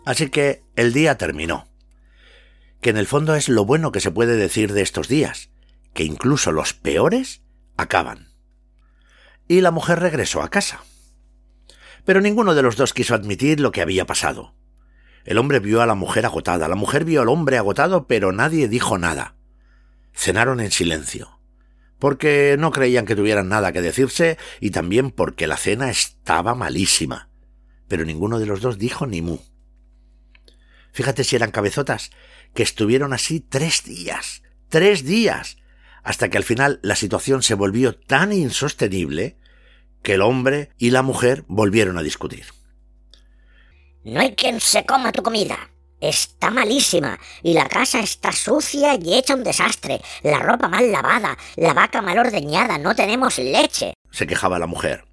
Así 0.05 0.29
que 0.29 0.63
el 0.75 0.93
día 0.93 1.17
terminó 1.17 1.67
que 2.81 2.91
en 2.91 2.97
el 2.97 3.07
fondo 3.07 3.35
es 3.35 3.49
lo 3.49 3.65
bueno 3.65 3.91
que 3.91 3.99
se 3.99 4.11
puede 4.11 4.35
decir 4.35 4.73
de 4.73 4.81
estos 4.81 5.07
días, 5.07 5.49
que 5.93 6.03
incluso 6.03 6.51
los 6.51 6.73
peores 6.73 7.41
acaban. 7.77 8.33
Y 9.47 9.61
la 9.61 9.71
mujer 9.71 9.99
regresó 9.99 10.41
a 10.41 10.49
casa. 10.49 10.83
Pero 12.05 12.21
ninguno 12.21 12.55
de 12.55 12.61
los 12.61 12.75
dos 12.75 12.93
quiso 12.93 13.15
admitir 13.15 13.59
lo 13.59 13.71
que 13.71 13.81
había 13.81 14.05
pasado. 14.05 14.53
El 15.23 15.37
hombre 15.37 15.59
vio 15.59 15.81
a 15.81 15.85
la 15.85 15.95
mujer 15.95 16.25
agotada, 16.25 16.67
la 16.67 16.75
mujer 16.75 17.05
vio 17.05 17.21
al 17.21 17.29
hombre 17.29 17.57
agotado, 17.57 18.07
pero 18.07 18.31
nadie 18.31 18.67
dijo 18.67 18.97
nada. 18.97 19.35
Cenaron 20.13 20.59
en 20.59 20.71
silencio, 20.71 21.39
porque 21.99 22.55
no 22.57 22.71
creían 22.71 23.05
que 23.05 23.15
tuvieran 23.15 23.49
nada 23.49 23.71
que 23.71 23.81
decirse 23.81 24.37
y 24.59 24.71
también 24.71 25.11
porque 25.11 25.47
la 25.47 25.57
cena 25.57 25.89
estaba 25.89 26.55
malísima. 26.55 27.29
Pero 27.87 28.05
ninguno 28.05 28.39
de 28.39 28.45
los 28.45 28.61
dos 28.61 28.77
dijo 28.77 29.05
ni 29.05 29.21
mu. 29.21 29.39
Fíjate 30.91 31.23
si 31.23 31.35
eran 31.35 31.51
cabezotas, 31.51 32.11
que 32.53 32.63
estuvieron 32.63 33.13
así 33.13 33.39
tres 33.39 33.83
días, 33.83 34.43
tres 34.69 35.03
días, 35.03 35.57
hasta 36.07 36.29
que 36.29 36.37
al 36.37 36.45
final 36.45 36.79
la 36.83 36.95
situación 36.95 37.43
se 37.43 37.53
volvió 37.53 37.93
tan 37.93 38.31
insostenible 38.31 39.35
que 40.03 40.13
el 40.13 40.21
hombre 40.21 40.69
y 40.77 40.91
la 40.91 41.01
mujer 41.01 41.43
volvieron 41.49 41.97
a 41.97 42.01
discutir. 42.01 42.45
No 44.05 44.21
hay 44.21 44.33
quien 44.33 44.61
se 44.61 44.85
coma 44.85 45.11
tu 45.11 45.21
comida. 45.21 45.69
Está 45.99 46.49
malísima 46.49 47.19
y 47.43 47.51
la 47.55 47.67
casa 47.67 47.99
está 47.99 48.31
sucia 48.31 48.95
y 48.95 49.15
hecha 49.15 49.35
un 49.35 49.43
desastre. 49.43 49.99
La 50.23 50.39
ropa 50.39 50.69
mal 50.69 50.89
lavada, 50.93 51.37
la 51.57 51.73
vaca 51.73 52.01
mal 52.01 52.17
ordeñada, 52.17 52.77
no 52.77 52.95
tenemos 52.95 53.37
leche. 53.37 53.93
Se 54.09 54.25
quejaba 54.25 54.59
la 54.59 54.67
mujer. 54.67 55.03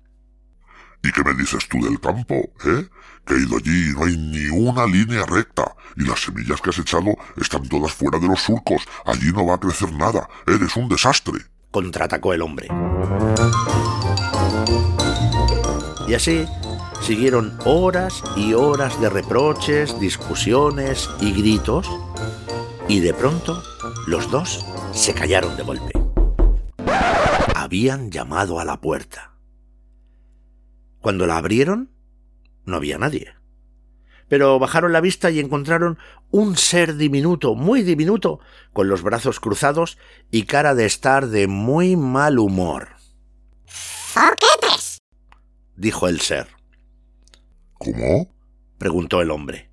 ¿Y 1.03 1.11
qué 1.11 1.25
me 1.25 1.35
dices 1.35 1.67
tú 1.69 1.85
del 1.85 1.99
campo, 1.99 2.37
eh? 2.67 2.89
Que 3.27 3.35
he 3.35 3.41
ido 3.41 3.57
allí 3.57 3.91
y 3.91 3.93
no 3.93 4.05
hay 4.05 4.17
ni 4.17 4.47
una 4.49 4.87
línea 4.87 5.25
recta. 5.27 5.75
Y 5.97 6.05
las 6.05 6.21
semillas 6.21 6.61
que 6.61 6.71
has 6.71 6.79
echado 6.79 7.17
están 7.37 7.69
todas 7.69 7.93
fuera 7.93 8.19
de 8.19 8.27
los 8.27 8.41
surcos. 8.41 8.83
Allí 9.07 9.33
no 9.33 9.47
va 9.47 9.55
a 9.55 9.61
crecer 9.61 9.93
nada. 9.93 10.29
Eres 10.47 10.77
un 10.77 10.89
desastre. 10.89 11.41
Contraatacó 11.71 12.33
el 12.35 12.43
hombre. 12.43 12.69
Y 16.07 16.15
así 16.15 16.47
siguieron 17.01 17.59
horas 17.65 18.23
y 18.37 18.55
horas 18.55 19.01
de 19.01 19.09
reproches, 19.09 19.99
discusiones 19.99 21.09
y 21.21 21.33
gritos. 21.33 21.89
Y 22.89 23.01
de 23.01 23.15
pronto 23.15 23.63
los 24.07 24.31
dos 24.31 24.65
se 24.93 25.15
callaron 25.15 25.57
de 25.57 25.63
golpe. 25.63 25.93
Habían 27.55 28.11
llamado 28.11 28.61
a 28.61 28.65
la 28.65 28.81
puerta. 28.81 29.33
Cuando 31.01 31.27
la 31.27 31.39
abrieron, 31.39 31.91
no 32.65 32.77
había 32.77 32.99
nadie. 32.99 33.35
Pero 34.29 34.59
bajaron 34.59 34.93
la 34.93 35.01
vista 35.01 35.31
y 35.31 35.39
encontraron 35.39 35.99
un 36.31 36.57
ser 36.57 36.97
diminuto, 36.97 37.55
muy 37.55 37.83
diminuto, 37.83 38.41
con 38.73 38.89
los 38.89 39.03
brazos 39.03 39.39
cruzados 39.39 39.99
y 40.31 40.45
cara 40.45 40.75
de 40.75 40.87
estar 40.87 41.27
de 41.29 41.47
muy 41.47 41.97
mal 41.97 42.39
humor. 42.39 42.97
¡Zoquetes! 43.69 44.99
dijo 45.77 46.09
el 46.09 46.21
ser. 46.21 46.49
¿Cómo? 47.75 48.35
preguntó 48.79 49.21
el 49.21 49.31
hombre. 49.31 49.71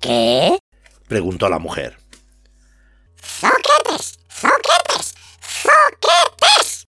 ¿Qué? 0.00 0.58
preguntó 1.06 1.48
la 1.48 1.58
mujer. 1.58 1.98
¡Zoquetes! 3.20 4.18
¡Zoquetes! 4.30 5.14
¡Zoquetes! 5.40 6.86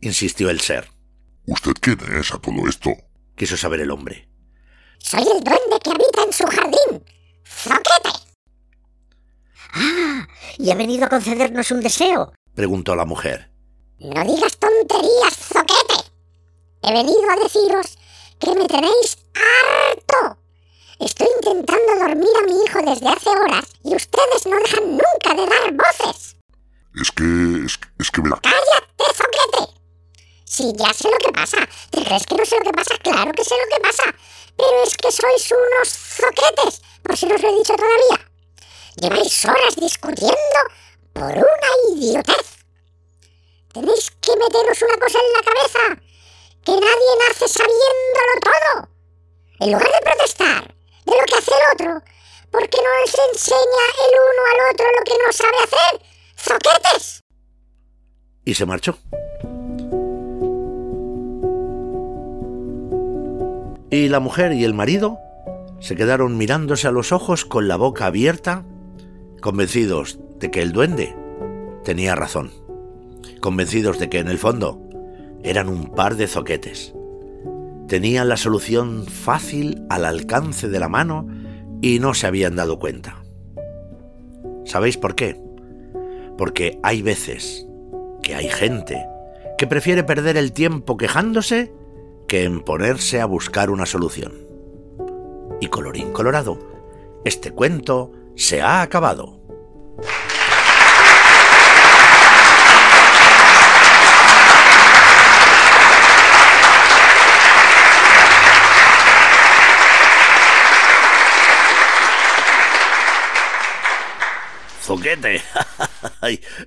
insistió 0.00 0.48
el 0.50 0.60
ser. 0.60 0.88
¿Usted 1.46 1.72
quién 1.80 1.98
es 2.16 2.32
a 2.32 2.38
todo 2.38 2.68
esto? 2.68 2.92
quiso 3.34 3.56
saber 3.56 3.80
el 3.80 3.90
hombre. 3.90 4.29
Soy 5.02 5.22
el 5.22 5.42
duende 5.42 5.78
que 5.82 5.90
habita 5.90 6.22
en 6.24 6.32
su 6.32 6.44
jardín. 6.44 7.04
¡Zoquete! 7.44 8.10
Ah, 9.72 10.26
¿y 10.58 10.70
ha 10.70 10.74
venido 10.74 11.04
a 11.04 11.08
concedernos 11.08 11.70
un 11.70 11.80
deseo? 11.80 12.32
preguntó 12.54 12.94
la 12.94 13.04
mujer. 13.04 13.50
No 13.98 14.22
digas 14.24 14.56
tonterías, 14.58 15.36
Zoquete. 15.36 16.10
He 16.82 16.92
venido 16.92 17.30
a 17.30 17.42
deciros 17.42 17.98
que 18.38 18.54
me 18.54 18.66
tenéis 18.66 19.18
harto. 19.34 20.38
Estoy 20.98 21.28
intentando 21.36 21.94
dormir 21.98 22.28
a 22.38 22.46
mi 22.46 22.62
hijo 22.64 22.78
desde 22.84 23.08
hace 23.08 23.30
horas 23.30 23.64
y 23.84 23.94
ustedes 23.94 24.46
no 24.46 24.56
dejan 24.56 24.90
nunca 24.90 25.34
de 25.34 25.46
dar 25.46 25.72
voces. 25.72 26.36
Es 27.00 27.10
que... 27.12 27.64
es, 27.64 27.78
es 27.98 28.10
que 28.10 28.20
verá... 28.20 28.38
¡Cállate, 28.42 29.14
Zoquete! 29.14 29.79
Sí, 30.50 30.72
ya 30.74 30.92
sé 30.92 31.08
lo 31.08 31.16
que 31.18 31.30
pasa. 31.30 31.58
¿Te 31.90 32.02
crees 32.02 32.26
que 32.26 32.34
no 32.34 32.44
sé 32.44 32.56
lo 32.58 32.64
que 32.64 32.72
pasa? 32.72 32.98
Claro 33.04 33.30
que 33.30 33.44
sé 33.44 33.54
lo 33.54 33.76
que 33.76 33.80
pasa. 33.80 34.02
Pero 34.56 34.82
es 34.82 34.96
que 34.96 35.12
sois 35.12 35.52
unos 35.52 35.88
zoquetes, 35.88 36.82
por 37.04 37.16
si 37.16 37.26
no 37.26 37.36
os 37.36 37.42
lo 37.42 37.48
he 37.50 37.54
dicho 37.54 37.74
todavía. 37.76 38.18
Lleváis 38.96 39.44
horas 39.44 39.76
discutiendo 39.76 40.60
por 41.12 41.30
una 41.30 41.70
idiotez. 41.94 42.66
Tenéis 43.72 44.10
que 44.20 44.36
meteros 44.36 44.82
una 44.82 44.96
cosa 44.98 45.18
en 45.20 45.32
la 45.36 45.42
cabeza, 45.48 46.02
que 46.64 46.72
nadie 46.72 47.12
nace 47.28 47.46
sabiéndolo 47.46 48.34
todo. 48.42 48.88
En 49.60 49.70
lugar 49.70 49.92
de 49.92 50.02
protestar 50.02 50.74
de 51.06 51.12
lo 51.12 51.24
que 51.26 51.34
hace 51.38 51.52
el 51.52 51.74
otro, 51.74 52.02
¿por 52.50 52.68
qué 52.68 52.78
no 52.82 52.90
les 53.04 53.14
enseña 53.30 53.84
el 54.02 54.14
uno 54.18 54.42
al 54.50 54.74
otro 54.74 54.86
lo 54.98 55.04
que 55.04 55.14
no 55.24 55.32
sabe 55.32 55.58
hacer? 55.62 56.02
¡Zoquetes! 56.36 57.20
Y 58.44 58.54
se 58.56 58.66
marchó. 58.66 58.98
Y 63.90 64.08
la 64.08 64.20
mujer 64.20 64.52
y 64.52 64.64
el 64.64 64.72
marido 64.72 65.18
se 65.80 65.96
quedaron 65.96 66.36
mirándose 66.36 66.86
a 66.86 66.92
los 66.92 67.10
ojos 67.10 67.44
con 67.44 67.66
la 67.66 67.76
boca 67.76 68.06
abierta, 68.06 68.64
convencidos 69.40 70.20
de 70.38 70.50
que 70.50 70.62
el 70.62 70.72
duende 70.72 71.16
tenía 71.84 72.14
razón, 72.14 72.52
convencidos 73.40 73.98
de 73.98 74.08
que 74.08 74.18
en 74.18 74.28
el 74.28 74.38
fondo 74.38 74.80
eran 75.42 75.68
un 75.68 75.86
par 75.94 76.16
de 76.16 76.28
zoquetes. 76.28 76.94
Tenían 77.88 78.28
la 78.28 78.36
solución 78.36 79.06
fácil 79.06 79.84
al 79.88 80.04
alcance 80.04 80.68
de 80.68 80.78
la 80.78 80.88
mano 80.88 81.26
y 81.82 81.98
no 81.98 82.14
se 82.14 82.28
habían 82.28 82.54
dado 82.54 82.78
cuenta. 82.78 83.24
¿Sabéis 84.64 84.96
por 84.98 85.16
qué? 85.16 85.40
Porque 86.38 86.78
hay 86.84 87.02
veces 87.02 87.66
que 88.22 88.36
hay 88.36 88.48
gente 88.48 89.04
que 89.58 89.66
prefiere 89.66 90.04
perder 90.04 90.36
el 90.36 90.52
tiempo 90.52 90.96
quejándose 90.96 91.72
que 92.30 92.44
en 92.44 92.60
ponerse 92.60 93.20
a 93.20 93.26
buscar 93.26 93.70
una 93.70 93.86
solución. 93.86 94.46
Y 95.60 95.66
colorín 95.66 96.12
colorado, 96.12 96.60
este 97.24 97.50
cuento 97.50 98.12
se 98.36 98.62
ha 98.62 98.82
acabado. 98.82 99.40
Zoquete. 114.80 115.42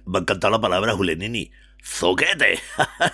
Me 0.06 0.18
ha 0.18 0.20
encantado 0.20 0.52
la 0.52 0.60
palabra, 0.60 0.94
Julenini. 0.94 1.52
Zoquete. 1.84 2.60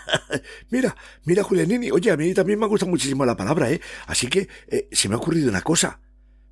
Mira, 0.70 0.96
mira, 1.26 1.44
Julianini. 1.44 1.90
Oye, 1.90 2.12
a 2.12 2.18
mí 2.18 2.34
también 2.36 2.60
me 2.60 2.68
gusta 2.68 2.86
muchísimo 2.86 3.26
la 3.26 3.36
palabra, 3.36 3.72
¿eh? 3.72 3.82
Así 4.06 4.28
que 4.28 4.48
eh, 4.68 4.88
se 4.92 5.10
me 5.10 5.16
ha 5.16 5.18
ocurrido 5.18 5.50
una 5.50 5.62
cosa. 5.62 6.02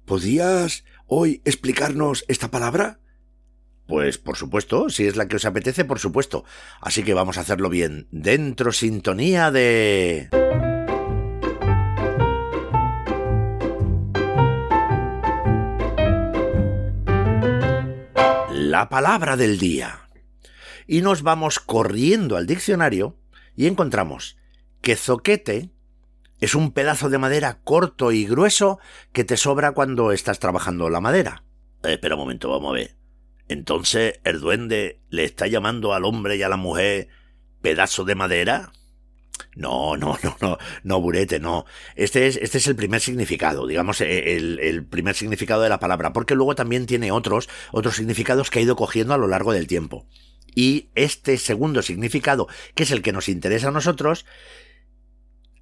¿Podías 0.06 0.84
hoy 1.06 1.42
explicarnos 1.46 2.26
esta 2.28 2.50
palabra? 2.50 3.00
Pues 3.88 4.18
por 4.18 4.36
supuesto, 4.36 4.90
si 4.90 5.06
es 5.06 5.16
la 5.16 5.28
que 5.28 5.36
os 5.36 5.46
apetece, 5.46 5.86
por 5.86 6.00
supuesto. 6.00 6.44
Así 6.82 7.04
que 7.04 7.14
vamos 7.14 7.38
a 7.38 7.42
hacerlo 7.42 7.70
bien. 7.70 8.08
Dentro 8.12 8.72
sintonía 8.72 9.52
de... 9.52 10.30
La 18.50 18.90
palabra 18.90 19.38
del 19.38 19.60
día. 19.60 20.07
Y 20.88 21.02
nos 21.02 21.22
vamos 21.22 21.60
corriendo 21.60 22.38
al 22.38 22.48
diccionario 22.48 23.18
y 23.56 23.68
encontramos 23.68 24.38
que 24.82 24.96
zoquete 24.96 25.72
es 26.40 26.56
un 26.56 26.72
pedazo 26.72 27.10
de 27.10 27.18
madera 27.18 27.60
corto 27.64 28.12
y 28.12 28.26
grueso 28.26 28.80
que 29.12 29.24
te 29.24 29.38
sobra 29.38 29.74
cuando 29.74 30.12
estás 30.12 30.40
trabajando 30.40 30.90
la 30.90 31.02
madera. 31.02 31.44
Eh, 31.84 31.94
espera 31.94 32.16
un 32.16 32.22
momento, 32.22 32.50
vamos 32.50 32.72
a 32.72 32.76
ver. 32.76 32.96
Entonces, 33.50 34.20
¿el 34.24 34.40
duende 34.40 35.02
le 35.10 35.24
está 35.24 35.48
llamando 35.48 35.94
al 35.94 36.06
hombre 36.06 36.36
y 36.36 36.44
a 36.44 36.50
la 36.50 36.58
mujer 36.58 37.08
pedazo 37.62 38.04
de 38.04 38.16
madera? 38.16 38.72
No, 39.56 39.98
no, 39.98 40.18
no, 40.24 40.38
no, 40.42 40.58
no, 40.84 41.02
Burete, 41.02 41.40
no. 41.40 41.66
Este 41.96 42.28
es, 42.28 42.38
este 42.38 42.60
es 42.60 42.68
el 42.68 42.76
primer 42.76 43.02
significado, 43.02 43.66
digamos, 43.66 44.02
el, 44.02 44.60
el, 44.60 44.86
primer 44.86 45.16
significado 45.16 45.62
de 45.62 45.70
la 45.70 45.80
palabra, 45.80 46.14
porque 46.14 46.36
luego 46.36 46.56
también 46.56 46.86
tiene 46.86 47.12
otros, 47.12 47.50
otros 47.72 47.96
significados 47.96 48.50
que 48.50 48.60
ha 48.60 48.62
ido 48.62 48.76
cogiendo 48.76 49.14
a 49.14 49.18
lo 49.18 49.28
largo 49.28 49.54
del 49.54 49.68
tiempo. 49.68 50.06
Y 50.56 50.90
este 50.96 51.38
segundo 51.38 51.82
significado, 51.82 52.48
que 52.76 52.84
es 52.84 52.92
el 52.92 53.02
que 53.02 53.12
nos 53.12 53.30
interesa 53.30 53.68
a 53.70 53.72
nosotros, 53.72 54.26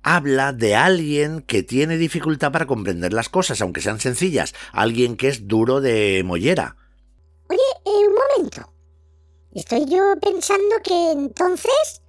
habla 0.04 0.54
de 0.54 0.76
alguien 0.76 1.42
que 1.42 1.64
tiene 1.64 1.98
dificultad 1.98 2.52
para 2.52 2.68
comprender 2.68 3.12
las 3.12 3.28
cosas, 3.28 3.60
aunque 3.62 3.82
sean 3.82 4.00
sencillas, 4.00 4.54
alguien 4.72 5.18
que 5.18 5.28
es 5.28 5.48
duro 5.48 5.82
de 5.82 6.22
mollera. 6.24 6.78
Oye, 7.50 7.60
eh, 7.86 8.08
un 8.08 8.14
momento. 8.14 8.72
Estoy 9.54 9.86
yo 9.86 10.16
pensando 10.22 10.76
que 10.84 11.12
entonces 11.12 12.02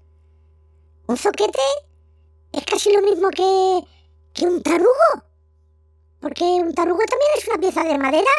un 1.07 1.17
zoquete 1.17 1.59
es 2.53 2.65
casi 2.65 2.93
lo 2.93 3.01
mismo 3.03 3.31
que, 3.31 3.81
que 4.35 4.47
un 4.47 4.63
tarugo. 4.63 5.25
porque 6.21 6.45
un 6.45 6.75
tarugo 6.75 6.99
también 6.99 7.31
es 7.39 7.49
una 7.49 7.59
pieza 7.59 7.85
de 7.85 7.99
madera 7.99 8.31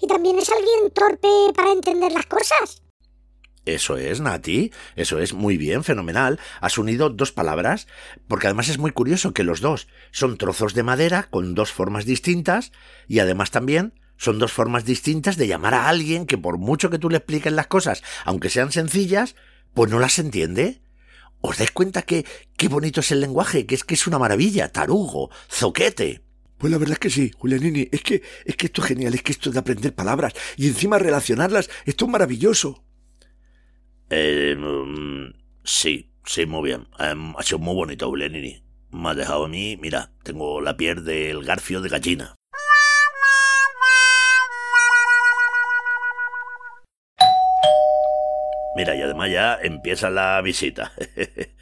y 0.00 0.06
también 0.06 0.38
es 0.38 0.50
alguien 0.50 0.90
torpe 0.92 1.28
para 1.54 1.72
entender 1.72 2.12
las 2.12 2.26
cosas. 2.26 2.82
Eso 3.66 3.96
es, 3.96 4.20
Nati. 4.20 4.72
Eso 4.94 5.18
es 5.18 5.34
muy 5.34 5.58
bien, 5.58 5.82
fenomenal. 5.82 6.38
Has 6.60 6.78
unido 6.78 7.10
dos 7.10 7.32
palabras, 7.32 7.88
porque 8.28 8.46
además 8.46 8.68
es 8.68 8.78
muy 8.78 8.92
curioso 8.92 9.34
que 9.34 9.42
los 9.42 9.60
dos 9.60 9.88
son 10.12 10.38
trozos 10.38 10.72
de 10.72 10.84
madera 10.84 11.24
con 11.24 11.54
dos 11.54 11.72
formas 11.72 12.06
distintas 12.06 12.70
y 13.08 13.18
además 13.18 13.50
también 13.50 13.92
son 14.16 14.38
dos 14.38 14.52
formas 14.52 14.84
distintas 14.84 15.36
de 15.36 15.48
llamar 15.48 15.74
a 15.74 15.88
alguien 15.88 16.26
que 16.26 16.38
por 16.38 16.58
mucho 16.58 16.90
que 16.90 17.00
tú 17.00 17.10
le 17.10 17.18
expliques 17.18 17.52
las 17.52 17.66
cosas, 17.66 18.04
aunque 18.24 18.50
sean 18.50 18.70
sencillas, 18.70 19.34
pues 19.74 19.90
no 19.90 19.98
las 19.98 20.20
entiende. 20.20 20.80
¿Os 21.40 21.58
dais 21.58 21.72
cuenta 21.72 22.02
que 22.02 22.24
qué 22.56 22.68
bonito 22.68 23.00
es 23.00 23.10
el 23.10 23.20
lenguaje? 23.20 23.66
Que 23.66 23.74
es 23.74 23.82
que 23.82 23.94
es 23.94 24.06
una 24.06 24.20
maravilla. 24.20 24.70
Tarugo, 24.70 25.30
zoquete. 25.50 26.22
Pues 26.56 26.70
la 26.70 26.78
verdad 26.78 26.94
es 26.94 26.98
que 27.00 27.10
sí, 27.10 27.32
Julianini. 27.36 27.88
Es 27.90 28.02
que, 28.02 28.22
es 28.44 28.56
que 28.56 28.66
esto 28.66 28.80
es 28.80 28.88
genial, 28.88 29.12
es 29.14 29.22
que 29.22 29.32
esto 29.32 29.50
de 29.50 29.58
aprender 29.58 29.92
palabras 29.92 30.34
y 30.56 30.68
encima 30.68 30.98
relacionarlas, 31.00 31.68
esto 31.84 32.04
es 32.04 32.10
maravilloso. 32.12 32.85
Eh, 34.10 34.54
mm, 34.56 35.34
sí, 35.64 36.12
sí, 36.24 36.46
muy 36.46 36.62
bien. 36.68 36.86
Em, 36.98 37.34
ha 37.36 37.42
sido 37.42 37.58
muy 37.58 37.74
bonito, 37.74 38.08
Julianini. 38.08 38.62
Me 38.90 39.10
ha 39.10 39.14
dejado 39.14 39.46
a 39.46 39.48
mí, 39.48 39.76
mira, 39.76 40.12
tengo 40.22 40.60
la 40.60 40.76
piel 40.76 41.04
del 41.04 41.44
garfio 41.44 41.80
de 41.80 41.88
gallina. 41.88 42.34
Mira, 48.76 48.94
y 48.94 49.00
además 49.00 49.30
ya 49.30 49.58
empieza 49.62 50.10
la 50.10 50.40
visita. 50.42 50.92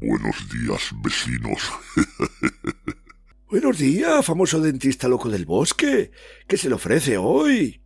Buenos 0.00 0.36
días, 0.50 0.90
vecinos. 1.02 1.72
Buenos 3.50 3.78
días, 3.78 4.24
famoso 4.26 4.60
dentista 4.60 5.06
loco 5.08 5.28
del 5.28 5.44
bosque. 5.46 6.10
¿Qué 6.48 6.56
se 6.56 6.68
le 6.68 6.74
ofrece 6.74 7.18
hoy? 7.18 7.83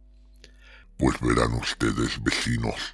Pues 0.99 1.17
verán 1.21 1.53
ustedes, 1.55 2.21
vecinos. 2.25 2.93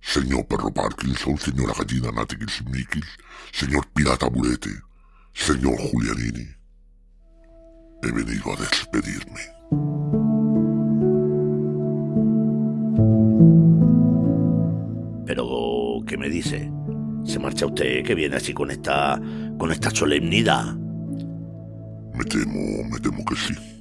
Señor 0.00 0.46
Perro 0.46 0.72
Parkinson, 0.72 1.36
señora 1.36 1.74
Gallina 1.78 2.10
Natikis 2.10 2.64
Mikis, 2.64 3.06
señor 3.52 3.86
Pirata 3.88 4.26
Burete, 4.26 4.70
señor 5.34 5.76
Julianini. 5.78 6.48
He 8.02 8.10
venido 8.10 8.52
a 8.52 8.56
despedirme. 8.56 9.40
Pero, 15.26 16.00
¿qué 16.06 16.16
me 16.16 16.30
dice? 16.30 16.72
¿Se 17.26 17.38
marcha 17.38 17.66
usted 17.66 18.02
que 18.02 18.14
viene 18.14 18.36
así 18.36 18.54
con 18.54 18.70
esta. 18.70 19.20
con 19.58 19.70
esta 19.70 19.90
solemnidad? 19.90 20.74
Me 20.74 22.24
temo, 22.24 22.88
me 22.90 22.98
temo 22.98 23.24
que 23.26 23.36
sí. 23.36 23.71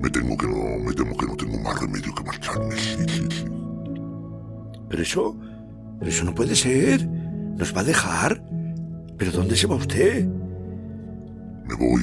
Me 0.00 0.10
temo 0.10 0.36
que 0.36 0.46
no, 0.46 0.78
me 0.78 0.92
temo 0.92 1.16
que 1.16 1.26
no 1.26 1.36
tengo 1.36 1.58
más 1.58 1.80
remedio 1.80 2.14
que 2.14 2.24
marcharme, 2.24 2.76
sí, 2.76 2.96
sí, 3.08 3.28
sí. 3.30 3.44
Pero 4.88 5.02
eso. 5.02 5.36
Pero 5.98 6.10
eso 6.10 6.24
no 6.24 6.34
puede 6.34 6.54
ser. 6.54 7.06
¿Nos 7.08 7.76
va 7.76 7.80
a 7.80 7.84
dejar? 7.84 8.42
¿Pero 9.16 9.32
dónde 9.32 9.56
se 9.56 9.66
va 9.66 9.74
usted? 9.76 10.26
Me 10.26 11.74
voy. 11.74 12.02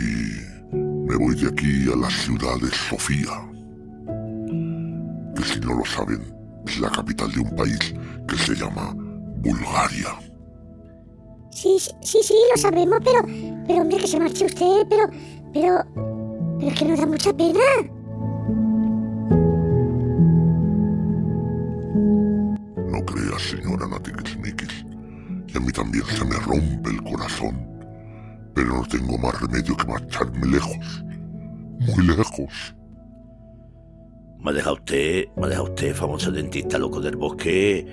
Me 0.74 1.16
voy 1.16 1.36
de 1.36 1.48
aquí 1.48 1.90
a 1.92 1.96
la 1.96 2.10
ciudad 2.10 2.58
de 2.62 2.68
Sofía. 2.68 3.50
Que 5.36 5.44
si 5.44 5.60
no 5.62 5.76
lo 5.76 5.86
saben, 5.86 6.22
es 6.68 6.80
la 6.80 6.90
capital 6.90 7.32
de 7.32 7.40
un 7.40 7.56
país 7.56 7.94
que 8.28 8.38
se 8.38 8.56
llama 8.56 8.94
Bulgaria. 9.38 10.10
Sí, 11.52 11.78
sí, 11.80 11.92
sí, 12.02 12.20
sí, 12.22 12.36
lo 12.54 12.62
sabemos, 12.62 13.00
pero, 13.04 13.26
pero 13.66 13.82
hombre, 13.82 13.98
que 13.98 14.08
se 14.08 14.20
marche 14.20 14.46
usted, 14.46 14.86
pero, 14.90 15.10
pero, 15.54 15.86
pero 16.66 16.74
es 16.74 16.80
que 16.80 16.86
nos 16.86 17.00
da 17.00 17.06
mucha 17.06 17.34
pena. 17.34 17.60
No 22.90 23.06
creas, 23.06 23.42
señora 23.42 23.88
Natikismikis. 23.88 24.86
Y 25.48 25.58
a 25.58 25.60
mí 25.60 25.72
también 25.72 26.04
se 26.06 26.26
me 26.26 26.36
rompe 26.36 26.90
el 26.90 27.04
corazón. 27.04 27.56
Pero 28.56 28.68
no 28.76 28.86
tengo 28.88 29.18
más 29.18 29.40
remedio 29.42 29.76
que 29.78 29.86
marcharme 29.86 30.48
lejos. 30.48 31.04
Muy 31.80 32.08
lejos. 32.08 32.76
Me 34.40 34.52
ha 34.52 34.54
dejado 34.54 34.76
usted, 34.76 35.26
me 35.38 35.46
ha 35.46 35.50
dejado 35.50 35.70
usted, 35.70 35.96
famoso 35.96 36.32
dentista 36.32 36.78
loco 36.78 37.00
del 37.02 37.16
bosque, 37.16 37.86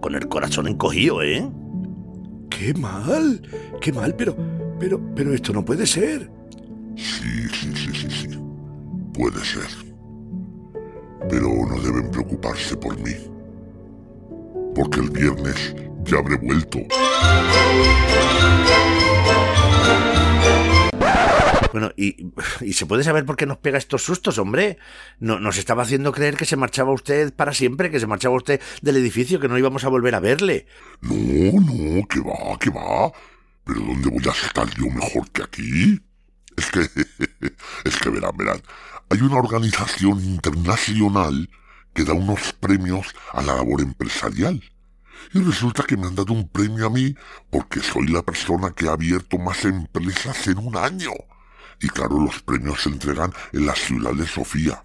con 0.00 0.14
el 0.14 0.28
corazón 0.28 0.66
encogido, 0.66 1.22
¿eh? 1.22 1.48
¡Qué 2.50 2.74
mal! 2.74 3.40
¡Qué 3.80 3.92
mal! 3.92 4.14
Pero, 4.16 4.36
pero, 4.78 5.00
pero 5.14 5.32
esto 5.32 5.52
no 5.52 5.64
puede 5.64 5.86
ser. 5.86 6.30
Sí, 6.96 7.48
sí, 7.48 7.72
sí. 7.74 7.99
Puede 9.20 9.44
ser. 9.44 9.68
Pero 11.28 11.48
no 11.68 11.78
deben 11.82 12.10
preocuparse 12.10 12.74
por 12.74 12.98
mí. 13.00 13.12
Porque 14.74 15.00
el 15.00 15.10
viernes 15.10 15.74
ya 16.04 16.16
habré 16.16 16.38
vuelto. 16.38 16.78
Bueno, 21.70 21.92
y, 21.98 22.32
y 22.62 22.72
se 22.72 22.86
puede 22.86 23.04
saber 23.04 23.26
por 23.26 23.36
qué 23.36 23.44
nos 23.44 23.58
pega 23.58 23.76
estos 23.76 24.02
sustos, 24.02 24.38
hombre. 24.38 24.78
No, 25.18 25.38
nos 25.38 25.58
estaba 25.58 25.82
haciendo 25.82 26.12
creer 26.12 26.38
que 26.38 26.46
se 26.46 26.56
marchaba 26.56 26.90
usted 26.90 27.34
para 27.34 27.52
siempre, 27.52 27.90
que 27.90 28.00
se 28.00 28.06
marchaba 28.06 28.36
usted 28.36 28.58
del 28.80 28.96
edificio, 28.96 29.38
que 29.38 29.48
no 29.48 29.58
íbamos 29.58 29.84
a 29.84 29.90
volver 29.90 30.14
a 30.14 30.20
verle. 30.20 30.64
No, 31.02 31.60
no, 31.60 32.08
que 32.08 32.20
va, 32.20 32.58
que 32.58 32.70
va. 32.70 33.12
Pero 33.64 33.80
¿dónde 33.80 34.08
voy 34.08 34.24
a 34.26 34.46
estar 34.46 34.66
yo 34.76 34.86
mejor 34.86 35.30
que 35.30 35.42
aquí? 35.42 36.00
Es 36.56 36.70
que, 36.70 36.80
es 37.84 37.96
que 37.98 38.08
verán, 38.08 38.34
verán. 38.38 38.62
Hay 39.12 39.20
una 39.22 39.38
organización 39.38 40.22
internacional 40.22 41.50
que 41.92 42.04
da 42.04 42.12
unos 42.12 42.52
premios 42.52 43.08
a 43.32 43.42
la 43.42 43.56
labor 43.56 43.80
empresarial. 43.80 44.62
Y 45.34 45.40
resulta 45.40 45.82
que 45.82 45.96
me 45.96 46.06
han 46.06 46.14
dado 46.14 46.32
un 46.32 46.48
premio 46.48 46.86
a 46.86 46.90
mí 46.90 47.16
porque 47.50 47.80
soy 47.80 48.06
la 48.06 48.22
persona 48.22 48.70
que 48.70 48.88
ha 48.88 48.92
abierto 48.92 49.36
más 49.36 49.64
empresas 49.64 50.46
en 50.46 50.58
un 50.58 50.76
año. 50.76 51.10
Y 51.80 51.88
claro, 51.88 52.20
los 52.20 52.40
premios 52.42 52.82
se 52.82 52.90
entregan 52.90 53.32
en 53.52 53.66
la 53.66 53.74
ciudad 53.74 54.12
de 54.12 54.28
Sofía. 54.28 54.84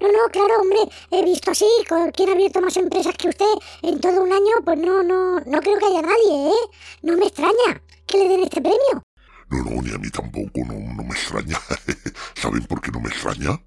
No, 0.00 0.08
no, 0.08 0.28
claro, 0.32 0.60
hombre, 0.60 0.80
he 1.12 1.24
visto 1.24 1.52
así, 1.52 1.68
con 1.88 2.10
quien 2.10 2.30
ha 2.30 2.32
abierto 2.32 2.60
más 2.60 2.76
empresas 2.76 3.14
que 3.16 3.28
usted 3.28 3.54
en 3.82 4.00
todo 4.00 4.24
un 4.24 4.32
año, 4.32 4.54
pues 4.64 4.78
no, 4.78 5.04
no, 5.04 5.38
no 5.38 5.60
creo 5.60 5.78
que 5.78 5.86
haya 5.86 6.02
nadie, 6.02 6.48
¿eh? 6.48 6.70
No 7.02 7.16
me 7.16 7.26
extraña 7.26 7.80
que 8.06 8.18
le 8.18 8.28
den 8.28 8.42
este 8.42 8.60
premio. 8.60 9.03
No, 9.50 9.62
no, 9.62 9.82
ni 9.82 9.92
a 9.92 9.98
mí 9.98 10.10
tampoco, 10.10 10.60
no, 10.66 10.74
no 10.74 11.04
me 11.04 11.10
extraña. 11.10 11.58
¿Saben 12.34 12.64
por 12.64 12.80
qué 12.80 12.90
no 12.90 13.00
me 13.00 13.08
extraña? 13.08 13.60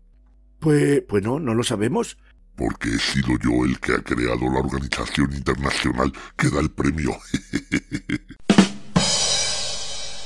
Pues, 0.60 1.04
pues 1.08 1.24
no, 1.24 1.40
no 1.40 1.54
lo 1.54 1.64
sabemos. 1.64 2.18
Porque 2.56 2.90
he 2.90 3.00
sido 3.00 3.38
yo 3.40 3.66
el 3.66 3.80
que 3.80 3.94
ha 3.94 4.00
creado 4.00 4.50
la 4.52 4.60
organización 4.60 5.32
internacional 5.34 6.12
que 6.36 6.50
da 6.50 6.60
el 6.60 6.72
premio. 6.72 7.16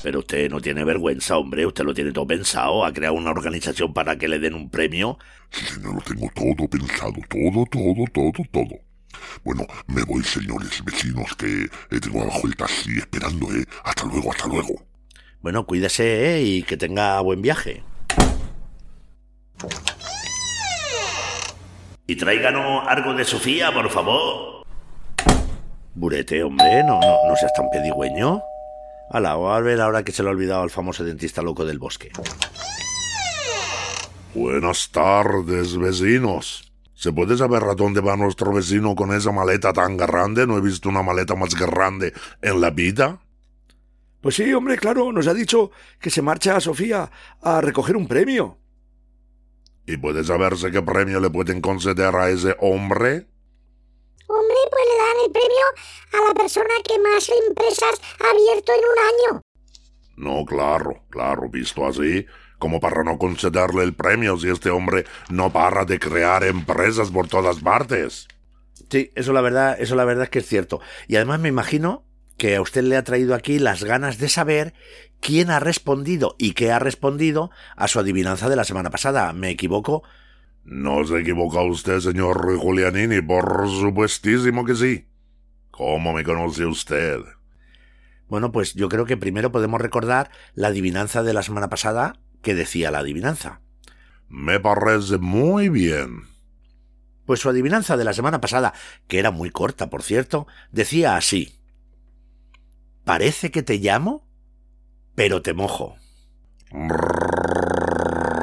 Pero 0.04 0.20
usted 0.20 0.50
no 0.50 0.60
tiene 0.60 0.84
vergüenza, 0.84 1.38
hombre. 1.38 1.66
Usted 1.66 1.84
lo 1.84 1.94
tiene 1.94 2.12
todo 2.12 2.26
pensado. 2.26 2.86
Ha 2.86 2.94
creado 2.94 3.16
una 3.16 3.32
organización 3.32 3.94
para 3.94 4.18
que 4.18 4.28
le 4.28 4.40
den 4.40 4.56
un 4.56 4.70
premio. 4.70 5.20
Sí, 5.52 5.66
señor, 5.66 5.96
lo 5.96 6.02
tengo 6.02 6.28
todo 6.34 6.68
pensado, 6.68 7.14
todo, 7.30 7.66
todo, 7.66 8.06
todo, 8.12 8.46
todo. 8.52 8.80
Bueno, 9.44 9.68
me 9.88 10.04
voy, 10.04 10.24
señores 10.24 10.84
vecinos, 10.84 11.36
que 11.36 11.70
tengo 12.00 12.22
abajo 12.22 12.48
el 12.48 12.56
taxi 12.56 12.98
esperando, 12.98 13.54
¿eh? 13.54 13.66
Hasta 13.84 14.06
luego, 14.06 14.32
hasta 14.32 14.48
luego. 14.48 14.91
Bueno, 15.42 15.66
cuídese 15.66 16.36
¿eh? 16.36 16.42
y 16.44 16.64
que 16.64 16.78
tenga 16.78 17.20
buen 17.22 17.42
viaje. 17.42 17.84
Y 22.06 22.16
tráiganos 22.16 22.84
algo 22.88 23.14
de 23.14 23.24
Sofía, 23.24 23.74
por 23.74 23.90
favor. 23.90 24.64
Burete, 25.96 26.44
hombre, 26.44 26.84
no, 26.84 27.00
no, 27.00 27.18
no 27.28 27.36
seas 27.36 27.54
tan 27.54 27.70
pedigüeño. 27.70 28.42
Ala, 29.10 29.38
o 29.38 29.50
a 29.50 29.60
ver 29.62 29.82
ahora 29.82 30.04
que 30.04 30.12
se 30.12 30.22
le 30.22 30.30
ha 30.30 30.32
olvidado 30.32 30.62
al 30.62 30.70
famoso 30.70 31.04
dentista 31.04 31.42
loco 31.42 31.66
del 31.66 31.80
bosque. 31.80 32.12
Buenas 34.34 34.90
tardes, 34.92 35.78
vecinos. 35.78 36.72
¿Se 36.94 37.12
puede 37.12 37.36
saber 37.36 37.64
a 37.64 37.74
dónde 37.74 38.00
va 38.00 38.16
nuestro 38.16 38.54
vecino 38.54 38.96
con 38.96 39.12
esa 39.14 39.32
maleta 39.32 39.74
tan 39.74 39.98
grande? 39.98 40.46
No 40.46 40.58
he 40.58 40.62
visto 40.62 40.88
una 40.88 41.02
maleta 41.02 41.36
más 41.36 41.56
grande 41.56 42.14
en 42.42 42.62
la 42.62 42.70
vida. 42.70 43.20
Pues 44.22 44.36
sí, 44.36 44.54
hombre, 44.54 44.78
claro, 44.78 45.12
nos 45.12 45.28
ha 45.28 45.34
dicho 45.34 45.72
que 46.00 46.12
se 46.12 46.22
marcha 46.22 46.56
a 46.56 46.62
Sofía 46.62 47.12
a 47.42 47.60
recoger 47.60 47.98
un 47.98 48.08
premio. 48.08 48.60
¿Y 49.88 49.98
puede 49.98 50.24
saberse 50.24 50.72
qué 50.72 50.82
premio 50.82 51.20
le 51.20 51.32
pueden 51.32 51.60
conceder 51.60 52.16
a 52.16 52.30
ese 52.30 52.56
hombre? 52.60 53.28
Hombre, 54.28 54.56
pues 54.70 54.84
le 54.90 55.04
dan 55.04 55.26
el 55.26 55.32
premio 55.32 55.66
a 56.14 56.28
la 56.28 56.34
persona 56.36 56.74
que 56.88 57.00
más 57.00 57.30
empresas 57.48 58.02
ha 58.20 58.30
abierto 58.30 58.72
en 58.72 58.80
un 58.80 59.34
año. 59.34 59.42
No, 60.18 60.46
claro, 60.46 61.04
claro, 61.10 61.50
visto 61.50 61.86
así, 61.86 62.28
como 62.60 62.80
para 62.80 63.04
no 63.04 63.18
concederle 63.18 63.84
el 63.84 63.96
premio 63.96 64.38
si 64.38 64.50
este 64.50 64.70
hombre 64.70 65.06
no 65.30 65.52
para 65.52 65.84
de 65.84 65.98
crear 65.98 66.44
empresas 66.44 67.10
por 67.10 67.28
todas 67.28 67.60
partes. 67.60 68.28
Sí, 68.92 69.12
eso 69.16 69.34
la 69.34 69.42
verdad, 69.42 69.78
eso 69.80 69.96
la 69.96 70.06
verdad 70.06 70.26
es 70.26 70.30
que 70.30 70.40
es 70.40 70.48
cierto. 70.48 70.80
Y 71.08 71.16
además 71.16 71.40
me 71.40 71.50
imagino 71.50 72.04
que 72.42 72.56
a 72.56 72.62
usted 72.62 72.82
le 72.82 72.98
ha 72.98 73.04
traído 73.04 73.36
aquí 73.36 73.60
las 73.60 73.84
ganas 73.84 74.18
de 74.18 74.28
saber 74.28 74.74
quién 75.20 75.52
ha 75.52 75.60
respondido 75.60 76.36
y 76.40 76.54
qué 76.54 76.72
ha 76.72 76.80
respondido 76.80 77.52
a 77.76 77.88
su 77.88 78.00
adivinanza 78.00 78.50
de 78.50 78.56
la 78.56 78.64
semana 78.64 78.90
pasada. 78.90 79.32
¿Me 79.32 79.52
equivoco? 79.52 80.02
No 80.64 81.06
se 81.06 81.20
equivoca 81.20 81.62
usted, 81.62 82.00
señor 82.00 82.58
Julianini, 82.58 83.22
por 83.22 83.70
supuestísimo 83.70 84.66
que 84.66 84.74
sí. 84.74 85.06
¿Cómo 85.70 86.14
me 86.14 86.24
conoce 86.24 86.66
usted? 86.66 87.20
Bueno, 88.28 88.52
pues 88.52 88.74
yo 88.74 88.90
creo 88.90 89.06
que 89.06 89.18
primero 89.18 89.52
podemos 89.52 89.80
recordar 89.80 90.32
la 90.56 90.70
adivinanza 90.70 91.22
de 91.22 91.34
la 91.34 91.44
semana 91.44 91.70
pasada 91.70 92.16
que 92.42 92.56
decía 92.56 92.90
la 92.90 93.00
adivinanza. 93.00 93.62
Me 94.30 94.60
parece 94.60 95.20
muy 95.20 95.70
bien. 95.70 96.24
Pues 97.28 97.40
su 97.40 97.50
adivinanza 97.50 97.98
de 97.98 98.04
la 98.04 98.14
semana 98.14 98.42
pasada, 98.42 98.74
que 99.08 99.20
era 99.20 99.30
muy 99.30 99.52
corta, 99.52 99.92
por 99.92 100.02
cierto, 100.02 100.48
decía 100.72 101.16
así. 101.18 101.61
Parece 103.12 103.52
que 103.52 103.62
te 103.62 103.76
llamo, 103.76 104.26
pero 105.16 105.42
te 105.42 105.54
mojo. 105.54 105.98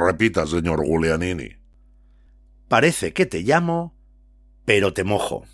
Repita, 0.05 0.47
señor 0.47 0.85
Julianini. 0.85 1.57
Parece 2.69 3.15
que 3.15 3.25
te 3.25 3.41
llamo, 3.41 3.95
pero 4.67 4.93
te 4.93 5.05
mojo. 5.05 5.47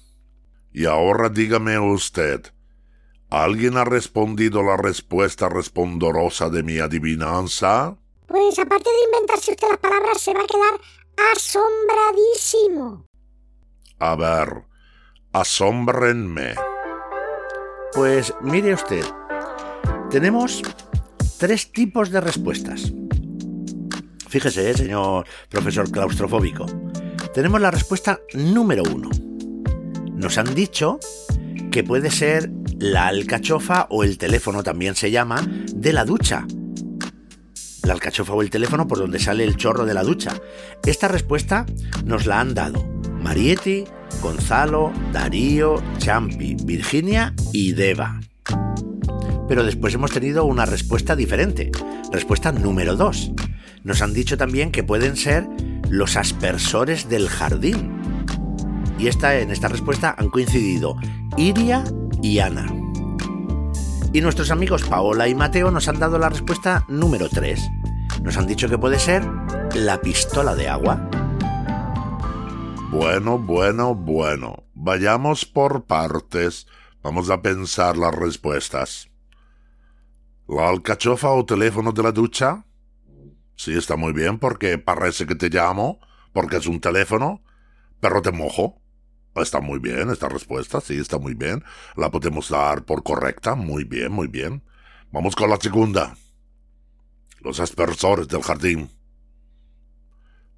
Y 0.72 0.86
ahora 0.86 1.28
dígame 1.28 1.78
usted, 1.78 2.52
¿alguien 3.30 3.76
ha 3.76 3.84
respondido 3.84 4.64
la 4.64 4.76
respuesta 4.76 5.48
respondorosa 5.48 6.50
de 6.50 6.64
mi 6.64 6.80
adivinanza? 6.80 7.96
Pues 8.26 8.58
aparte 8.58 8.90
de 8.90 9.04
inventarse 9.04 9.52
usted 9.52 9.68
las 9.70 9.78
palabras, 9.78 10.20
se 10.20 10.34
va 10.34 10.40
a 10.40 10.46
quedar 10.48 10.80
asombradísimo. 11.36 13.06
A 14.00 14.16
ver, 14.16 14.64
asómbrenme. 15.32 16.56
Pues 17.94 18.34
mire 18.40 18.74
usted, 18.74 19.04
tenemos 20.10 20.62
tres 21.38 21.70
tipos 21.70 22.10
de 22.10 22.20
respuestas. 22.20 22.92
Fíjese, 24.28 24.68
¿eh, 24.68 24.74
señor 24.74 25.24
profesor 25.48 25.88
claustrofóbico. 25.88 26.66
Tenemos 27.32 27.60
la 27.60 27.70
respuesta 27.70 28.18
número 28.32 28.82
uno. 28.82 29.10
Nos 30.12 30.38
han 30.38 30.56
dicho 30.56 30.98
que 31.70 31.84
puede 31.84 32.10
ser 32.10 32.50
la 32.80 33.06
alcachofa 33.06 33.86
o 33.90 34.02
el 34.02 34.18
teléfono 34.18 34.64
también 34.64 34.96
se 34.96 35.12
llama 35.12 35.46
de 35.72 35.92
la 35.92 36.04
ducha. 36.04 36.48
La 37.84 37.92
alcachofa 37.92 38.32
o 38.32 38.42
el 38.42 38.50
teléfono 38.50 38.88
por 38.88 38.98
donde 38.98 39.20
sale 39.20 39.44
el 39.44 39.56
chorro 39.56 39.86
de 39.86 39.94
la 39.94 40.02
ducha. 40.02 40.32
Esta 40.84 41.06
respuesta 41.06 41.64
nos 42.04 42.26
la 42.26 42.40
han 42.40 42.54
dado 42.54 42.84
Marietti, 43.22 43.84
Gonzalo, 44.20 44.92
Darío, 45.12 45.80
Champi, 45.98 46.56
Virginia 46.64 47.32
y 47.54 47.72
Deva. 47.72 48.20
Pero 49.48 49.62
después 49.62 49.94
hemos 49.94 50.10
tenido 50.10 50.44
una 50.44 50.66
respuesta 50.66 51.14
diferente. 51.14 51.70
Respuesta 52.10 52.50
número 52.50 52.96
2. 52.96 53.30
Nos 53.84 54.02
han 54.02 54.12
dicho 54.12 54.36
también 54.36 54.72
que 54.72 54.82
pueden 54.82 55.16
ser 55.16 55.46
los 55.88 56.16
aspersores 56.16 57.08
del 57.08 57.28
jardín. 57.28 57.92
Y 58.98 59.06
esta, 59.06 59.38
en 59.38 59.52
esta 59.52 59.68
respuesta 59.68 60.14
han 60.18 60.30
coincidido 60.30 60.96
Iria 61.36 61.84
y 62.22 62.40
Ana. 62.40 62.66
Y 64.12 64.20
nuestros 64.20 64.50
amigos 64.50 64.82
Paola 64.82 65.28
y 65.28 65.34
Mateo 65.34 65.70
nos 65.70 65.86
han 65.86 66.00
dado 66.00 66.18
la 66.18 66.30
respuesta 66.30 66.84
número 66.88 67.28
3. 67.28 67.60
Nos 68.22 68.36
han 68.36 68.48
dicho 68.48 68.68
que 68.68 68.78
puede 68.78 68.98
ser 68.98 69.24
la 69.76 70.00
pistola 70.00 70.56
de 70.56 70.68
agua. 70.68 71.08
Bueno, 72.90 73.38
bueno, 73.38 73.94
bueno. 73.94 74.64
Vayamos 74.74 75.44
por 75.44 75.84
partes. 75.84 76.66
Vamos 77.04 77.28
a 77.28 77.42
pensar 77.42 77.98
las 77.98 78.14
respuestas. 78.14 79.10
¿La 80.48 80.70
alcachofa 80.70 81.28
o 81.32 81.44
teléfono 81.44 81.92
de 81.92 82.02
la 82.02 82.12
ducha? 82.12 82.64
Sí, 83.56 83.74
está 83.74 83.94
muy 83.94 84.14
bien 84.14 84.38
porque 84.38 84.78
parece 84.78 85.26
que 85.26 85.34
te 85.34 85.50
llamo, 85.50 86.00
porque 86.32 86.56
es 86.56 86.66
un 86.66 86.80
teléfono, 86.80 87.42
pero 88.00 88.22
te 88.22 88.32
mojo. 88.32 88.80
Está 89.36 89.60
muy 89.60 89.80
bien 89.80 90.08
esta 90.08 90.30
respuesta, 90.30 90.80
sí, 90.80 90.96
está 90.96 91.18
muy 91.18 91.34
bien. 91.34 91.62
La 91.94 92.10
podemos 92.10 92.48
dar 92.48 92.86
por 92.86 93.02
correcta, 93.02 93.54
muy 93.54 93.84
bien, 93.84 94.10
muy 94.10 94.26
bien. 94.26 94.64
Vamos 95.12 95.36
con 95.36 95.50
la 95.50 95.58
segunda. 95.58 96.16
Los 97.40 97.60
aspersores 97.60 98.28
del 98.28 98.42
jardín. 98.42 98.90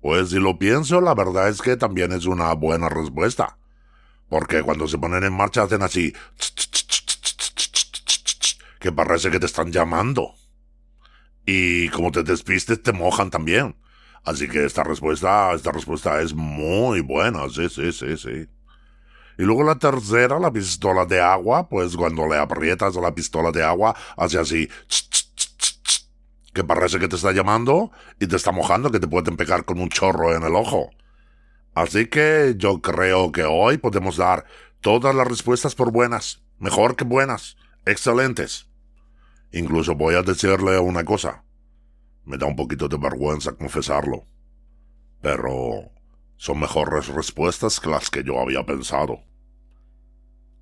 Pues 0.01 0.31
si 0.31 0.39
lo 0.39 0.61
pienso, 0.61 1.01
la 1.01 1.17
verdad 1.17 1.49
es 1.49 1.61
que 1.61 1.77
también 1.77 2.13
es 2.13 2.25
una 2.25 2.53
buena 2.53 2.89
respuesta. 2.89 3.59
Porque 4.29 4.63
cuando 4.63 4.89
se 4.89 4.99
ponen 4.99 5.25
en 5.25 5.33
marcha 5.33 5.63
hacen 5.63 5.83
así, 5.83 6.13
que 8.81 8.93
parece 8.93 9.31
que 9.31 9.39
te 9.39 9.47
están 9.47 9.71
llamando. 9.73 10.35
Y 11.45 11.89
como 11.91 12.11
te 12.11 12.23
despistes, 12.23 12.83
te 12.83 12.93
mojan 12.93 13.31
también. 13.31 13.77
Así 14.25 14.49
que 14.49 14.65
esta 14.65 14.83
respuesta, 14.83 15.53
esta 15.53 15.71
respuesta 15.71 16.21
es 16.21 16.35
muy 16.35 17.01
buena, 17.01 17.49
sí, 17.49 17.69
sí, 17.69 17.93
sí, 17.93 18.17
sí. 18.17 18.49
Y 19.39 19.43
luego 19.43 19.63
la 19.63 19.77
tercera, 19.77 20.41
la 20.41 20.51
pistola 20.51 21.07
de 21.07 21.21
agua, 21.21 21.69
pues 21.69 21.97
cuando 21.97 22.27
le 22.27 22.37
aprietas 22.37 22.97
a 22.97 23.01
la 23.01 23.15
pistola 23.15 23.53
de 23.53 23.63
agua, 23.63 23.95
hace 24.17 24.39
así, 24.39 24.69
que 26.53 26.65
parece 26.65 26.99
que 26.99 27.07
te 27.07 27.17
está 27.17 27.33
llamando 27.33 27.93
y 28.19 28.27
te 28.27 28.35
está 28.35 28.51
mojando, 28.51 28.91
que 28.91 28.99
te 28.99 29.07
pueden 29.07 29.37
pegar 29.37 29.65
con 29.65 29.79
un 29.79 29.91
chorro 29.91 30.35
en 30.35 30.43
el 30.43 30.57
ojo. 30.57 30.91
Así 31.77 32.07
que 32.07 32.55
yo 32.57 32.81
creo 32.81 33.33
que 33.33 33.45
hoy 33.45 33.77
podemos 33.77 34.17
dar 34.17 34.47
todas 34.81 35.15
las 35.15 35.29
respuestas 35.29 35.75
por 35.75 35.93
buenas, 35.93 36.43
mejor 36.59 36.97
que 36.97 37.05
buenas, 37.05 37.59
excelentes. 37.85 38.67
Incluso 39.53 39.95
voy 39.95 40.15
a 40.15 40.23
decirle 40.23 40.79
una 40.79 41.05
cosa. 41.05 41.45
Me 42.25 42.39
da 42.39 42.47
un 42.47 42.57
poquito 42.57 42.89
de 42.89 42.97
vergüenza 42.97 43.53
confesarlo. 43.53 44.25
Pero 45.21 45.91
son 46.39 46.61
mejores 46.61 47.09
respuestas 47.09 47.79
que 47.79 47.91
las 47.91 48.09
que 48.09 48.25
yo 48.25 48.41
había 48.41 48.65
pensado. 48.65 49.21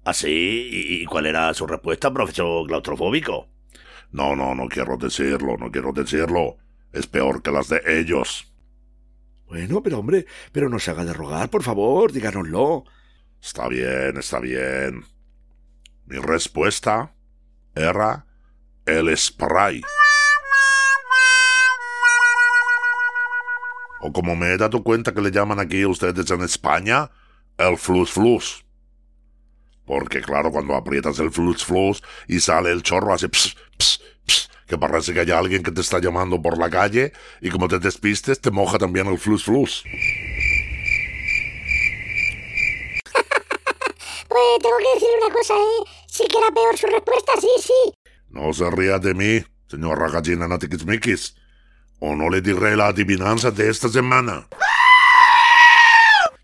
¿Así? 0.02 0.68
¿Y 0.72 1.06
cuál 1.06 1.26
era 1.26 1.54
su 1.54 1.64
respuesta, 1.68 2.12
profesor 2.12 2.66
claustrofóbico? 2.66 3.46
No, 4.10 4.34
no, 4.34 4.52
no 4.56 4.66
quiero 4.66 4.96
decirlo, 4.96 5.56
no 5.58 5.70
quiero 5.70 5.92
decirlo. 5.92 6.56
Es 6.92 7.06
peor 7.06 7.40
que 7.40 7.52
las 7.52 7.68
de 7.68 7.80
ellos. 7.86 8.52
Bueno, 9.46 9.82
pero 9.82 9.98
hombre, 9.98 10.26
pero 10.52 10.68
no 10.68 10.78
se 10.78 10.90
haga 10.90 11.04
de 11.04 11.12
rogar, 11.12 11.50
por 11.50 11.62
favor, 11.62 12.12
díganoslo. 12.12 12.84
Está 13.40 13.68
bien, 13.68 14.16
está 14.16 14.40
bien. 14.40 15.04
Mi 16.06 16.18
respuesta 16.18 17.14
era 17.74 18.26
el 18.86 19.16
spray. 19.16 19.82
O 24.00 24.12
como 24.12 24.36
me 24.36 24.52
he 24.52 24.56
dado 24.58 24.82
cuenta 24.82 25.14
que 25.14 25.22
le 25.22 25.30
llaman 25.30 25.60
aquí 25.60 25.86
ustedes 25.86 26.30
en 26.30 26.42
España, 26.42 27.10
el 27.56 27.78
flus 27.78 28.12
flus. 28.12 28.64
Porque 29.86 30.20
claro, 30.20 30.50
cuando 30.50 30.74
aprietas 30.74 31.18
el 31.18 31.30
flus 31.30 31.64
flus 31.64 32.02
y 32.26 32.40
sale 32.40 32.70
el 32.70 32.82
chorro 32.82 33.12
hace 33.12 33.28
ps, 33.28 33.56
ps, 33.78 34.00
que 34.74 34.78
parece 34.78 35.14
que 35.14 35.20
hay 35.20 35.30
alguien 35.30 35.62
que 35.62 35.70
te 35.70 35.80
está 35.80 36.00
llamando 36.00 36.42
por 36.42 36.58
la 36.58 36.68
calle 36.68 37.12
y 37.40 37.48
como 37.48 37.68
te 37.68 37.78
despistes 37.78 38.40
te 38.40 38.50
moja 38.50 38.76
también 38.76 39.06
el 39.06 39.18
flus 39.18 39.44
flus. 39.44 39.84
Pues 44.26 44.58
tengo 44.60 44.76
que 44.78 44.94
decir 44.94 45.08
una 45.22 45.32
cosa, 45.32 45.54
¿eh? 45.54 45.90
Sí 46.08 46.24
que 46.28 46.38
era 46.38 46.50
peor 46.50 46.76
su 46.76 46.88
respuesta, 46.88 47.32
sí, 47.40 47.48
sí. 47.60 47.94
No 48.30 48.52
se 48.52 48.68
ría 48.68 48.98
de 48.98 49.14
mí, 49.14 49.44
señor 49.68 50.00
Ragallina 50.00 50.48
Natiquismiquis, 50.48 51.36
o 52.00 52.16
no 52.16 52.28
le 52.28 52.40
diré 52.40 52.74
la 52.74 52.88
adivinanza 52.88 53.52
de 53.52 53.70
esta 53.70 53.88
semana. 53.88 54.48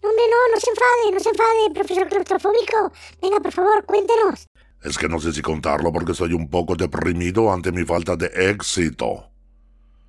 Hombre, 0.03 0.24
no, 0.31 0.55
no 0.55 0.61
se 0.61 0.70
enfade, 0.70 1.12
no 1.12 1.18
se 1.18 1.31
enfade, 1.31 1.74
profesor 1.74 2.09
claustrofóbico. 2.09 2.93
Venga, 3.20 3.41
por 3.41 3.51
favor, 3.51 3.85
cuéntenos. 3.85 4.47
Es 4.83 4.97
que 4.97 5.09
no 5.09 5.20
sé 5.20 5.33
si 5.33 5.43
contarlo 5.43 5.93
porque 5.93 6.14
soy 6.14 6.33
un 6.33 6.49
poco 6.49 6.74
deprimido 6.74 7.53
ante 7.53 7.70
mi 7.70 7.85
falta 7.85 8.16
de 8.16 8.31
éxito. 8.51 9.31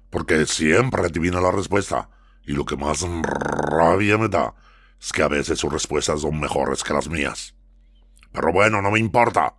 Porque 0.10 0.46
siempre 0.46 1.06
adivina 1.06 1.42
la 1.42 1.52
respuesta. 1.52 2.10
Y 2.46 2.54
lo 2.54 2.66
que 2.66 2.78
más 2.78 3.02
rabia 3.02 4.18
me 4.18 4.30
da 4.30 4.54
es 5.00 5.12
que 5.12 5.24
a 5.24 5.28
veces 5.28 5.60
sus 5.60 5.72
respuestas 5.72 6.22
son 6.22 6.40
mejores 6.40 6.84
que 6.84 6.94
las 6.94 7.10
mías. 7.10 7.56
Pero 8.32 8.54
bueno, 8.54 8.82
no 8.82 8.92
me 8.92 9.00
importa. 9.00 9.56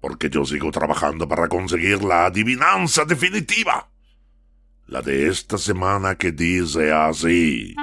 Porque 0.00 0.30
yo 0.30 0.44
sigo 0.44 0.70
trabajando 0.70 1.28
para 1.28 1.48
conseguir 1.48 2.02
la 2.02 2.26
adivinanza 2.26 3.04
definitiva. 3.04 3.90
La 4.86 5.02
de 5.02 5.28
esta 5.28 5.58
semana 5.58 6.14
que 6.14 6.32
dice 6.32 6.92
así. 6.92 7.74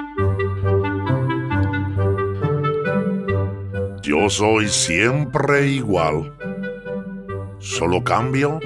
Yo 4.02 4.28
soy 4.30 4.68
siempre 4.68 5.68
igual. 5.68 6.33
Solo 7.64 8.04
cambio 8.04 8.60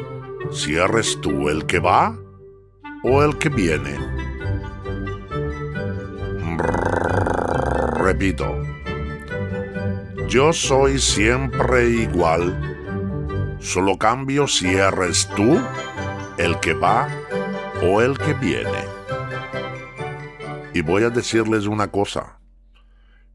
si 0.50 0.74
eres 0.74 1.20
tú 1.20 1.48
el 1.48 1.66
que 1.66 1.78
va 1.78 2.18
o 3.04 3.22
el 3.22 3.38
que 3.38 3.48
viene. 3.48 3.96
Repito. 7.94 8.60
Yo 10.26 10.52
soy 10.52 10.98
siempre 10.98 11.88
igual. 11.88 13.56
Solo 13.60 13.96
cambio 13.96 14.48
si 14.48 14.66
eres 14.66 15.28
tú 15.36 15.60
el 16.36 16.58
que 16.58 16.74
va 16.74 17.08
o 17.80 18.02
el 18.02 18.18
que 18.18 18.34
viene. 18.34 18.84
Y 20.74 20.80
voy 20.80 21.04
a 21.04 21.10
decirles 21.10 21.66
una 21.66 21.92
cosa. 21.92 22.40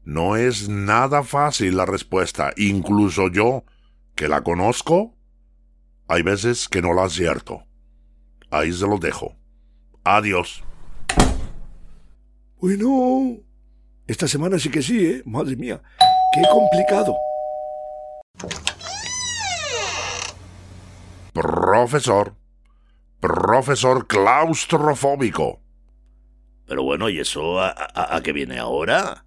No 0.04 0.36
es 0.36 0.68
nada 0.68 1.22
fácil 1.22 1.78
la 1.78 1.86
respuesta. 1.86 2.52
Incluso 2.58 3.28
yo, 3.28 3.64
que 4.14 4.28
la 4.28 4.42
conozco, 4.42 5.13
hay 6.08 6.22
veces 6.22 6.68
que 6.68 6.82
no 6.82 6.92
la 6.92 7.04
acierto. 7.04 7.64
Ahí 8.50 8.72
se 8.72 8.86
lo 8.86 8.98
dejo. 8.98 9.34
Adiós. 10.04 10.62
Bueno, 12.58 13.38
esta 14.06 14.28
semana 14.28 14.58
sí 14.58 14.70
que 14.70 14.82
sí, 14.82 15.06
¿eh? 15.06 15.22
Madre 15.26 15.56
mía, 15.56 15.80
qué 16.34 16.42
complicado. 16.50 17.16
Profesor. 21.32 22.34
Profesor 23.20 24.06
claustrofóbico. 24.06 25.60
Pero 26.66 26.82
bueno, 26.84 27.08
¿y 27.08 27.20
eso 27.20 27.58
a, 27.60 27.68
a- 27.70 28.16
a 28.16 28.20
qué 28.22 28.32
viene 28.32 28.58
ahora? 28.58 29.24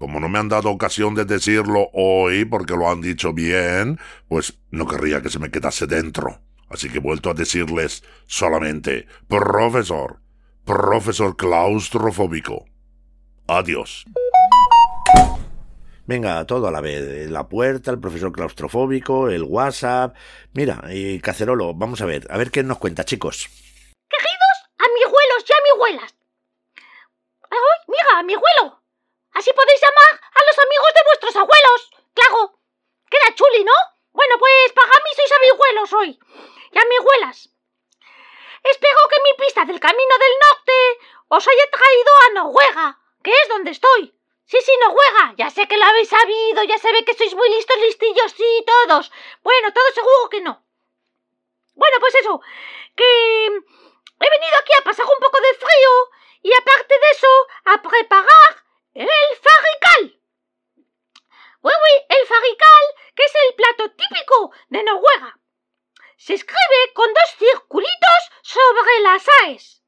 Como 0.00 0.18
no 0.18 0.30
me 0.30 0.38
han 0.38 0.48
dado 0.48 0.70
ocasión 0.70 1.14
de 1.14 1.26
decirlo 1.26 1.90
hoy 1.92 2.46
porque 2.46 2.74
lo 2.74 2.90
han 2.90 3.02
dicho 3.02 3.34
bien, 3.34 4.00
pues 4.28 4.58
no 4.70 4.86
querría 4.86 5.20
que 5.20 5.28
se 5.28 5.38
me 5.38 5.50
quedase 5.50 5.86
dentro. 5.86 6.40
Así 6.70 6.88
que 6.88 6.96
he 6.96 7.02
vuelto 7.02 7.28
a 7.28 7.34
decirles 7.34 8.02
solamente, 8.24 9.06
profesor, 9.28 10.20
profesor 10.64 11.36
claustrofóbico. 11.36 12.64
Adiós. 13.46 14.06
Venga, 16.06 16.46
todo 16.46 16.68
a 16.68 16.70
la 16.70 16.80
vez. 16.80 17.30
La 17.30 17.46
puerta, 17.46 17.90
el 17.90 18.00
profesor 18.00 18.32
claustrofóbico, 18.32 19.28
el 19.28 19.42
WhatsApp. 19.42 20.16
Mira, 20.54 20.82
y 20.88 21.20
Cacerolo, 21.20 21.74
vamos 21.74 22.00
a 22.00 22.06
ver, 22.06 22.26
a 22.30 22.38
ver 22.38 22.50
qué 22.50 22.62
nos 22.62 22.78
cuenta, 22.78 23.04
chicos. 23.04 23.50
Queridos 24.08 24.70
amiguelos 24.78 25.44
y 25.46 25.52
amiguelas. 25.92 26.14
¡Ay, 27.50 27.84
mira, 27.86 28.18
amiguelo! 28.18 28.79
Así 29.34 29.52
podéis 29.52 29.80
llamar 29.80 30.20
a 30.20 30.44
los 30.44 30.58
amigos 30.58 30.90
de 30.94 31.04
vuestros 31.06 31.36
abuelos. 31.36 31.90
Claro, 32.14 32.58
queda 33.08 33.34
chuli, 33.34 33.64
¿no? 33.64 33.72
Bueno, 34.12 34.36
pues 34.38 34.72
para 34.72 35.00
mí 35.04 35.10
sois 35.14 35.32
amiguelos 35.32 35.92
hoy. 35.92 36.18
Y 36.72 36.78
amiguelas. 36.78 37.48
Espero 38.62 39.00
que 39.08 39.22
mi 39.22 39.44
pista 39.44 39.64
del 39.64 39.80
camino 39.80 40.14
del 40.18 40.34
norte 40.46 40.98
os 41.28 41.46
haya 41.48 41.70
traído 41.70 42.12
a 42.16 42.32
Noruega, 42.34 42.98
que 43.22 43.32
es 43.32 43.48
donde 43.48 43.70
estoy. 43.70 44.14
Sí, 44.44 44.58
sí, 44.60 44.72
Noruega. 44.82 45.34
Ya 45.36 45.48
sé 45.50 45.68
que 45.68 45.76
lo 45.76 45.84
habéis 45.84 46.08
sabido, 46.08 46.64
ya 46.64 46.78
se 46.78 46.92
ve 46.92 47.04
que 47.04 47.14
sois 47.14 47.34
muy 47.34 47.48
listos, 47.50 47.76
listillos, 47.78 48.32
sí, 48.32 48.64
todos. 48.66 49.12
Bueno, 49.42 49.72
todos 49.72 49.94
seguro 49.94 50.28
que 50.28 50.40
no. 50.40 50.64
Bueno, 51.74 51.96
pues 52.00 52.14
eso, 52.16 52.40
que 52.96 53.46
he 53.46 54.30
venido 54.30 54.56
aquí 54.58 54.72
a 54.78 54.84
pasar 54.84 55.06
un 55.06 55.20
poco 55.20 55.40
de 55.40 55.54
frío 55.54 55.92
y 56.42 56.52
aparte 56.52 56.94
de 56.98 57.10
eso, 57.10 57.28
a 57.64 57.82
preparar 57.82 58.64
el 58.94 59.08
farical. 59.36 60.20
Oui, 61.62 61.72
oui, 61.72 62.06
el 62.08 62.26
farical, 62.26 62.84
que 63.14 63.24
es 63.24 63.32
el 63.46 63.54
plato 63.54 63.90
típico 63.90 64.52
de 64.68 64.82
Noruega. 64.82 65.38
Se 66.16 66.34
escribe 66.34 66.92
con 66.94 67.12
dos 67.12 67.36
circulitos 67.38 68.20
sobre 68.42 69.00
las 69.00 69.26
AES. 69.42 69.82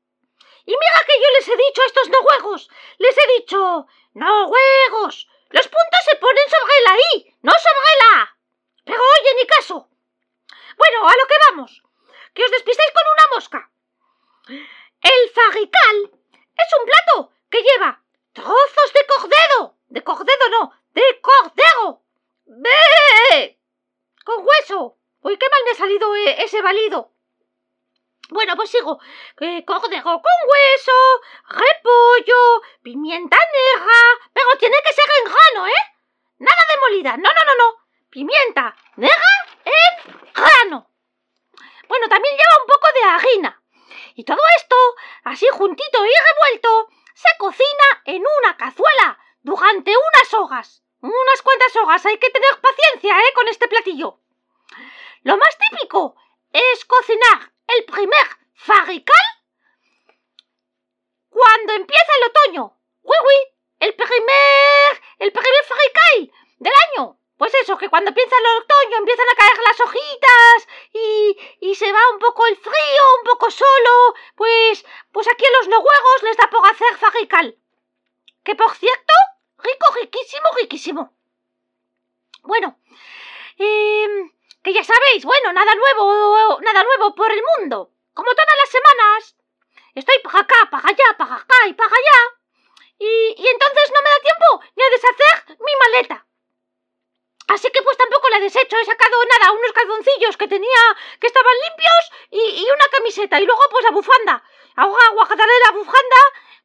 Y 0.65 0.71
mira 0.71 1.07
que 1.07 1.21
yo 1.21 1.31
les 1.37 1.49
he 1.49 1.57
dicho 1.57 1.83
a 1.83 1.87
estos 1.87 2.09
noruegos, 2.09 2.71
les 2.99 3.17
he 3.19 3.33
dicho, 3.39 3.87
noruegos, 4.15 5.29
los 5.51 5.69
puntos 5.69 6.05
se 6.05 6.17
ponen 6.17 6.49
sobre 6.49 6.81
la 6.87 6.97
I, 7.15 7.37
no 7.43 7.53
sobre 7.53 7.93
la 7.99 8.23
A. 8.23 8.37
Pero 8.85 9.01
oye, 9.01 9.35
ni 9.37 9.47
caso. 9.47 9.89
Bueno, 10.77 11.09
a 11.09 11.13
lo 11.13 11.27
que 11.27 11.35
vamos, 11.51 11.83
que 12.33 12.45
os 12.45 12.51
despistáis 12.51 12.91
con 12.93 13.03
una 13.13 13.35
mosca. 13.35 13.71
El 15.03 15.31
farical 15.35 16.21
es 16.57 16.69
un 16.79 16.87
plato 16.87 17.33
que 17.51 17.63
lleva 17.63 18.03
trozos 18.33 18.93
de 18.93 19.07
cordero. 19.07 19.77
De 19.89 20.03
cordero 20.03 20.49
no, 20.51 20.73
de 20.95 21.21
cordero. 21.21 22.03
¡Bé! 22.47 23.59
Con 24.25 24.47
hueso. 24.47 24.99
Uy, 25.21 25.37
qué 25.37 25.49
mal 25.49 25.61
me 25.65 25.71
ha 25.71 25.75
salido 25.75 26.17
eh, 26.17 26.43
ese 26.43 26.63
balido. 26.63 27.13
Bueno, 28.31 28.57
pues 28.57 28.71
sigo. 28.71 28.99
Cordero 29.67 30.03
con 30.03 30.39
hueso, 30.49 30.93
repollo, 31.49 32.63
pimienta 32.83 33.37
negra. 33.37 33.95
Pero 34.33 34.47
tiene 34.59 34.77
que 34.85 34.93
ser 34.93 35.05
en 35.19 35.33
grano, 35.33 35.67
¿eh? 35.67 35.83
Nada 36.39 36.63
de 36.69 36.81
molida. 36.81 37.17
No, 37.17 37.31
no, 37.31 37.45
no, 37.45 37.55
no. 37.55 37.77
Pimienta 38.11 38.75
negra 38.97 39.17
en 39.65 40.33
grano. 40.33 40.91
Bueno, 41.89 42.09
también 42.09 42.35
lleva 42.35 42.63
un 42.63 42.67
poco 42.67 42.89
de 42.95 43.05
harina. 43.05 43.63
Y 44.15 44.25
todo 44.25 44.41
esto, 44.57 44.77
así 45.25 45.47
juntito 45.53 46.05
y 46.05 46.11
revuelto, 46.11 46.89
se 47.15 47.29
cocina 47.39 48.03
en 48.05 48.23
una 48.41 48.57
cazuela 48.57 49.19
durante 49.43 49.91
unas 49.91 50.35
horas. 50.35 50.83
Unas 51.01 51.43
cuantas 51.43 51.77
horas. 51.77 52.07
Hay 52.07 52.19
que 52.19 52.31
tener 52.31 52.61
paciencia, 52.61 53.19
¿eh? 53.19 53.33
Con 53.35 53.49
este 53.49 53.69
platillo. 53.69 54.21
Lo 55.23 55.37
más 55.37 55.59
típico 55.59 56.17
es 56.53 56.85
cocinar 56.85 57.53
el 57.69 57.85
primer 57.85 58.27
farical 58.55 59.17
cuando 61.29 61.73
empieza 61.73 62.13
el 62.19 62.31
otoño. 62.31 62.79
Oui, 63.03 63.17
oui, 63.25 63.55
el 63.81 63.95
primer, 63.95 65.03
el 65.19 65.33
primer 65.33 65.65
farical 65.65 66.33
del 66.59 66.73
año. 66.89 67.19
Pues 67.43 67.55
eso, 67.55 67.77
que 67.77 67.89
cuando 67.89 68.11
empieza 68.11 68.37
el 68.39 68.63
otoño 68.63 68.99
empiezan 68.99 69.27
a 69.29 69.35
caer 69.35 69.59
las 69.67 69.81
hojitas 69.81 70.69
y, 70.93 71.37
y 71.61 71.75
se 71.75 71.91
va 71.91 71.99
un 72.13 72.21
poco 72.21 72.47
el 72.47 72.57
frío, 72.57 73.03
un 73.19 73.25
poco 73.25 73.51
solo, 73.51 74.15
pues, 74.37 74.85
pues 75.11 75.27
aquí 75.27 75.45
a 75.45 75.59
los 75.59 75.67
noruegos 75.67 76.23
les 76.23 76.37
da 76.37 76.49
por 76.49 76.65
hacer 76.65 76.97
farical. 76.99 77.59
Que 78.45 78.55
por 78.55 78.73
cierto, 78.77 79.13
rico, 79.59 79.93
riquísimo, 79.93 80.51
riquísimo. 80.55 81.17
Bueno, 82.45 82.79
em, 83.59 84.31
que 84.63 84.73
ya 84.73 84.85
sabéis, 84.85 85.25
bueno, 85.25 85.53
nada 85.53 85.75
nuevo, 85.75 86.61
nada 86.61 86.85
nuevo 86.85 87.13
por 87.17 87.33
el 87.33 87.43
mundo. 87.59 87.91
Como 88.15 88.31
todas 88.37 88.57
las 88.57 88.69
semanas, 88.69 89.37
estoy 89.97 90.21
para 90.23 90.39
acá, 90.43 90.71
para 90.71 90.91
allá, 90.91 91.17
para 91.19 91.35
acá 91.35 91.67
y 91.67 91.73
para 91.73 91.91
allá. 91.91 92.39
Y, 93.01 93.35
y 93.37 93.49
entonces 93.49 93.93
no 93.93 94.01
me 94.01 94.11
da 94.11 94.21
tiempo 94.23 94.65
ni 94.77 94.85
a 94.85 94.91
deshacer 94.91 95.59
mi 95.59 95.73
maleta. 95.83 96.27
Así 97.49 97.69
que 97.71 97.83
pues 97.83 97.97
tampoco 97.97 98.29
la 98.31 98.39
he 98.39 98.41
deshecho, 98.43 98.77
he 98.79 98.85
sacado 98.85 99.17
nada, 99.25 99.53
unos 99.53 99.73
calzoncillos 99.73 100.37
que 100.37 100.49
tenía, 100.49 100.97
que 101.21 101.27
estaban 101.27 101.55
limpios 101.69 102.13
y, 102.31 102.63
y 102.63 102.65
una 102.65 102.87
camiseta 102.91 103.41
y 103.41 103.47
luego 103.47 103.63
pues 103.71 103.85
la 103.85 103.91
bufanda. 103.91 104.45
Ahora 104.77 105.09
guardaré 105.13 105.53
la 105.67 105.73
bufanda, 105.73 106.17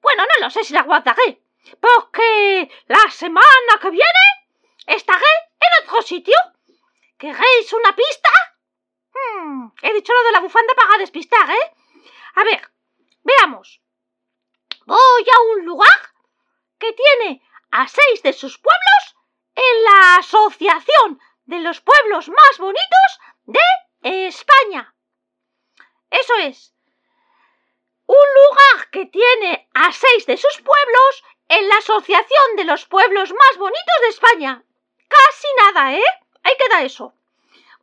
bueno, 0.01 0.23
no 0.23 0.45
lo 0.45 0.49
sé 0.49 0.63
si 0.63 0.73
la 0.73 0.83
guardaré, 0.83 1.41
porque 1.81 2.71
la 2.87 3.09
semana 3.11 3.79
que 3.81 3.89
viene 3.89 4.25
estaré 4.85 5.25
en 5.59 5.83
otro 5.83 6.01
sitio. 6.01 6.35
¿Queréis 7.17 7.73
una 7.73 7.95
pista? 7.95 8.29
Hmm, 9.13 9.69
he 9.81 9.93
dicho 9.93 10.13
lo 10.13 10.23
de 10.23 10.31
la 10.31 10.39
bufanda 10.39 10.73
para 10.75 10.99
despistar, 10.99 11.49
¿eh? 11.49 11.73
A 12.35 12.43
ver, 12.43 12.61
veamos. 13.23 13.81
Voy 14.85 15.25
a 15.35 15.41
un 15.53 15.65
lugar 15.65 16.13
que 16.79 16.93
tiene 16.93 17.41
a 17.71 17.87
seis 17.87 18.21
de 18.21 18.33
sus 18.33 18.59
pueblos 18.59 19.16
en 19.57 19.83
la 19.83 20.17
Asociación 20.17 21.19
de 21.45 21.59
los 21.59 21.81
Pueblos 21.81 22.29
Más 22.29 22.57
Bonitos 22.59 23.19
de 23.45 24.27
España. 24.27 24.93
Eso 26.11 26.35
es. 26.35 26.73
Un 28.05 28.15
lugar 28.15 28.89
que 28.91 29.05
tiene 29.07 29.67
a 29.73 29.91
seis 29.91 30.25
de 30.27 30.37
sus 30.37 30.61
pueblos 30.61 31.23
en 31.49 31.67
la 31.67 31.77
Asociación 31.77 32.55
de 32.55 32.65
los 32.65 32.85
Pueblos 32.85 33.33
Más 33.33 33.57
Bonitos 33.57 34.01
de 34.01 34.07
España. 34.09 34.63
Casi 35.07 35.47
nada, 35.65 35.93
¿eh? 35.93 36.03
Ahí 36.43 36.53
queda 36.57 36.83
eso. 36.83 37.13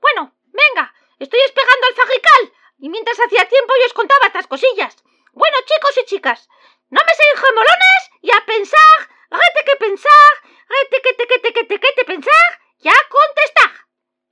Bueno, 0.01 0.33
venga, 0.47 0.95
estoy 1.19 1.41
esperando 1.41 1.87
al 1.89 1.95
fajical. 1.95 2.53
Y 2.79 2.89
mientras 2.89 3.19
hacía 3.19 3.49
tiempo 3.49 3.75
yo 3.81 3.87
os 3.87 3.93
contaba 3.95 4.27
estas 4.27 4.47
cosillas. 4.47 4.97
Bueno, 5.33 5.57
chicos 5.65 5.99
y 5.99 6.05
chicas, 6.05 6.49
no 6.91 7.01
me 7.05 7.15
seáis 7.15 7.41
gemolones 7.41 8.11
y 8.23 8.31
a 8.31 8.45
pensar, 8.47 9.14
rete 9.37 9.61
que 9.67 9.77
pensar, 9.77 10.31
rete 10.69 11.03
que 11.05 11.13
te 11.15 11.27
que 11.27 11.39
te 11.39 11.53
que 11.53 11.65
te 11.65 11.81
que 11.81 11.93
te 11.97 12.05
pensar, 12.05 12.49
ya 12.79 12.93
contestar. 13.09 13.73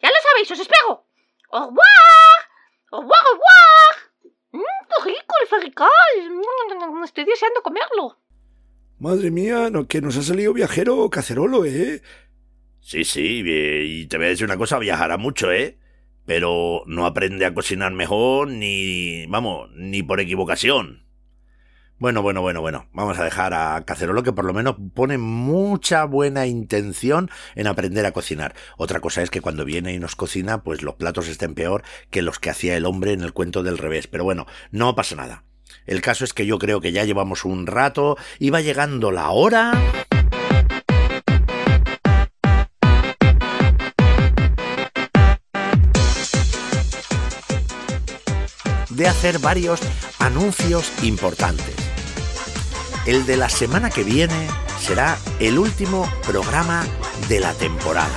Ya 0.00 0.08
lo 0.08 0.16
sabéis, 0.22 0.50
os 0.50 0.60
espero. 0.60 1.06
Au 1.50 1.66
revoir, 1.68 2.38
au 2.92 3.00
revoir, 3.00 3.24
au 3.26 3.34
revoir. 3.34 3.94
Mmm, 4.52 4.82
qué 4.88 5.10
rico 5.10 5.34
el 5.40 5.48
fajical. 5.48 6.12
Mm, 6.30 7.04
estoy 7.04 7.24
deseando 7.24 7.62
comerlo. 7.62 8.18
Madre 8.98 9.30
mía, 9.30 9.70
no, 9.70 9.86
que 9.88 10.00
nos 10.00 10.16
ha 10.16 10.22
salido 10.22 10.52
viajero 10.52 11.08
cacerolo, 11.10 11.64
¿eh? 11.64 12.02
Sí, 12.80 13.04
sí, 13.04 13.42
y 13.44 14.06
te 14.06 14.16
voy 14.16 14.26
a 14.26 14.28
decir 14.30 14.44
una 14.44 14.56
cosa, 14.56 14.78
viajará 14.78 15.16
mucho, 15.16 15.50
¿eh? 15.52 15.78
Pero 16.26 16.82
no 16.86 17.06
aprende 17.06 17.44
a 17.44 17.54
cocinar 17.54 17.92
mejor 17.92 18.48
ni, 18.48 19.26
vamos, 19.26 19.70
ni 19.74 20.02
por 20.02 20.20
equivocación. 20.20 21.04
Bueno, 22.02 22.20
bueno, 22.20 22.42
bueno, 22.42 22.60
bueno. 22.60 22.88
Vamos 22.92 23.16
a 23.20 23.22
dejar 23.22 23.54
a 23.54 23.84
Cacerolo 23.84 24.24
que 24.24 24.32
por 24.32 24.44
lo 24.44 24.52
menos 24.52 24.74
pone 24.92 25.18
mucha 25.18 26.04
buena 26.04 26.48
intención 26.48 27.30
en 27.54 27.68
aprender 27.68 28.04
a 28.06 28.10
cocinar. 28.10 28.56
Otra 28.76 28.98
cosa 28.98 29.22
es 29.22 29.30
que 29.30 29.40
cuando 29.40 29.64
viene 29.64 29.92
y 29.92 30.00
nos 30.00 30.16
cocina, 30.16 30.64
pues 30.64 30.82
los 30.82 30.96
platos 30.96 31.28
estén 31.28 31.54
peor 31.54 31.84
que 32.10 32.22
los 32.22 32.40
que 32.40 32.50
hacía 32.50 32.76
el 32.76 32.86
hombre 32.86 33.12
en 33.12 33.20
el 33.20 33.32
cuento 33.32 33.62
del 33.62 33.78
revés. 33.78 34.08
Pero 34.08 34.24
bueno, 34.24 34.48
no 34.72 34.96
pasa 34.96 35.14
nada. 35.14 35.44
El 35.86 36.00
caso 36.00 36.24
es 36.24 36.32
que 36.32 36.44
yo 36.44 36.58
creo 36.58 36.80
que 36.80 36.90
ya 36.90 37.04
llevamos 37.04 37.44
un 37.44 37.68
rato 37.68 38.16
y 38.40 38.50
va 38.50 38.60
llegando 38.60 39.12
la 39.12 39.30
hora. 39.30 39.70
de 48.90 49.08
hacer 49.08 49.38
varios 49.38 49.80
anuncios 50.18 50.92
importantes. 51.02 51.91
El 53.04 53.26
de 53.26 53.36
la 53.36 53.48
semana 53.48 53.90
que 53.90 54.04
viene 54.04 54.46
será 54.80 55.18
el 55.40 55.58
último 55.58 56.08
programa 56.24 56.84
de 57.28 57.40
la 57.40 57.52
temporada. 57.52 58.16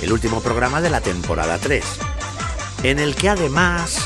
El 0.00 0.10
último 0.10 0.40
programa 0.40 0.80
de 0.80 0.88
la 0.88 1.02
temporada 1.02 1.58
3. 1.58 1.84
En 2.82 2.98
el 2.98 3.14
que 3.14 3.28
además, 3.28 3.98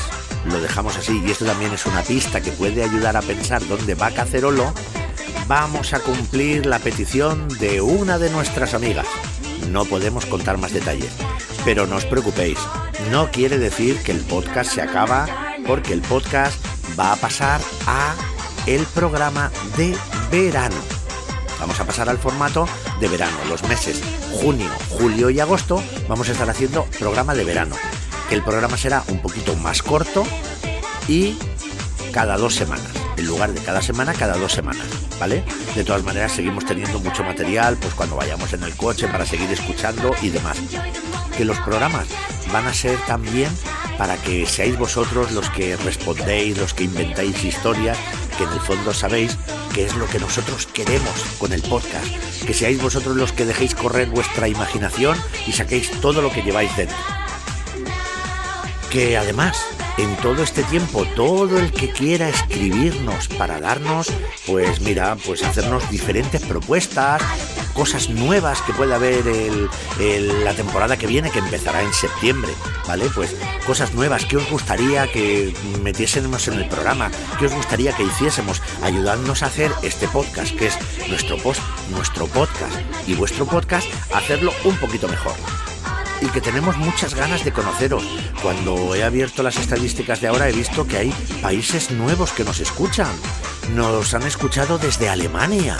lo 0.45 0.59
dejamos 0.59 0.97
así, 0.97 1.23
y 1.25 1.31
esto 1.31 1.45
también 1.45 1.73
es 1.73 1.85
una 1.85 2.01
pista 2.01 2.41
que 2.41 2.51
puede 2.51 2.83
ayudar 2.83 3.15
a 3.15 3.21
pensar 3.21 3.65
dónde 3.67 3.95
va 3.95 4.11
Cacerolo, 4.11 4.73
vamos 5.47 5.93
a 5.93 6.01
cumplir 6.01 6.65
la 6.65 6.79
petición 6.79 7.47
de 7.59 7.79
una 7.79 8.19
de 8.19 8.29
nuestras 8.29 8.73
amigas. 8.73 9.07
No 9.69 9.85
podemos 9.85 10.25
contar 10.25 10.57
más 10.57 10.73
detalles. 10.73 11.11
Pero 11.63 11.87
no 11.87 11.95
os 11.95 12.05
preocupéis, 12.05 12.59
no 13.11 13.31
quiere 13.31 13.57
decir 13.57 13.97
que 14.03 14.11
el 14.11 14.19
podcast 14.19 14.73
se 14.73 14.81
acaba 14.81 15.25
porque 15.65 15.93
el 15.93 16.01
podcast 16.01 16.57
va 16.99 17.13
a 17.13 17.15
pasar 17.15 17.61
a 17.85 18.13
el 18.67 18.85
programa 18.87 19.49
de 19.77 19.95
verano. 20.31 20.75
Vamos 21.59 21.79
a 21.79 21.85
pasar 21.85 22.09
al 22.09 22.17
formato 22.17 22.67
de 22.99 23.07
verano. 23.07 23.37
Los 23.49 23.63
meses 23.63 24.01
junio, 24.31 24.69
julio 24.89 25.29
y 25.29 25.39
agosto 25.39 25.81
vamos 26.07 26.29
a 26.29 26.31
estar 26.31 26.49
haciendo 26.49 26.85
programa 26.99 27.33
de 27.33 27.43
verano. 27.43 27.75
El 28.29 28.43
programa 28.43 28.77
será 28.77 29.03
un 29.07 29.21
poquito 29.21 29.55
más 29.55 29.81
corto 29.81 30.25
y 31.07 31.37
cada 32.11 32.37
dos 32.37 32.55
semanas. 32.55 32.87
En 33.17 33.25
lugar 33.25 33.51
de 33.53 33.61
cada 33.61 33.81
semana, 33.81 34.13
cada 34.13 34.37
dos 34.37 34.51
semanas. 34.51 34.85
¿Vale? 35.19 35.43
De 35.73 35.83
todas 35.83 36.03
maneras, 36.03 36.33
seguimos 36.33 36.65
teniendo 36.65 36.99
mucho 36.99 37.23
material, 37.23 37.77
pues 37.77 37.95
cuando 37.95 38.15
vayamos 38.15 38.53
en 38.53 38.61
el 38.61 38.75
coche 38.75 39.07
para 39.07 39.25
seguir 39.25 39.49
escuchando 39.51 40.13
y 40.21 40.29
demás. 40.29 40.57
Que 41.35 41.45
los 41.45 41.57
programas 41.59 42.07
van 42.51 42.67
a 42.67 42.73
ser 42.73 42.99
también 43.07 43.49
para 43.97 44.17
que 44.17 44.45
seáis 44.45 44.77
vosotros 44.77 45.31
los 45.31 45.49
que 45.49 45.75
respondéis, 45.77 46.57
los 46.57 46.75
que 46.75 46.83
inventáis 46.83 47.43
historias, 47.43 47.97
que 48.37 48.43
en 48.43 48.51
el 48.51 48.59
fondo 48.59 48.93
sabéis 48.93 49.35
que 49.77 49.85
es 49.85 49.95
lo 49.95 50.07
que 50.07 50.17
nosotros 50.17 50.65
queremos 50.65 51.13
con 51.37 51.53
el 51.53 51.61
podcast, 51.61 52.07
que 52.47 52.55
seáis 52.55 52.81
vosotros 52.81 53.15
los 53.15 53.31
que 53.31 53.45
dejéis 53.45 53.75
correr 53.75 54.09
vuestra 54.09 54.47
imaginación 54.47 55.15
y 55.45 55.51
saquéis 55.51 55.91
todo 56.01 56.23
lo 56.23 56.31
que 56.31 56.41
lleváis 56.41 56.75
dentro. 56.75 56.97
Que 58.89 59.17
además, 59.17 59.63
en 59.99 60.15
todo 60.15 60.41
este 60.41 60.63
tiempo, 60.63 61.05
todo 61.15 61.59
el 61.59 61.71
que 61.71 61.91
quiera 61.91 62.27
escribirnos 62.27 63.27
para 63.27 63.59
darnos, 63.59 64.11
pues 64.47 64.81
mira, 64.81 65.15
pues 65.23 65.43
hacernos 65.43 65.87
diferentes 65.91 66.41
propuestas, 66.41 67.21
cosas 67.77 68.09
nuevas 68.09 68.63
que 68.63 68.73
puede 68.73 68.95
haber 68.95 69.27
el, 69.27 70.43
la 70.43 70.55
temporada 70.55 70.97
que 70.97 71.05
viene, 71.05 71.29
que 71.29 71.37
empezará 71.37 71.83
en 71.83 71.93
septiembre, 71.93 72.51
¿vale? 72.87 73.05
Pues 73.13 73.35
cosas 73.67 73.93
nuevas, 73.93 74.25
¿qué 74.25 74.35
os 74.35 74.49
gustaría 74.49 75.05
que 75.11 75.53
metiésemos 75.83 76.47
en 76.47 76.55
el 76.55 76.67
programa? 76.67 77.11
¿Qué 77.37 77.45
os 77.45 77.53
gustaría 77.53 77.95
que 77.95 78.01
hiciésemos? 78.01 78.63
Ayudadnos 78.81 79.43
a 79.43 79.45
hacer 79.45 79.71
este 79.83 80.07
podcast, 80.07 80.55
que 80.55 80.67
es 80.67 80.79
nuestro, 81.07 81.37
post, 81.37 81.61
nuestro 81.91 82.25
podcast 82.25 82.75
y 83.05 83.13
vuestro 83.13 83.45
podcast, 83.45 83.87
hacerlo 84.11 84.53
un 84.63 84.75
poquito 84.77 85.07
mejor 85.07 85.35
y 86.19 86.25
que 86.29 86.41
tenemos 86.41 86.77
muchas 86.77 87.13
ganas 87.13 87.45
de 87.45 87.51
conoceros. 87.51 88.03
Cuando 88.41 88.95
he 88.95 89.03
abierto 89.03 89.43
las 89.43 89.57
estadísticas 89.57 90.19
de 90.19 90.29
ahora 90.29 90.49
he 90.49 90.51
visto 90.51 90.87
que 90.87 90.97
hay 90.97 91.13
países 91.43 91.91
nuevos 91.91 92.31
que 92.31 92.43
nos 92.43 92.59
escuchan. 92.59 93.11
Nos 93.75 94.15
han 94.15 94.23
escuchado 94.23 94.79
desde 94.79 95.09
Alemania, 95.09 95.77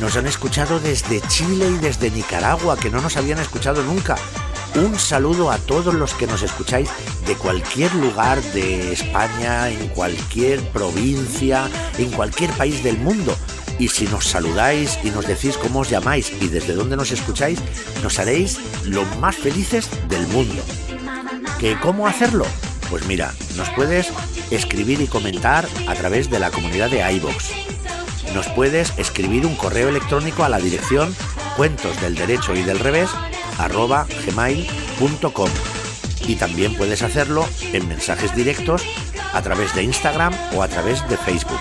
nos 0.00 0.16
han 0.16 0.26
escuchado 0.26 0.78
desde 0.80 1.20
Chile 1.22 1.68
y 1.68 1.78
desde 1.78 2.10
Nicaragua, 2.10 2.76
que 2.76 2.90
no 2.90 3.00
nos 3.00 3.16
habían 3.16 3.38
escuchado 3.38 3.82
nunca. 3.82 4.16
Un 4.74 4.98
saludo 4.98 5.50
a 5.50 5.58
todos 5.58 5.94
los 5.94 6.14
que 6.14 6.26
nos 6.26 6.42
escucháis 6.42 6.88
de 7.26 7.34
cualquier 7.34 7.92
lugar 7.94 8.40
de 8.52 8.92
España, 8.92 9.68
en 9.68 9.88
cualquier 9.88 10.60
provincia, 10.70 11.68
en 11.98 12.10
cualquier 12.10 12.50
país 12.52 12.82
del 12.84 12.98
mundo. 12.98 13.36
Y 13.78 13.88
si 13.88 14.06
nos 14.06 14.26
saludáis 14.26 14.98
y 15.02 15.10
nos 15.10 15.26
decís 15.26 15.56
cómo 15.56 15.80
os 15.80 15.90
llamáis 15.90 16.32
y 16.40 16.48
desde 16.48 16.74
dónde 16.74 16.96
nos 16.96 17.10
escucháis, 17.10 17.58
nos 18.02 18.18
haréis 18.18 18.58
los 18.84 19.16
más 19.18 19.36
felices 19.36 19.88
del 20.08 20.26
mundo. 20.28 20.62
¿Que 21.58 21.78
cómo 21.80 22.06
hacerlo? 22.06 22.46
Pues 22.90 23.06
mira, 23.06 23.34
nos 23.56 23.68
puedes 23.70 24.08
escribir 24.50 25.00
y 25.00 25.06
comentar 25.06 25.68
a 25.88 25.94
través 25.94 26.30
de 26.30 26.38
la 26.38 26.50
comunidad 26.50 26.90
de 26.90 27.00
iVoox 27.14 27.67
nos 28.38 28.46
puedes 28.50 28.96
escribir 28.98 29.46
un 29.46 29.56
correo 29.56 29.88
electrónico 29.88 30.44
a 30.44 30.48
la 30.48 30.60
dirección 30.60 31.12
cuentos 31.56 32.00
del 32.00 32.14
derecho 32.14 32.54
y 32.54 32.62
del 32.62 32.78
revés 32.78 33.10
arroba 33.58 34.06
gmail.com 34.26 35.50
y 36.20 36.36
también 36.36 36.76
puedes 36.76 37.02
hacerlo 37.02 37.44
en 37.72 37.88
mensajes 37.88 38.36
directos 38.36 38.84
a 39.32 39.42
través 39.42 39.74
de 39.74 39.82
Instagram 39.82 40.32
o 40.54 40.62
a 40.62 40.68
través 40.68 41.02
de 41.08 41.16
Facebook. 41.16 41.58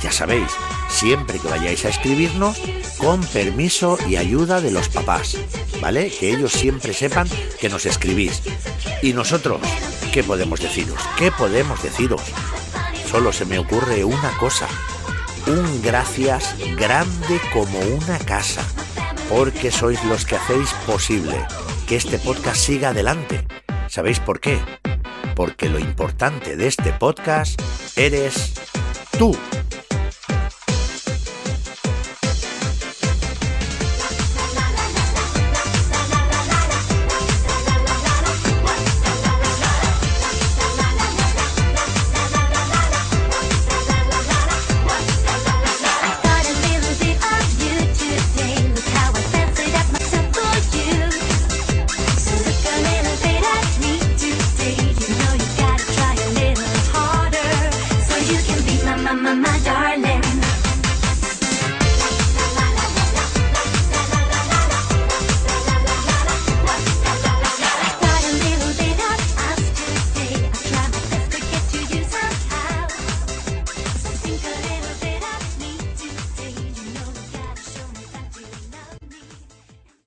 Ya 0.00 0.12
sabéis, 0.12 0.46
siempre 0.88 1.40
que 1.40 1.48
vayáis 1.48 1.84
a 1.86 1.88
escribirnos, 1.88 2.56
con 2.98 3.20
permiso 3.20 3.98
y 4.08 4.14
ayuda 4.14 4.60
de 4.60 4.70
los 4.70 4.88
papás, 4.88 5.36
¿vale? 5.80 6.08
Que 6.08 6.30
ellos 6.30 6.52
siempre 6.52 6.94
sepan 6.94 7.28
que 7.60 7.68
nos 7.68 7.84
escribís. 7.84 8.42
Y 9.02 9.12
nosotros, 9.12 9.60
¿qué 10.12 10.22
podemos 10.22 10.60
deciros? 10.60 11.02
¿Qué 11.18 11.32
podemos 11.32 11.82
deciros? 11.82 12.22
Solo 13.10 13.32
se 13.32 13.44
me 13.44 13.58
ocurre 13.58 14.04
una 14.04 14.30
cosa 14.38 14.68
un 15.46 15.82
gracias 15.82 16.56
grande 16.76 17.40
como 17.52 17.78
una 17.78 18.18
casa, 18.18 18.62
porque 19.28 19.70
sois 19.70 20.02
los 20.04 20.24
que 20.24 20.36
hacéis 20.36 20.72
posible 20.86 21.44
que 21.86 21.96
este 21.96 22.18
podcast 22.18 22.56
siga 22.56 22.90
adelante. 22.90 23.46
¿Sabéis 23.88 24.20
por 24.20 24.40
qué? 24.40 24.60
Porque 25.34 25.68
lo 25.68 25.78
importante 25.78 26.56
de 26.56 26.66
este 26.66 26.92
podcast 26.92 27.60
eres 27.96 28.54
tú. 29.18 29.36